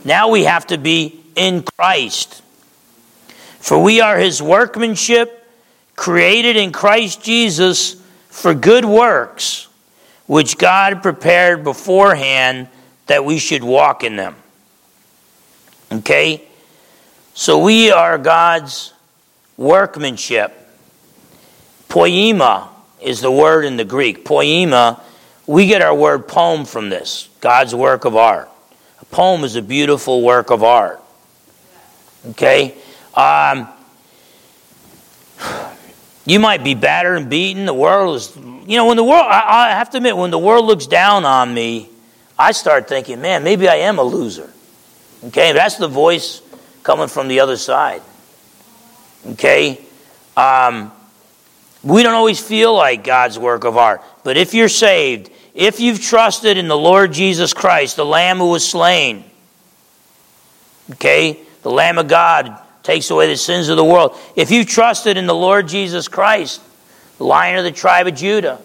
Now 0.05 0.30
we 0.30 0.45
have 0.45 0.68
to 0.68 0.78
be 0.78 1.20
in 1.34 1.64
Christ. 1.76 2.40
For 3.59 3.82
we 3.82 4.01
are 4.01 4.18
his 4.18 4.40
workmanship, 4.40 5.45
created 5.97 6.55
in 6.55 6.70
Christ 6.70 7.20
Jesus 7.20 8.01
for 8.28 8.55
good 8.55 8.84
works, 8.84 9.66
which 10.28 10.57
God 10.57 11.03
prepared 11.03 11.64
beforehand 11.64 12.68
that 13.09 13.24
we 13.24 13.40
should 13.40 13.64
walk 13.64 14.05
in 14.05 14.14
them. 14.14 14.36
Okay? 15.93 16.43
So 17.34 17.59
we 17.59 17.90
are 17.90 18.18
God's 18.18 18.93
workmanship. 19.57 20.53
Poema 21.88 22.70
is 23.01 23.20
the 23.20 23.30
word 23.30 23.64
in 23.64 23.76
the 23.76 23.84
Greek. 23.84 24.24
Poema, 24.24 25.01
we 25.47 25.66
get 25.66 25.82
our 25.82 25.95
word 25.95 26.28
poem 26.28 26.64
from 26.64 26.88
this, 26.88 27.28
God's 27.40 27.74
work 27.74 28.05
of 28.05 28.16
art. 28.16 28.49
A 29.01 29.05
poem 29.07 29.45
is 29.45 29.57
a 29.57 29.62
beautiful 29.62 30.22
work 30.22 30.51
of 30.51 30.62
art. 30.62 31.01
Okay? 32.30 32.74
Um, 33.14 33.68
you 36.24 36.38
might 36.38 36.62
be 36.62 36.74
battered 36.74 37.18
and 37.18 37.28
beaten. 37.28 37.66
The 37.66 37.74
world 37.74 38.16
is, 38.16 38.36
you 38.36 38.76
know, 38.76 38.86
when 38.86 38.97
the 38.97 39.05
world, 39.05 39.26
I, 39.28 39.68
I 39.68 39.70
have 39.70 39.90
to 39.90 39.97
admit, 39.97 40.16
when 40.16 40.30
the 40.30 40.38
world 40.38 40.66
looks 40.66 40.86
down 40.86 41.24
on 41.24 41.53
me, 41.53 41.88
I 42.38 42.53
start 42.53 42.88
thinking, 42.88 43.20
man, 43.20 43.43
maybe 43.45 43.68
I 43.68 43.76
am 43.76 43.99
a 43.99 44.03
loser. 44.03 44.53
Okay? 45.24 45.52
That's 45.52 45.76
the 45.76 45.88
voice 45.88 46.42
coming 46.82 47.08
from 47.08 47.28
the 47.28 47.40
other 47.40 47.56
side. 47.56 48.02
Okay? 49.26 49.80
Um, 50.36 50.92
we 51.82 52.02
don't 52.02 52.14
always 52.14 52.40
feel 52.40 52.74
like 52.74 53.04
God's 53.04 53.38
work 53.38 53.64
of 53.64 53.76
art. 53.76 54.02
But 54.24 54.36
if 54.36 54.54
you're 54.54 54.68
saved, 54.68 55.30
if 55.54 55.80
you've 55.80 56.00
trusted 56.00 56.56
in 56.56 56.68
the 56.68 56.76
Lord 56.76 57.12
Jesus 57.12 57.52
Christ, 57.52 57.96
the 57.96 58.06
Lamb 58.06 58.38
who 58.38 58.50
was 58.50 58.68
slain, 58.68 59.24
okay, 60.92 61.38
the 61.62 61.70
Lamb 61.70 61.98
of 61.98 62.08
God 62.08 62.58
takes 62.82 63.10
away 63.10 63.28
the 63.28 63.36
sins 63.36 63.68
of 63.68 63.76
the 63.76 63.84
world. 63.84 64.16
If 64.36 64.50
you've 64.50 64.66
trusted 64.66 65.16
in 65.16 65.26
the 65.26 65.34
Lord 65.34 65.68
Jesus 65.68 66.08
Christ, 66.08 66.60
the 67.18 67.24
Lion 67.24 67.58
of 67.58 67.64
the 67.64 67.72
tribe 67.72 68.06
of 68.06 68.14
Judah, 68.14 68.60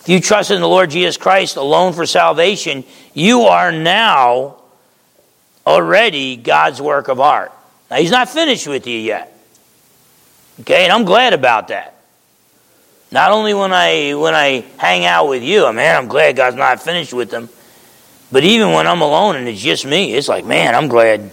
if 0.00 0.08
you 0.08 0.20
trust 0.20 0.52
in 0.52 0.60
the 0.60 0.68
Lord 0.68 0.90
Jesus 0.90 1.16
Christ 1.16 1.56
alone 1.56 1.92
for 1.92 2.06
salvation, 2.06 2.84
you 3.12 3.42
are 3.42 3.72
now 3.72 4.55
already 5.66 6.36
God's 6.36 6.80
work 6.80 7.08
of 7.08 7.20
art. 7.20 7.52
Now, 7.90 7.96
he's 7.96 8.10
not 8.10 8.28
finished 8.28 8.66
with 8.66 8.86
you 8.86 8.98
yet. 8.98 9.32
Okay, 10.60 10.84
and 10.84 10.92
I'm 10.92 11.04
glad 11.04 11.32
about 11.32 11.68
that. 11.68 11.94
Not 13.10 13.30
only 13.30 13.54
when 13.54 13.72
I 13.72 14.14
when 14.14 14.34
I 14.34 14.64
hang 14.78 15.04
out 15.04 15.28
with 15.28 15.42
you, 15.42 15.70
man, 15.72 15.96
I'm 15.96 16.08
glad 16.08 16.36
God's 16.36 16.56
not 16.56 16.82
finished 16.82 17.12
with 17.12 17.30
them. 17.30 17.48
But 18.32 18.42
even 18.42 18.72
when 18.72 18.86
I'm 18.86 19.00
alone 19.00 19.36
and 19.36 19.46
it's 19.46 19.60
just 19.60 19.86
me, 19.86 20.12
it's 20.14 20.28
like, 20.28 20.44
man, 20.44 20.74
I'm 20.74 20.88
glad 20.88 21.30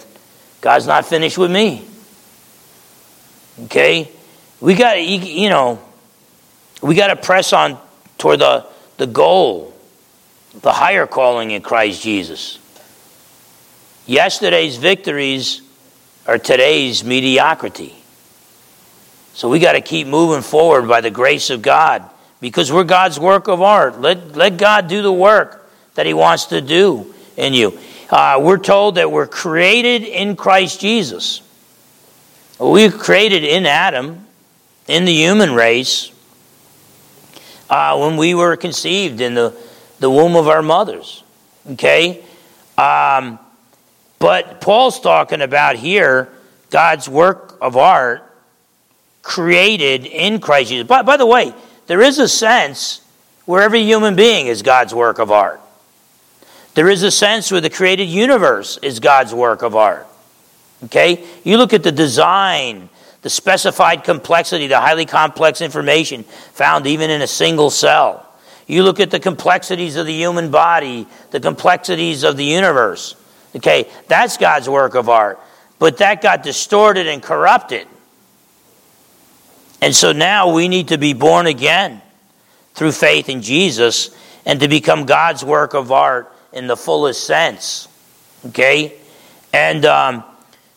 God's 0.62 0.86
not 0.86 1.06
finished 1.06 1.38
with 1.38 1.52
me. 1.52 1.88
Okay? 3.66 4.10
We 4.62 4.76
got 4.76 5.02
you 5.02 5.50
know, 5.50 5.82
we 6.82 6.96
got 6.96 7.08
to 7.08 7.16
press 7.16 7.54
on 7.54 7.78
toward 8.18 8.40
the, 8.40 8.66
the 8.98 9.08
goal, 9.08 9.74
the 10.62 10.72
higher 10.72 11.08
calling 11.08 11.52
in 11.52 11.62
Christ 11.62 12.02
Jesus. 12.02 12.60
Yesterday's 14.06 14.78
victories 14.78 15.62
are 16.28 16.38
today's 16.38 17.04
mediocrity. 17.04 17.96
So 19.34 19.50
we 19.50 19.60
got 19.60 19.74
to 19.74 19.82
keep 19.82 20.08
moving 20.08 20.42
forward 20.42 20.88
by 20.88 21.02
the 21.02 21.10
grace 21.10 21.50
of 21.50 21.62
God 21.62 22.04
because 22.40 22.72
we're 22.72 22.84
God's 22.84 23.20
work 23.20 23.48
of 23.48 23.62
art. 23.62 24.00
Let, 24.00 24.36
let 24.36 24.58
God 24.58 24.88
do 24.88 25.02
the 25.02 25.14
work 25.14 25.70
that 25.96 26.06
He 26.06 26.14
wants 26.14 26.46
to 26.48 26.62
do 26.62 27.14
in 27.38 27.54
you. 27.54 27.80
Uh, 28.10 28.40
we're 28.44 28.58
told 28.58 28.96
that 28.96 29.12
we're 29.12 29.28
created 29.28 30.04
in 30.04 30.36
Christ 30.36 30.82
Jesus. 30.82 31.42
We 32.60 32.88
were 32.88 32.98
created 32.98 33.44
in 33.44 33.66
Adam, 33.66 34.28
in 34.88 35.06
the 35.06 35.14
human 35.14 35.54
race, 35.54 36.12
uh, 37.70 37.98
when 37.98 38.18
we 38.18 38.36
were 38.36 38.56
conceived 38.56 39.20
in 39.20 39.34
the, 39.34 39.56
the 40.00 40.10
womb 40.10 40.36
of 40.36 40.48
our 40.48 40.62
mothers. 40.62 41.24
Okay? 41.72 42.24
Um, 42.78 43.40
but 44.24 44.62
Paul's 44.62 45.02
talking 45.02 45.42
about 45.42 45.76
here 45.76 46.30
God's 46.70 47.10
work 47.10 47.58
of 47.60 47.76
art 47.76 48.24
created 49.22 50.06
in 50.06 50.40
Christ 50.40 50.70
Jesus. 50.70 50.88
By, 50.88 51.02
by 51.02 51.18
the 51.18 51.26
way, 51.26 51.54
there 51.88 52.02
is 52.02 52.20
a 52.20 52.30
sense 52.30 53.02
where 53.44 53.62
every 53.62 53.84
human 53.84 54.16
being 54.16 54.48
is 54.48 54.62
God's 54.62 54.96
work 54.96 55.20
of 55.20 55.30
art. 55.30 55.60
There 56.74 56.90
is 56.90 57.04
a 57.04 57.12
sense 57.12 57.52
where 57.52 57.60
the 57.60 57.70
created 57.70 58.06
universe 58.06 58.80
is 58.82 59.02
God's 59.02 59.34
work 59.34 59.62
of 59.62 59.76
art. 59.76 60.08
Okay? 60.86 61.26
You 61.44 61.58
look 61.58 61.74
at 61.74 61.84
the 61.84 61.92
design, 61.92 62.88
the 63.24 63.30
specified 63.30 64.06
complexity, 64.06 64.68
the 64.68 64.80
highly 64.80 65.06
complex 65.06 65.60
information 65.60 66.24
found 66.54 66.88
even 66.88 67.10
in 67.10 67.22
a 67.22 67.28
single 67.28 67.70
cell. 67.70 68.26
You 68.68 68.84
look 68.84 69.02
at 69.02 69.12
the 69.12 69.20
complexities 69.20 69.98
of 69.98 70.06
the 70.06 70.14
human 70.14 70.50
body, 70.50 71.08
the 71.32 71.42
complexities 71.42 72.24
of 72.24 72.38
the 72.38 72.46
universe. 72.46 73.18
Okay, 73.56 73.90
that's 74.08 74.38
God's 74.38 74.68
work 74.68 74.96
of 74.96 75.10
art. 75.10 75.40
But 75.80 75.98
that 75.98 76.22
got 76.22 76.44
distorted 76.44 77.08
and 77.08 77.22
corrupted. 77.22 77.88
And 79.82 79.94
so 79.94 80.12
now 80.14 80.54
we 80.54 80.68
need 80.68 80.88
to 80.88 80.98
be 80.98 81.14
born 81.14 81.46
again 81.46 82.02
through 82.74 82.94
faith 82.94 83.30
in 83.30 83.42
Jesus 83.42 84.16
and 84.46 84.60
to 84.62 84.68
become 84.68 85.06
God's 85.06 85.44
work 85.44 85.74
of 85.74 85.92
art 85.92 86.34
in 86.54 86.68
the 86.68 86.78
fullest 86.78 87.26
sense. 87.26 87.88
Okay? 88.46 88.94
And 89.52 89.86
um, 89.86 90.24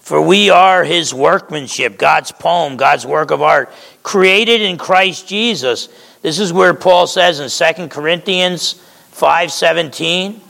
for 0.01 0.21
we 0.21 0.51
are 0.51 0.85
his 0.85 1.13
workmanship, 1.13 1.99
God's 1.99 2.31
poem, 2.33 2.77
God's 2.77 3.07
work 3.07 3.31
of 3.31 3.43
art, 3.43 3.73
created 4.03 4.61
in 4.61 4.77
Christ 4.77 5.27
Jesus. 5.27 5.89
This 6.23 6.39
is 6.39 6.53
where 6.53 6.75
Paul 6.75 7.07
says 7.07 7.41
in 7.41 7.49
2 7.49 7.89
Corinthians 7.89 8.75
5:17, 9.13 10.41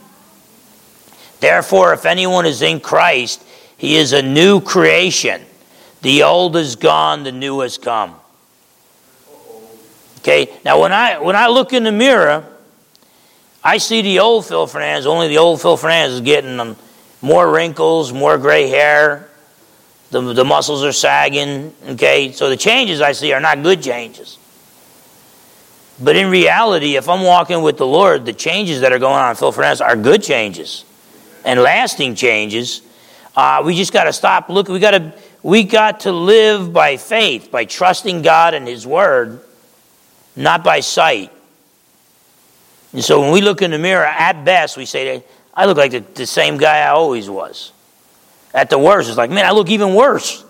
Therefore, 1.39 1.93
if 1.93 2.05
anyone 2.05 2.45
is 2.45 2.61
in 2.61 2.79
Christ, 2.79 3.43
he 3.77 3.95
is 3.95 4.13
a 4.13 4.21
new 4.21 4.59
creation. 4.59 5.41
The 6.01 6.23
old 6.23 6.55
is 6.55 6.75
gone, 6.75 7.23
the 7.23 7.31
new 7.31 7.59
has 7.59 7.77
come. 7.77 8.15
Okay, 10.19 10.51
now 10.65 10.81
when 10.81 10.91
I 10.91 11.19
when 11.19 11.35
I 11.35 11.47
look 11.47 11.73
in 11.73 11.83
the 11.83 11.91
mirror, 11.91 12.45
I 13.63 13.77
see 13.77 14.01
the 14.01 14.19
old 14.19 14.45
Phil 14.45 14.67
Fernandes, 14.67 15.05
only 15.05 15.27
the 15.27 15.37
old 15.37 15.61
Phil 15.61 15.77
Fernandes 15.77 16.09
is 16.09 16.21
getting 16.21 16.75
more 17.21 17.51
wrinkles, 17.51 18.11
more 18.11 18.37
gray 18.37 18.67
hair. 18.67 19.29
The, 20.09 20.21
the 20.21 20.45
muscles 20.45 20.83
are 20.85 20.93
sagging, 20.93 21.73
okay? 21.89 22.31
So 22.31 22.49
the 22.49 22.55
changes 22.55 23.01
I 23.01 23.11
see 23.11 23.33
are 23.33 23.41
not 23.41 23.61
good 23.61 23.83
changes. 23.83 24.37
But 26.01 26.15
in 26.15 26.29
reality, 26.29 26.95
if 26.95 27.09
I'm 27.09 27.23
walking 27.23 27.61
with 27.61 27.77
the 27.77 27.87
Lord, 27.87 28.25
the 28.25 28.31
changes 28.31 28.81
that 28.81 28.93
are 28.93 28.99
going 28.99 29.15
on 29.15 29.31
in 29.31 29.35
Phil 29.35 29.51
Fernandes 29.51 29.85
are 29.85 29.97
good 29.97 30.23
changes 30.23 30.85
and 31.47 31.61
lasting 31.61 32.13
changes. 32.13 32.81
Uh, 33.35 33.63
we 33.65 33.73
just 33.73 33.93
got 33.93 34.03
to 34.03 34.13
stop 34.13 34.49
looking. 34.49 34.73
We 34.73 34.79
got 34.79 34.91
to 34.91 35.13
we 35.41 35.63
got 35.63 36.01
to 36.01 36.11
live 36.11 36.73
by 36.73 36.97
faith, 36.97 37.49
by 37.51 37.63
trusting 37.63 38.21
God 38.21 38.53
and 38.53 38.67
His 38.67 38.85
Word, 38.85 39.39
not 40.35 40.63
by 40.63 40.81
sight. 40.81 41.31
And 42.91 43.03
so 43.03 43.21
when 43.21 43.31
we 43.31 43.41
look 43.41 43.61
in 43.61 43.71
the 43.71 43.77
mirror, 43.77 44.03
at 44.03 44.43
best, 44.43 44.75
we 44.75 44.85
say, 44.85 45.23
I 45.53 45.65
look 45.65 45.77
like 45.77 45.91
the, 45.91 45.99
the 45.99 46.25
same 46.25 46.57
guy 46.57 46.79
I 46.79 46.89
always 46.89 47.29
was. 47.29 47.71
At 48.53 48.69
the 48.69 48.77
worst, 48.77 49.07
it's 49.07 49.17
like, 49.17 49.29
man, 49.29 49.45
I 49.45 49.51
look 49.51 49.69
even 49.69 49.93
worse 49.93 50.43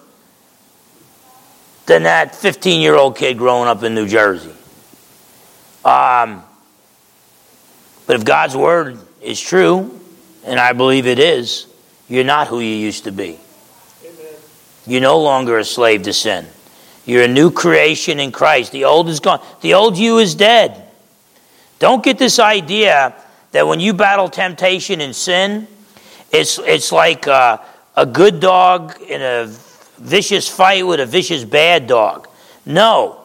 than 1.86 2.04
that 2.04 2.36
15 2.36 2.82
year 2.82 2.95
old 2.95 3.18
kid 3.18 3.38
growing 3.38 3.68
up 3.68 3.84
in 3.84 3.93
New 3.93 4.08
Jersey. 4.08 4.54
Um, 5.86 6.43
but 8.08 8.16
if 8.16 8.26
God's 8.26 8.56
word 8.56 8.98
is 9.22 9.39
true, 9.39 10.00
and 10.48 10.60
I 10.60 10.74
believe 10.74 11.06
it 11.06 11.20
is, 11.20 11.68
you're 12.08 12.24
not 12.24 12.48
who 12.48 12.60
you 12.60 12.76
used 12.76 13.04
to 13.04 13.12
be. 13.12 13.38
Amen. 14.04 14.34
You're 14.86 15.02
no 15.02 15.20
longer 15.20 15.58
a 15.58 15.66
slave 15.66 16.04
to 16.04 16.14
sin. 16.14 16.45
You're 17.06 17.24
a 17.24 17.28
new 17.28 17.52
creation 17.52 18.20
in 18.20 18.32
Christ. 18.32 18.72
The 18.72 18.86
old 18.86 19.10
is 19.10 19.20
gone. 19.20 19.41
The 19.62 19.74
old 19.74 19.98
you 19.98 20.18
is 20.18 20.36
dead. 20.36 20.84
Don't 21.80 22.04
get 22.04 22.18
this 22.18 22.39
idea 22.39 23.14
that 23.52 23.68
when 23.68 23.80
you 23.80 23.93
battle 23.93 24.30
temptation 24.30 25.02
and 25.02 25.16
sin, 25.16 25.68
it's, 26.32 26.60
it's 26.60 26.91
like 26.91 27.28
a, 27.28 27.62
a 27.95 28.06
good 28.06 28.39
dog 28.39 29.00
in 29.02 29.22
a 29.22 29.48
vicious 29.98 30.48
fight 30.48 30.86
with 30.86 31.00
a 31.00 31.06
vicious 31.06 31.43
bad 31.43 31.88
dog. 31.88 32.28
No. 32.66 33.22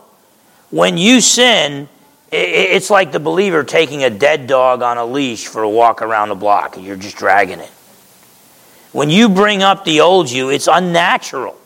When 0.70 0.96
you 0.96 1.20
sin, 1.20 1.88
it's 2.32 2.88
like 2.90 3.12
the 3.12 3.20
believer 3.20 3.62
taking 3.62 4.04
a 4.04 4.10
dead 4.10 4.46
dog 4.46 4.82
on 4.82 4.96
a 4.96 5.04
leash 5.04 5.46
for 5.46 5.62
a 5.62 5.68
walk 5.68 6.00
around 6.00 6.30
the 6.30 6.34
block, 6.34 6.76
and 6.76 6.84
you're 6.84 6.96
just 6.96 7.16
dragging 7.16 7.60
it. 7.60 7.70
When 8.92 9.10
you 9.10 9.28
bring 9.28 9.62
up 9.62 9.84
the 9.84 10.00
old 10.00 10.30
you, 10.30 10.50
it's 10.50 10.66
unnatural. 10.66 11.56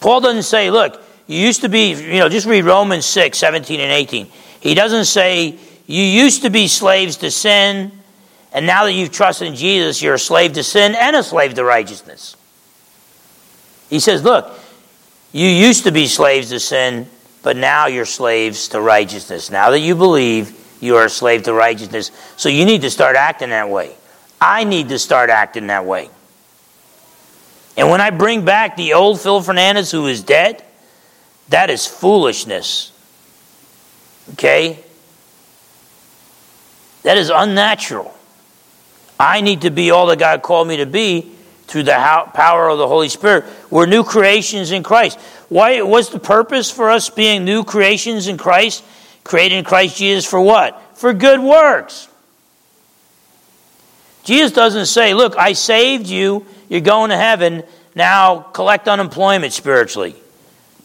Paul 0.00 0.20
doesn't 0.20 0.42
say, 0.42 0.70
look, 0.70 1.02
you 1.26 1.38
used 1.38 1.62
to 1.62 1.68
be, 1.68 1.92
you 1.92 2.18
know, 2.18 2.28
just 2.28 2.46
read 2.46 2.64
Romans 2.64 3.06
6, 3.06 3.36
17 3.36 3.80
and 3.80 3.90
18. 3.90 4.26
He 4.60 4.74
doesn't 4.74 5.06
say, 5.06 5.58
You 5.86 6.02
used 6.02 6.42
to 6.42 6.50
be 6.50 6.68
slaves 6.68 7.18
to 7.18 7.30
sin, 7.30 7.92
and 8.52 8.66
now 8.66 8.84
that 8.84 8.92
you've 8.92 9.12
trusted 9.12 9.48
in 9.48 9.54
Jesus, 9.54 10.02
you're 10.02 10.14
a 10.14 10.18
slave 10.18 10.52
to 10.54 10.62
sin 10.62 10.94
and 10.94 11.16
a 11.16 11.22
slave 11.22 11.54
to 11.54 11.64
righteousness. 11.64 12.36
He 13.88 14.00
says, 14.00 14.22
Look, 14.22 14.50
you 15.32 15.48
used 15.48 15.84
to 15.84 15.92
be 15.92 16.06
slaves 16.06 16.50
to 16.50 16.60
sin, 16.60 17.08
but 17.44 17.58
now 17.58 17.86
you're 17.86 18.06
slaves 18.06 18.68
to 18.68 18.80
righteousness. 18.80 19.50
Now 19.50 19.70
that 19.70 19.80
you 19.80 19.94
believe, 19.94 20.58
you 20.80 20.96
are 20.96 21.04
a 21.04 21.10
slave 21.10 21.44
to 21.44 21.52
righteousness. 21.52 22.10
So 22.36 22.48
you 22.48 22.64
need 22.64 22.80
to 22.82 22.90
start 22.90 23.16
acting 23.16 23.50
that 23.50 23.68
way. 23.68 23.94
I 24.40 24.64
need 24.64 24.88
to 24.88 24.98
start 24.98 25.28
acting 25.28 25.66
that 25.66 25.84
way. 25.84 26.08
And 27.76 27.90
when 27.90 28.00
I 28.00 28.10
bring 28.10 28.46
back 28.46 28.76
the 28.76 28.94
old 28.94 29.20
Phil 29.20 29.42
Fernandes 29.42 29.92
who 29.92 30.06
is 30.06 30.22
dead, 30.22 30.64
that 31.50 31.68
is 31.68 31.86
foolishness. 31.86 32.92
Okay? 34.32 34.82
That 37.02 37.18
is 37.18 37.28
unnatural. 37.28 38.14
I 39.20 39.42
need 39.42 39.62
to 39.62 39.70
be 39.70 39.90
all 39.90 40.06
that 40.06 40.18
God 40.18 40.40
called 40.40 40.66
me 40.66 40.78
to 40.78 40.86
be 40.86 41.33
through 41.74 41.82
the 41.82 42.30
power 42.34 42.68
of 42.68 42.78
the 42.78 42.86
Holy 42.86 43.08
Spirit. 43.08 43.44
We're 43.68 43.86
new 43.86 44.04
creations 44.04 44.70
in 44.70 44.84
Christ. 44.84 45.18
Why? 45.48 45.82
What's 45.82 46.08
the 46.08 46.20
purpose 46.20 46.70
for 46.70 46.88
us 46.88 47.10
being 47.10 47.44
new 47.44 47.64
creations 47.64 48.28
in 48.28 48.38
Christ? 48.38 48.84
Created 49.24 49.56
in 49.56 49.64
Christ 49.64 49.96
Jesus 49.96 50.24
for 50.24 50.40
what? 50.40 50.80
For 50.96 51.12
good 51.12 51.40
works. 51.40 52.06
Jesus 54.22 54.52
doesn't 54.52 54.86
say, 54.86 55.14
Look, 55.14 55.36
I 55.36 55.54
saved 55.54 56.06
you, 56.06 56.46
you're 56.68 56.80
going 56.80 57.10
to 57.10 57.16
heaven, 57.16 57.64
now 57.96 58.38
collect 58.38 58.86
unemployment 58.86 59.52
spiritually. 59.52 60.14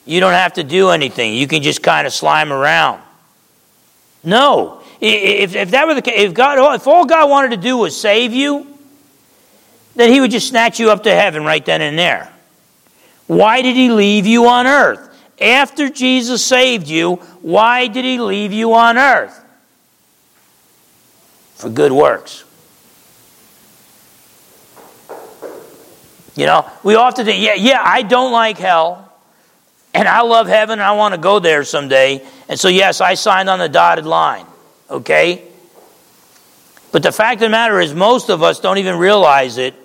You 0.07 0.19
don't 0.19 0.33
have 0.33 0.53
to 0.53 0.63
do 0.63 0.89
anything, 0.89 1.35
you 1.35 1.45
can 1.45 1.61
just 1.61 1.83
kind 1.83 2.07
of 2.07 2.13
slime 2.13 2.51
around. 2.51 2.99
No. 4.23 4.81
If, 4.99 5.55
if 5.55 5.69
that 5.69 5.85
were 5.85 5.93
the 5.93 6.01
case, 6.01 6.15
if, 6.17 6.33
God, 6.33 6.73
if 6.73 6.87
all 6.87 7.05
God 7.05 7.29
wanted 7.29 7.51
to 7.51 7.57
do 7.57 7.77
was 7.77 7.95
save 7.95 8.33
you, 8.33 8.65
then 9.95 10.11
He 10.11 10.21
would 10.21 10.31
just 10.31 10.47
snatch 10.47 10.79
you 10.79 10.91
up 10.91 11.03
to 11.03 11.13
heaven 11.13 11.43
right 11.43 11.65
then 11.65 11.81
and 11.81 11.97
there. 11.97 12.31
Why 13.27 13.61
did 13.61 13.75
He 13.75 13.91
leave 13.91 14.25
you 14.25 14.47
on 14.47 14.67
earth? 14.67 15.05
After 15.39 15.89
Jesus 15.89 16.45
saved 16.45 16.87
you, 16.87 17.15
why 17.41 17.87
did 17.87 18.05
He 18.05 18.19
leave 18.19 18.51
you 18.51 18.73
on 18.73 18.97
earth? 18.97 19.37
For 21.55 21.69
good 21.69 21.91
works. 21.91 22.43
You 26.35 26.45
know, 26.45 26.69
we 26.83 26.95
often 26.95 27.25
think, 27.25 27.43
yeah, 27.43 27.55
yeah, 27.55 27.81
I 27.83 28.01
don't 28.01 28.31
like 28.31 28.57
hell. 28.57 29.13
And 29.93 30.07
I 30.07 30.21
love 30.21 30.47
heaven 30.47 30.73
and 30.73 30.81
I 30.81 30.93
want 30.93 31.13
to 31.13 31.19
go 31.19 31.39
there 31.39 31.65
someday. 31.65 32.25
And 32.47 32.57
so, 32.57 32.69
yes, 32.69 33.01
I 33.01 33.15
signed 33.15 33.49
on 33.49 33.59
the 33.59 33.67
dotted 33.67 34.05
line. 34.05 34.45
Okay? 34.89 35.48
But 36.91 37.03
the 37.03 37.11
fact 37.11 37.35
of 37.35 37.41
the 37.41 37.49
matter 37.49 37.79
is, 37.79 37.93
most 37.93 38.29
of 38.29 38.41
us 38.41 38.59
don't 38.59 38.77
even 38.79 38.97
realize 38.97 39.57
it 39.57 39.75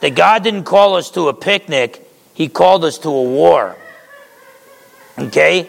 that 0.00 0.14
God 0.14 0.42
didn't 0.42 0.64
call 0.64 0.96
us 0.96 1.10
to 1.10 1.28
a 1.28 1.34
picnic, 1.34 2.06
He 2.34 2.48
called 2.48 2.84
us 2.84 2.98
to 2.98 3.08
a 3.08 3.22
war. 3.22 3.76
Okay? 5.18 5.68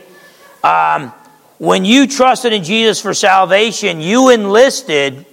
Um, 0.63 1.13
when 1.57 1.85
you 1.85 2.07
trusted 2.07 2.53
in 2.53 2.63
Jesus 2.63 3.01
for 3.01 3.13
salvation, 3.13 4.01
you 4.01 4.29
enlisted 4.29 5.25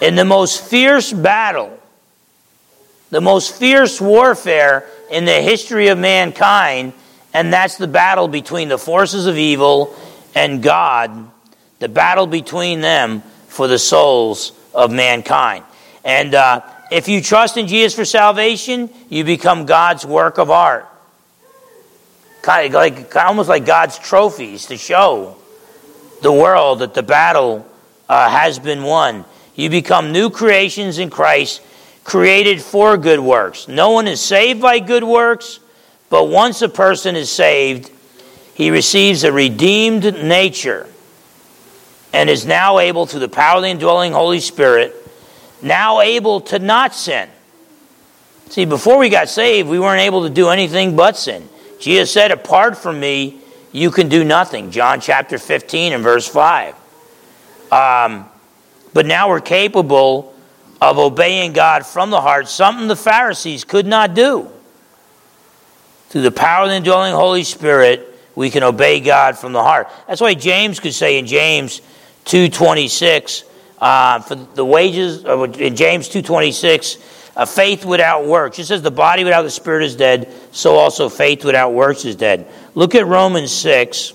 in 0.00 0.16
the 0.16 0.24
most 0.24 0.62
fierce 0.64 1.12
battle, 1.12 1.78
the 3.10 3.20
most 3.20 3.54
fierce 3.56 4.00
warfare 4.00 4.88
in 5.10 5.24
the 5.24 5.40
history 5.40 5.88
of 5.88 5.98
mankind, 5.98 6.92
and 7.32 7.52
that's 7.52 7.76
the 7.76 7.86
battle 7.86 8.28
between 8.28 8.68
the 8.68 8.78
forces 8.78 9.26
of 9.26 9.36
evil 9.36 9.94
and 10.34 10.62
God, 10.62 11.30
the 11.78 11.88
battle 11.88 12.26
between 12.26 12.80
them 12.80 13.22
for 13.54 13.68
the 13.68 13.78
souls 13.78 14.50
of 14.74 14.90
mankind. 14.90 15.64
And 16.04 16.34
uh, 16.34 16.62
if 16.90 17.06
you 17.06 17.22
trust 17.22 17.56
in 17.56 17.68
Jesus 17.68 17.94
for 17.94 18.04
salvation, 18.04 18.90
you 19.08 19.22
become 19.22 19.64
God's 19.64 20.04
work 20.04 20.38
of 20.38 20.50
art. 20.50 20.88
Kind 22.42 22.66
of 22.66 22.72
like, 22.74 23.14
almost 23.14 23.48
like 23.48 23.64
God's 23.64 23.96
trophies 23.96 24.66
to 24.66 24.76
show 24.76 25.36
the 26.20 26.32
world 26.32 26.80
that 26.80 26.94
the 26.94 27.02
battle 27.04 27.64
uh, 28.08 28.28
has 28.28 28.58
been 28.58 28.82
won. 28.82 29.24
You 29.54 29.70
become 29.70 30.10
new 30.10 30.30
creations 30.30 30.98
in 30.98 31.08
Christ 31.08 31.62
created 32.02 32.60
for 32.60 32.96
good 32.96 33.20
works. 33.20 33.68
No 33.68 33.92
one 33.92 34.08
is 34.08 34.20
saved 34.20 34.60
by 34.60 34.80
good 34.80 35.04
works, 35.04 35.60
but 36.10 36.24
once 36.24 36.60
a 36.60 36.68
person 36.68 37.14
is 37.14 37.30
saved, 37.30 37.90
he 38.54 38.72
receives 38.72 39.22
a 39.22 39.30
redeemed 39.30 40.24
nature 40.24 40.88
and 42.14 42.30
is 42.30 42.46
now 42.46 42.78
able, 42.78 43.06
through 43.06 43.18
the 43.18 43.28
power 43.28 43.56
of 43.56 43.62
the 43.62 43.68
indwelling 43.68 44.12
Holy 44.12 44.38
Spirit, 44.38 44.94
now 45.60 46.00
able 46.00 46.40
to 46.42 46.60
not 46.60 46.94
sin. 46.94 47.28
See, 48.50 48.64
before 48.66 48.98
we 48.98 49.08
got 49.08 49.28
saved, 49.28 49.68
we 49.68 49.80
weren't 49.80 50.00
able 50.00 50.22
to 50.22 50.30
do 50.30 50.48
anything 50.48 50.94
but 50.94 51.16
sin. 51.16 51.48
Jesus 51.80 52.12
said, 52.12 52.30
Apart 52.30 52.78
from 52.78 53.00
me, 53.00 53.40
you 53.72 53.90
can 53.90 54.08
do 54.08 54.22
nothing. 54.22 54.70
John 54.70 55.00
chapter 55.00 55.38
15 55.38 55.92
and 55.92 56.04
verse 56.04 56.28
5. 56.28 56.76
Um, 57.72 58.26
but 58.92 59.06
now 59.06 59.28
we're 59.28 59.40
capable 59.40 60.36
of 60.80 60.98
obeying 60.98 61.52
God 61.52 61.84
from 61.84 62.10
the 62.10 62.20
heart, 62.20 62.46
something 62.46 62.86
the 62.86 62.94
Pharisees 62.94 63.64
could 63.64 63.86
not 63.86 64.14
do. 64.14 64.48
Through 66.10 66.22
the 66.22 66.30
power 66.30 66.62
of 66.62 66.68
the 66.70 66.76
indwelling 66.76 67.12
Holy 67.12 67.42
Spirit, 67.42 68.08
we 68.36 68.50
can 68.50 68.62
obey 68.62 69.00
God 69.00 69.36
from 69.36 69.52
the 69.52 69.64
heart. 69.64 69.88
That's 70.06 70.20
why 70.20 70.34
James 70.34 70.78
could 70.78 70.94
say 70.94 71.18
in 71.18 71.26
James 71.26 71.80
2.26, 72.24 73.44
uh, 73.78 74.20
for 74.20 74.34
the 74.34 74.64
wages, 74.64 75.24
uh, 75.24 75.42
in 75.42 75.76
James 75.76 76.08
2.26, 76.08 77.02
uh, 77.36 77.44
faith 77.44 77.84
without 77.84 78.26
works. 78.26 78.58
It 78.58 78.66
says 78.66 78.82
the 78.82 78.90
body 78.90 79.24
without 79.24 79.42
the 79.42 79.50
spirit 79.50 79.84
is 79.84 79.96
dead, 79.96 80.32
so 80.52 80.76
also 80.76 81.08
faith 81.08 81.44
without 81.44 81.72
works 81.72 82.04
is 82.04 82.16
dead. 82.16 82.48
Look 82.74 82.94
at 82.94 83.06
Romans 83.06 83.52
6. 83.52 84.14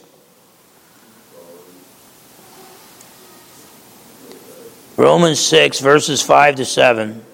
Romans 4.97 5.39
6, 5.39 5.79
verses 5.79 6.21
5 6.21 6.55
to 6.55 6.65
7. 6.65 7.25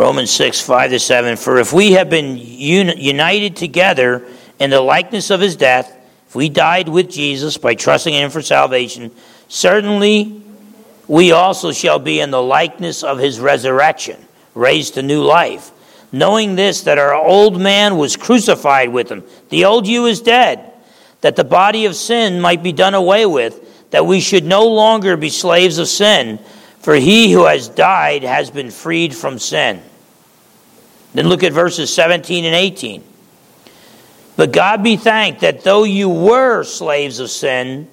Romans 0.00 0.30
6, 0.30 0.62
5 0.62 0.92
to 0.92 0.98
7. 0.98 1.36
For 1.36 1.58
if 1.58 1.74
we 1.74 1.92
have 1.92 2.08
been 2.08 2.38
un- 2.38 2.96
united 2.96 3.54
together 3.54 4.24
in 4.58 4.70
the 4.70 4.80
likeness 4.80 5.28
of 5.28 5.40
his 5.40 5.56
death, 5.56 5.94
if 6.26 6.34
we 6.34 6.48
died 6.48 6.88
with 6.88 7.10
Jesus 7.10 7.58
by 7.58 7.74
trusting 7.74 8.14
in 8.14 8.24
him 8.24 8.30
for 8.30 8.40
salvation, 8.40 9.10
certainly 9.48 10.42
we 11.06 11.32
also 11.32 11.70
shall 11.70 11.98
be 11.98 12.18
in 12.18 12.30
the 12.30 12.40
likeness 12.40 13.02
of 13.02 13.18
his 13.18 13.38
resurrection, 13.40 14.16
raised 14.54 14.94
to 14.94 15.02
new 15.02 15.22
life. 15.22 15.70
Knowing 16.12 16.54
this, 16.54 16.80
that 16.84 16.96
our 16.96 17.14
old 17.14 17.60
man 17.60 17.98
was 17.98 18.16
crucified 18.16 18.88
with 18.88 19.12
him, 19.12 19.22
the 19.50 19.66
old 19.66 19.86
you 19.86 20.06
is 20.06 20.22
dead, 20.22 20.72
that 21.20 21.36
the 21.36 21.44
body 21.44 21.84
of 21.84 21.94
sin 21.94 22.40
might 22.40 22.62
be 22.62 22.72
done 22.72 22.94
away 22.94 23.26
with, 23.26 23.90
that 23.90 24.06
we 24.06 24.20
should 24.20 24.44
no 24.44 24.66
longer 24.66 25.18
be 25.18 25.28
slaves 25.28 25.76
of 25.76 25.86
sin, 25.86 26.38
for 26.78 26.94
he 26.94 27.30
who 27.30 27.44
has 27.44 27.68
died 27.68 28.22
has 28.22 28.50
been 28.50 28.70
freed 28.70 29.14
from 29.14 29.38
sin. 29.38 29.82
Then 31.12 31.28
look 31.28 31.42
at 31.42 31.52
verses 31.52 31.92
17 31.92 32.44
and 32.44 32.54
18. 32.54 33.04
But 34.36 34.52
God 34.52 34.82
be 34.82 34.96
thanked 34.96 35.40
that 35.40 35.64
though 35.64 35.84
you 35.84 36.08
were 36.08 36.62
slaves 36.64 37.18
of 37.18 37.30
sin, 37.30 37.88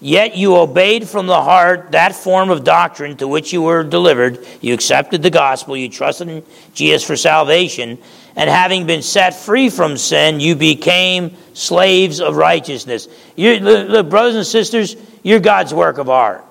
yet 0.00 0.36
you 0.36 0.56
obeyed 0.56 1.08
from 1.08 1.26
the 1.26 1.40
heart 1.40 1.92
that 1.92 2.14
form 2.14 2.50
of 2.50 2.64
doctrine 2.64 3.16
to 3.18 3.28
which 3.28 3.52
you 3.52 3.62
were 3.62 3.82
delivered. 3.82 4.44
You 4.60 4.74
accepted 4.74 5.22
the 5.22 5.30
gospel, 5.30 5.76
you 5.76 5.88
trusted 5.88 6.28
in 6.28 6.42
Jesus 6.74 7.02
for 7.02 7.16
salvation, 7.16 7.98
and 8.34 8.50
having 8.50 8.86
been 8.86 9.00
set 9.00 9.34
free 9.34 9.70
from 9.70 9.96
sin, 9.96 10.40
you 10.40 10.54
became 10.54 11.34
slaves 11.54 12.20
of 12.20 12.36
righteousness. 12.36 13.08
You're, 13.34 13.58
look, 13.60 14.10
brothers 14.10 14.34
and 14.34 14.46
sisters, 14.46 14.96
you're 15.22 15.40
God's 15.40 15.72
work 15.72 15.96
of 15.96 16.10
art. 16.10 16.44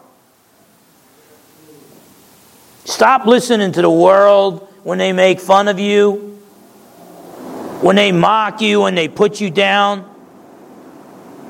Stop 2.86 3.26
listening 3.26 3.72
to 3.74 3.82
the 3.82 3.92
world 3.92 4.65
when 4.86 5.00
they 5.00 5.14
make 5.14 5.40
fun 5.40 5.68
of 5.68 5.80
you, 5.80 6.40
when 7.82 7.96
they 7.96 8.12
mock 8.12 8.62
you, 8.62 8.82
when 8.82 8.94
they 8.94 9.08
put 9.08 9.42
you 9.42 9.50
down. 9.50 10.08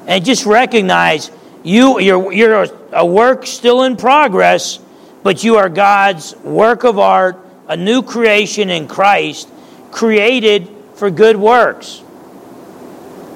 And 0.08 0.24
just 0.24 0.46
recognize 0.46 1.30
you, 1.62 2.00
you're, 2.00 2.32
you're 2.32 2.66
a 2.94 3.06
work 3.06 3.46
still 3.46 3.84
in 3.84 3.98
progress, 3.98 4.80
but 5.22 5.44
you 5.44 5.58
are 5.58 5.68
God's 5.68 6.34
work 6.38 6.86
of 6.86 6.98
art, 6.98 7.38
a 7.68 7.76
new 7.76 8.04
creation 8.04 8.70
in 8.70 8.88
Christ, 8.88 9.50
created 9.92 10.70
for 10.94 11.12
good 11.12 11.36
works. 11.36 12.02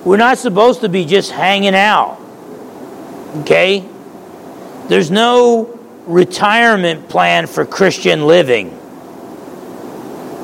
We're 0.06 0.16
not 0.16 0.38
supposed 0.38 0.80
to 0.80 0.88
be 0.88 1.04
just 1.04 1.30
hanging 1.30 1.76
out. 1.76 2.22
Okay? 3.40 3.86
There's 4.88 5.12
no 5.12 5.78
retirement 6.06 7.10
plan 7.10 7.48
for 7.48 7.66
Christian 7.66 8.26
living. 8.26 8.79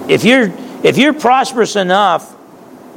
If 0.08 0.24
you're, 0.24 0.52
if 0.84 0.98
you're 0.98 1.14
prosperous 1.14 1.76
enough 1.76 2.36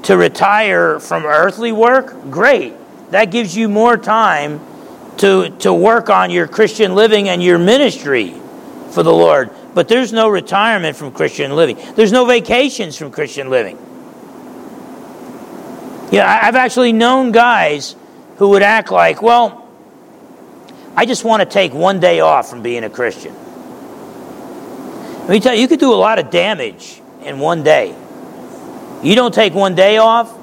to 0.03 0.17
retire 0.17 1.01
from 1.01 1.25
earthly 1.25 1.73
work, 1.73 2.31
great. 2.31 2.75
That 3.11 3.27
gives 3.27 3.57
you 3.57 3.69
more 3.69 3.97
time 3.97 4.61
to, 5.19 5.51
to 5.61 5.73
work 5.73 6.11
on 6.11 6.31
your 6.31 6.47
Christian 6.47 6.95
living 6.95 7.29
and 7.29 7.43
your 7.43 7.59
ministry 7.59 8.35
for 8.91 9.03
the 9.03 9.13
Lord. 9.13 9.51
But 9.75 9.89
there's 9.89 10.13
no 10.13 10.29
retirement 10.29 10.97
from 10.97 11.13
Christian 11.13 11.55
living, 11.55 11.79
there's 11.95 12.13
no 12.13 12.25
vacations 12.25 12.97
from 12.97 13.11
Christian 13.11 13.51
living. 13.51 13.79
Yeah, 16.11 16.41
I've 16.43 16.57
actually 16.57 16.93
known 16.93 17.33
guys 17.33 17.95
who 18.37 18.51
would 18.51 18.63
act 18.63 18.91
like, 18.91 19.21
well, 19.21 19.69
I 20.97 21.05
just 21.05 21.23
want 21.23 21.43
to 21.43 21.47
take 21.47 21.75
one 21.75 22.01
day 22.01 22.21
off 22.21 22.49
from 22.49 22.63
being 22.63 22.83
a 22.83 22.91
Christian. 22.91 23.35
Let 25.29 25.35
me 25.35 25.41
tell 25.41 25.55
you, 25.55 25.61
you 25.61 25.69
could 25.69 25.79
do 25.79 25.93
a 25.93 25.95
lot 25.95 26.19
of 26.19 26.31
damage 26.31 27.03
in 27.23 27.39
one 27.39 27.63
day. 27.63 27.95
You 29.03 29.15
don't 29.15 29.35
take 29.35 29.53
one 29.53 29.75
day 29.75 29.99
off, 29.99 30.35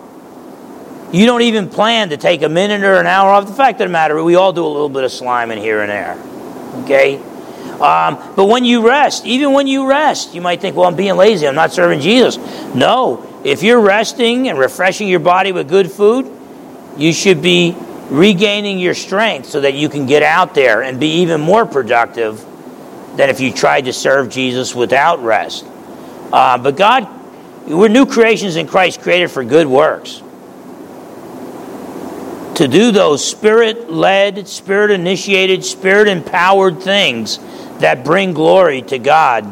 you 1.11 1.25
don't 1.25 1.41
even 1.41 1.69
plan 1.69 2.09
to 2.09 2.17
take 2.17 2.43
a 2.43 2.49
minute 2.49 2.83
or 2.83 2.99
an 2.99 3.07
hour 3.07 3.31
off. 3.31 3.47
The 3.47 3.53
fact 3.53 3.81
of 3.81 3.87
the 3.87 3.91
matter, 3.91 4.23
we 4.23 4.35
all 4.35 4.53
do 4.53 4.63
a 4.63 4.67
little 4.67 4.89
bit 4.89 5.03
of 5.03 5.09
sliming 5.09 5.57
here 5.57 5.81
and 5.81 5.89
there. 5.89 6.83
Okay? 6.83 7.17
Um, 7.81 8.33
but 8.35 8.45
when 8.45 8.63
you 8.63 8.87
rest, 8.87 9.25
even 9.25 9.53
when 9.53 9.65
you 9.65 9.87
rest, 9.89 10.35
you 10.35 10.41
might 10.41 10.61
think, 10.61 10.75
well, 10.75 10.87
I'm 10.87 10.95
being 10.95 11.15
lazy. 11.15 11.47
I'm 11.47 11.55
not 11.55 11.73
serving 11.73 12.01
Jesus. 12.01 12.37
No. 12.75 13.41
If 13.43 13.63
you're 13.63 13.81
resting 13.81 14.49
and 14.49 14.59
refreshing 14.59 15.07
your 15.07 15.19
body 15.19 15.51
with 15.51 15.67
good 15.67 15.91
food, 15.91 16.31
you 16.95 17.11
should 17.11 17.41
be 17.41 17.75
regaining 18.11 18.77
your 18.77 18.93
strength 18.93 19.47
so 19.47 19.61
that 19.61 19.73
you 19.73 19.89
can 19.89 20.05
get 20.05 20.21
out 20.21 20.53
there 20.53 20.83
and 20.83 20.99
be 20.99 21.21
even 21.21 21.41
more 21.41 21.65
productive 21.65 22.45
than 23.15 23.29
if 23.29 23.39
you 23.39 23.51
tried 23.53 23.85
to 23.85 23.93
serve 23.93 24.29
Jesus 24.29 24.75
without 24.75 25.23
rest. 25.23 25.65
Uh, 26.31 26.57
but 26.57 26.75
God, 26.75 27.07
we're 27.67 27.87
new 27.87 28.05
creations 28.05 28.55
in 28.55 28.67
Christ 28.67 29.01
created 29.01 29.31
for 29.31 29.43
good 29.43 29.67
works. 29.67 30.21
To 32.55 32.67
do 32.67 32.91
those 32.91 33.25
spirit 33.25 33.91
led, 33.91 34.47
spirit 34.47 34.91
initiated, 34.91 35.65
spirit 35.65 36.07
empowered 36.07 36.81
things 36.81 37.37
that 37.79 38.05
bring 38.05 38.33
glory 38.33 38.81
to 38.83 38.97
God 38.97 39.45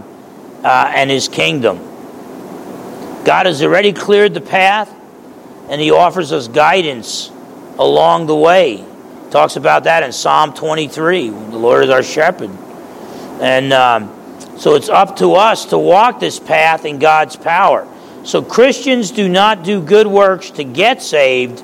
uh, 0.64 0.92
and 0.96 1.10
His 1.10 1.28
kingdom. 1.28 1.80
God 3.26 3.46
has 3.46 3.62
already 3.62 3.94
cleared 3.94 4.34
the 4.34 4.42
path 4.42 4.94
and 5.70 5.82
He 5.82 5.92
offers 5.92 6.32
us 6.32 6.48
guidance 6.48 7.30
along 7.78 8.28
the 8.28 8.36
way. 8.36 8.86
Talks 9.32 9.56
about 9.56 9.86
that 9.86 10.04
in 10.04 10.12
Psalm 10.12 10.54
23. 10.54 11.30
The 11.30 11.36
Lord 11.36 11.84
is 11.84 11.90
our 11.90 12.04
shepherd. 12.04 12.52
And 13.42 13.74
um, 13.74 14.14
so 14.58 14.76
it's 14.76 14.90
up 14.90 15.18
to 15.18 15.34
us 15.34 15.66
to 15.66 15.78
walk 15.78 16.20
this 16.20 16.40
path 16.40 16.86
in 16.86 17.00
God's 17.00 17.36
power. 17.36 17.88
So 18.24 18.42
Christians 18.42 19.12
do 19.12 19.28
not 19.28 19.64
do 19.64 19.82
good 19.82 20.08
works 20.08 20.52
to 20.52 20.64
get 20.64 21.02
saved. 21.02 21.64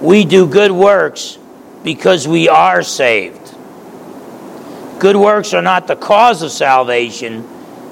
We 0.00 0.24
do 0.24 0.46
good 0.46 0.72
works 0.72 1.38
because 1.82 2.28
we 2.28 2.48
are 2.48 2.82
saved. 2.82 3.54
Good 4.98 5.16
works 5.16 5.54
are 5.54 5.62
not 5.62 5.86
the 5.86 5.96
cause 5.96 6.42
of 6.42 6.50
salvation, 6.50 7.46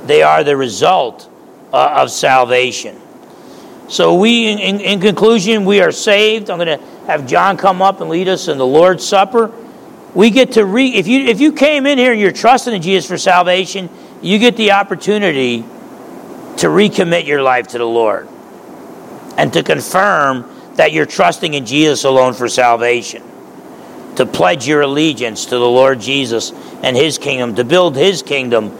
they 0.07 0.23
are 0.23 0.43
the 0.43 0.57
result 0.57 1.31
uh, 1.73 2.01
of 2.03 2.11
salvation. 2.11 3.01
So, 3.89 4.15
we, 4.15 4.49
in, 4.49 4.59
in, 4.59 4.81
in 4.81 5.01
conclusion, 5.01 5.67
we 5.67 5.81
are 5.81 5.93
saved. 5.93 6.49
I'm 6.49 6.59
going 6.59 6.79
to 6.79 6.85
have 7.07 7.27
John 7.27 7.59
come 7.59 7.83
up 7.83 8.01
and 8.01 8.09
lead 8.09 8.29
us 8.29 8.49
in 8.49 8.57
the 8.57 8.67
Lord's 8.67 9.07
Supper. 9.07 9.53
We 10.15 10.31
get 10.31 10.53
to 10.53 10.65
re, 10.65 10.89
if 10.89 11.07
you 11.07 11.27
if 11.27 11.41
you 11.41 11.53
came 11.53 11.87
in 11.87 11.99
here 11.99 12.12
and 12.12 12.21
you're 12.21 12.33
trusting 12.33 12.73
in 12.73 12.83
Jesus 12.83 13.09
for 13.09 13.19
salvation, 13.19 13.91
you 14.23 14.39
get 14.39 14.57
the 14.57 14.73
opportunity 14.73 15.62
to 16.59 16.69
recommit 16.69 17.27
your 17.27 17.43
life 17.43 17.69
to 17.69 17.79
the 17.79 17.87
Lord 17.87 18.29
and 19.37 19.53
to 19.53 19.62
confirm 19.62 20.49
that 20.77 20.93
you're 20.93 21.07
trusting 21.07 21.55
in 21.55 21.67
Jesus 21.67 22.05
alone 22.05 22.33
for 22.35 22.49
salvation, 22.49 23.23
to 24.17 24.25
pledge 24.25 24.69
your 24.69 24.83
allegiance 24.83 25.47
to 25.47 25.59
the 25.59 25.69
Lord 25.69 26.01
Jesus 26.01 26.53
and 26.83 26.97
His 26.97 27.19
kingdom, 27.19 27.57
to 27.57 27.65
build 27.65 27.97
His 27.97 28.23
kingdom 28.23 28.71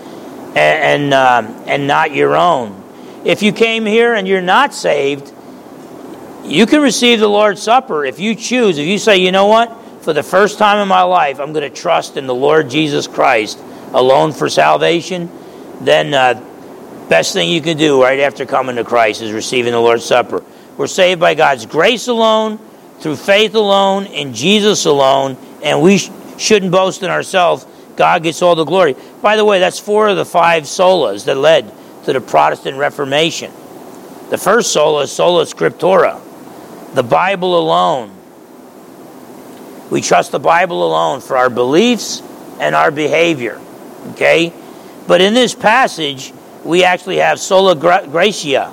and 0.57 0.57
and, 0.57 1.15
um, 1.15 1.65
and 1.67 1.87
not 1.89 2.13
your 2.13 2.37
own. 2.37 2.81
If 3.25 3.43
you 3.43 3.53
came 3.53 3.87
here 3.87 4.15
and 4.15 4.29
you're 4.29 4.43
not 4.43 4.73
saved, 4.73 5.33
you 6.45 6.67
can 6.67 6.81
receive 6.81 7.21
the 7.21 7.29
Lord's 7.29 7.63
Supper 7.63 8.05
if 8.05 8.21
you 8.21 8.35
choose. 8.35 8.79
If 8.79 8.87
you 8.87 8.99
say, 8.99 9.17
you 9.17 9.33
know 9.33 9.47
what, 9.47 9.77
for 10.05 10.13
the 10.13 10.23
first 10.23 10.59
time 10.59 10.83
in 10.83 10.87
my 10.87 11.03
life, 11.03 11.41
I'm 11.41 11.55
going 11.55 11.69
to 11.69 11.75
trust 11.75 12.19
in 12.19 12.27
the 12.27 12.35
Lord 12.35 12.69
Jesus 12.69 13.09
Christ 13.09 13.59
alone 13.95 14.33
for 14.33 14.51
salvation, 14.51 15.31
then 15.81 16.13
uh, 16.13 16.35
best 17.09 17.33
thing 17.33 17.49
you 17.49 17.63
can 17.63 17.79
do 17.79 18.03
right 18.03 18.21
after 18.21 18.45
coming 18.45 18.77
to 18.77 18.85
Christ 18.85 19.23
is 19.23 19.33
receiving 19.33 19.73
the 19.73 19.81
Lord's 19.81 20.05
Supper. 20.05 20.45
We're 20.77 20.89
saved 20.89 21.21
by 21.21 21.35
God's 21.35 21.65
grace 21.65 22.09
alone, 22.09 22.59
through 23.01 23.17
faith 23.17 23.55
alone, 23.55 24.05
in 24.07 24.35
Jesus 24.35 24.85
alone, 24.85 25.39
and 25.63 25.81
we 25.81 25.97
sh- 25.97 26.11
shouldn't 26.37 26.71
boast 26.71 27.03
in 27.03 27.11
ourselves. 27.11 27.67
God 27.97 28.23
gets 28.23 28.43
all 28.43 28.57
the 28.57 28.65
glory. 28.65 28.97
By 29.23 29.37
the 29.37 29.45
way, 29.45 29.59
that's 29.59 29.79
four 29.79 30.09
of 30.09 30.17
the 30.17 30.25
five 30.27 30.65
solas 30.65 31.25
that 31.25 31.37
led 31.37 31.73
to 32.05 32.13
the 32.13 32.21
Protestant 32.21 32.77
Reformation. 32.77 33.51
The 34.29 34.39
first 34.39 34.71
sola 34.71 35.05
is 35.05 35.13
sola 35.13 35.45
scriptura, 35.45 36.21
the 36.95 37.03
Bible 37.03 37.59
alone. 37.59 38.11
We 39.91 40.01
trust 40.01 40.33
the 40.33 40.41
Bible 40.41 40.87
alone 40.87 41.21
for 41.21 41.37
our 41.37 41.51
beliefs 41.51 42.23
and 42.61 42.75
our 42.75 42.91
behavior. 42.91 43.61
Okay? 44.13 44.53
But 45.07 45.21
in 45.21 45.35
this 45.35 45.55
passage, 45.55 46.33
we 46.65 46.85
actually 46.85 47.19
have 47.19 47.39
sola 47.39 47.75
gratia. 47.77 48.73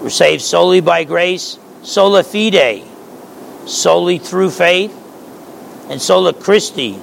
We're 0.00 0.10
saved 0.10 0.42
solely 0.42 0.80
by 0.80 1.04
grace, 1.04 1.58
sola 1.82 2.22
fide, 2.22 2.84
solely 3.66 4.18
through 4.18 4.50
faith, 4.50 4.96
and 5.88 6.00
sola 6.00 6.32
Christi, 6.32 6.98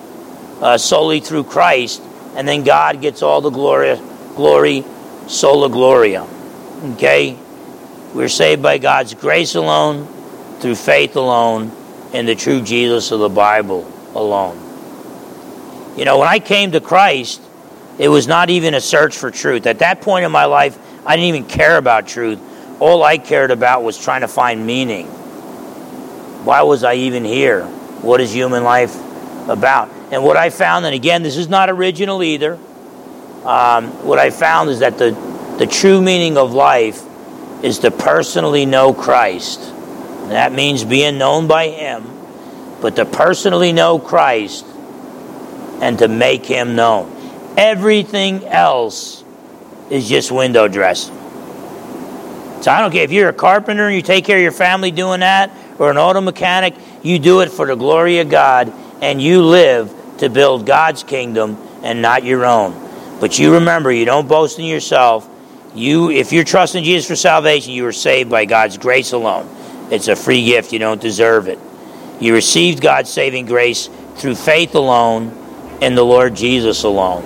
uh, 0.61 0.77
solely 0.77 1.19
through 1.19 1.45
Christ. 1.45 2.01
And 2.35 2.47
then 2.47 2.63
God 2.63 3.01
gets 3.01 3.21
all 3.21 3.41
the 3.41 3.49
glory, 3.49 3.99
glory, 4.35 4.83
sola 5.27 5.69
gloria. 5.69 6.27
Okay? 6.93 7.37
We're 8.13 8.29
saved 8.29 8.61
by 8.61 8.77
God's 8.77 9.13
grace 9.13 9.55
alone, 9.55 10.07
through 10.59 10.75
faith 10.75 11.15
alone, 11.15 11.71
in 12.13 12.25
the 12.25 12.35
true 12.35 12.61
Jesus 12.61 13.11
of 13.11 13.19
the 13.19 13.29
Bible 13.29 13.91
alone. 14.15 14.57
You 15.97 16.05
know, 16.05 16.19
when 16.19 16.27
I 16.27 16.39
came 16.39 16.71
to 16.71 16.79
Christ, 16.79 17.41
it 17.97 18.09
was 18.09 18.27
not 18.27 18.49
even 18.49 18.73
a 18.73 18.81
search 18.81 19.17
for 19.17 19.31
truth. 19.31 19.65
At 19.65 19.79
that 19.79 20.01
point 20.01 20.25
in 20.25 20.31
my 20.31 20.45
life, 20.45 20.77
I 21.05 21.15
didn't 21.15 21.35
even 21.35 21.45
care 21.45 21.77
about 21.77 22.07
truth. 22.07 22.39
all 22.79 23.03
I 23.03 23.17
cared 23.17 23.49
about 23.49 23.83
was 23.83 23.97
trying 23.97 24.21
to 24.21 24.27
find 24.27 24.65
meaning. 24.67 25.07
Why 26.45 26.61
was 26.61 26.83
I 26.83 26.93
even 26.95 27.25
here? 27.25 27.65
What 27.65 28.21
is 28.21 28.31
human 28.31 28.63
life 28.63 28.95
about? 29.49 29.89
And 30.11 30.23
what 30.23 30.37
I 30.37 30.51
found, 30.51 30.85
and 30.85 30.93
again, 30.93 31.23
this 31.23 31.35
is 31.35 31.49
not 31.49 31.69
original 31.69 32.21
either, 32.21 32.53
um, 33.43 33.87
what 34.05 34.19
I 34.19 34.29
found 34.29 34.69
is 34.69 34.79
that 34.79 34.97
the, 34.97 35.11
the 35.57 35.65
true 35.65 36.01
meaning 36.01 36.37
of 36.37 36.53
life 36.53 37.01
is 37.63 37.79
to 37.79 37.91
personally 37.91 38.65
know 38.65 38.93
Christ. 38.93 39.73
That 40.29 40.51
means 40.51 40.83
being 40.83 41.17
known 41.17 41.47
by 41.47 41.69
Him, 41.69 42.05
but 42.81 42.95
to 42.97 43.05
personally 43.05 43.71
know 43.71 43.99
Christ 43.99 44.65
and 45.81 45.99
to 45.99 46.07
make 46.07 46.45
Him 46.45 46.75
known. 46.75 47.13
Everything 47.57 48.45
else 48.45 49.23
is 49.89 50.07
just 50.07 50.31
window 50.31 50.67
dressing. 50.67 51.15
So 52.61 52.71
I 52.71 52.81
don't 52.81 52.91
care 52.91 53.03
if 53.03 53.11
you're 53.11 53.29
a 53.29 53.33
carpenter 53.33 53.87
and 53.87 53.95
you 53.95 54.01
take 54.01 54.25
care 54.25 54.37
of 54.37 54.43
your 54.43 54.51
family 54.51 54.91
doing 54.91 55.21
that, 55.21 55.51
or 55.79 55.91
an 55.91 55.97
auto 55.97 56.21
mechanic, 56.21 56.75
you 57.03 57.19
do 57.19 57.41
it 57.41 57.51
for 57.51 57.65
the 57.67 57.75
glory 57.75 58.19
of 58.19 58.29
God 58.29 58.73
and 59.01 59.21
you 59.21 59.43
live 59.43 59.93
to 60.17 60.29
build 60.29 60.65
God's 60.65 61.03
kingdom 61.03 61.57
and 61.83 62.01
not 62.01 62.23
your 62.23 62.45
own. 62.45 62.73
But 63.19 63.37
you 63.39 63.53
remember, 63.53 63.91
you 63.91 64.05
don't 64.05 64.27
boast 64.27 64.59
in 64.59 64.65
yourself. 64.65 65.29
You, 65.75 66.09
if 66.09 66.33
you're 66.33 66.43
trusting 66.43 66.83
Jesus 66.83 67.07
for 67.07 67.15
salvation, 67.15 67.73
you 67.73 67.85
are 67.85 67.91
saved 67.91 68.29
by 68.29 68.45
God's 68.45 68.77
grace 68.77 69.11
alone. 69.11 69.47
It's 69.89 70.07
a 70.07 70.15
free 70.15 70.43
gift, 70.45 70.73
you 70.73 70.79
don't 70.79 71.01
deserve 71.01 71.47
it. 71.47 71.59
You 72.19 72.33
received 72.33 72.81
God's 72.81 73.09
saving 73.09 73.45
grace 73.45 73.89
through 74.15 74.35
faith 74.35 74.75
alone 74.75 75.31
in 75.81 75.95
the 75.95 76.03
Lord 76.03 76.35
Jesus 76.35 76.83
alone. 76.83 77.23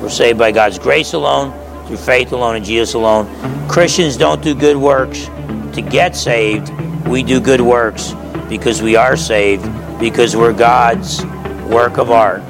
We're 0.00 0.08
saved 0.08 0.38
by 0.38 0.52
God's 0.52 0.78
grace 0.78 1.12
alone, 1.12 1.52
through 1.86 1.96
faith 1.96 2.32
alone, 2.32 2.56
in 2.56 2.64
Jesus 2.64 2.94
alone. 2.94 3.26
Christians 3.68 4.16
don't 4.16 4.42
do 4.42 4.54
good 4.54 4.76
works 4.76 5.26
to 5.74 5.82
get 5.82 6.14
saved, 6.14 6.70
we 7.08 7.22
do 7.22 7.40
good 7.40 7.60
works 7.60 8.14
because 8.48 8.80
we 8.80 8.96
are 8.96 9.16
saved, 9.16 9.64
because 9.98 10.36
we're 10.36 10.52
God's 10.52 11.24
work 11.66 11.98
of 11.98 12.10
art, 12.10 12.46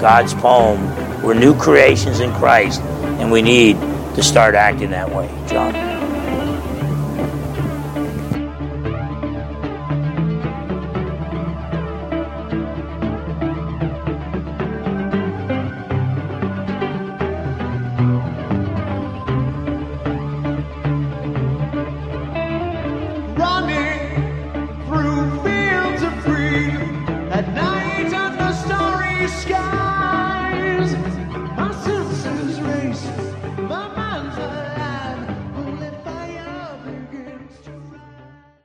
God's 0.00 0.34
poem. 0.34 0.82
We're 1.22 1.34
new 1.34 1.54
creations 1.58 2.20
in 2.20 2.32
Christ, 2.34 2.80
and 2.80 3.30
we 3.30 3.42
need 3.42 3.74
to 4.14 4.22
start 4.22 4.54
acting 4.54 4.90
that 4.90 5.08
way. 5.08 5.28
John? 5.46 5.97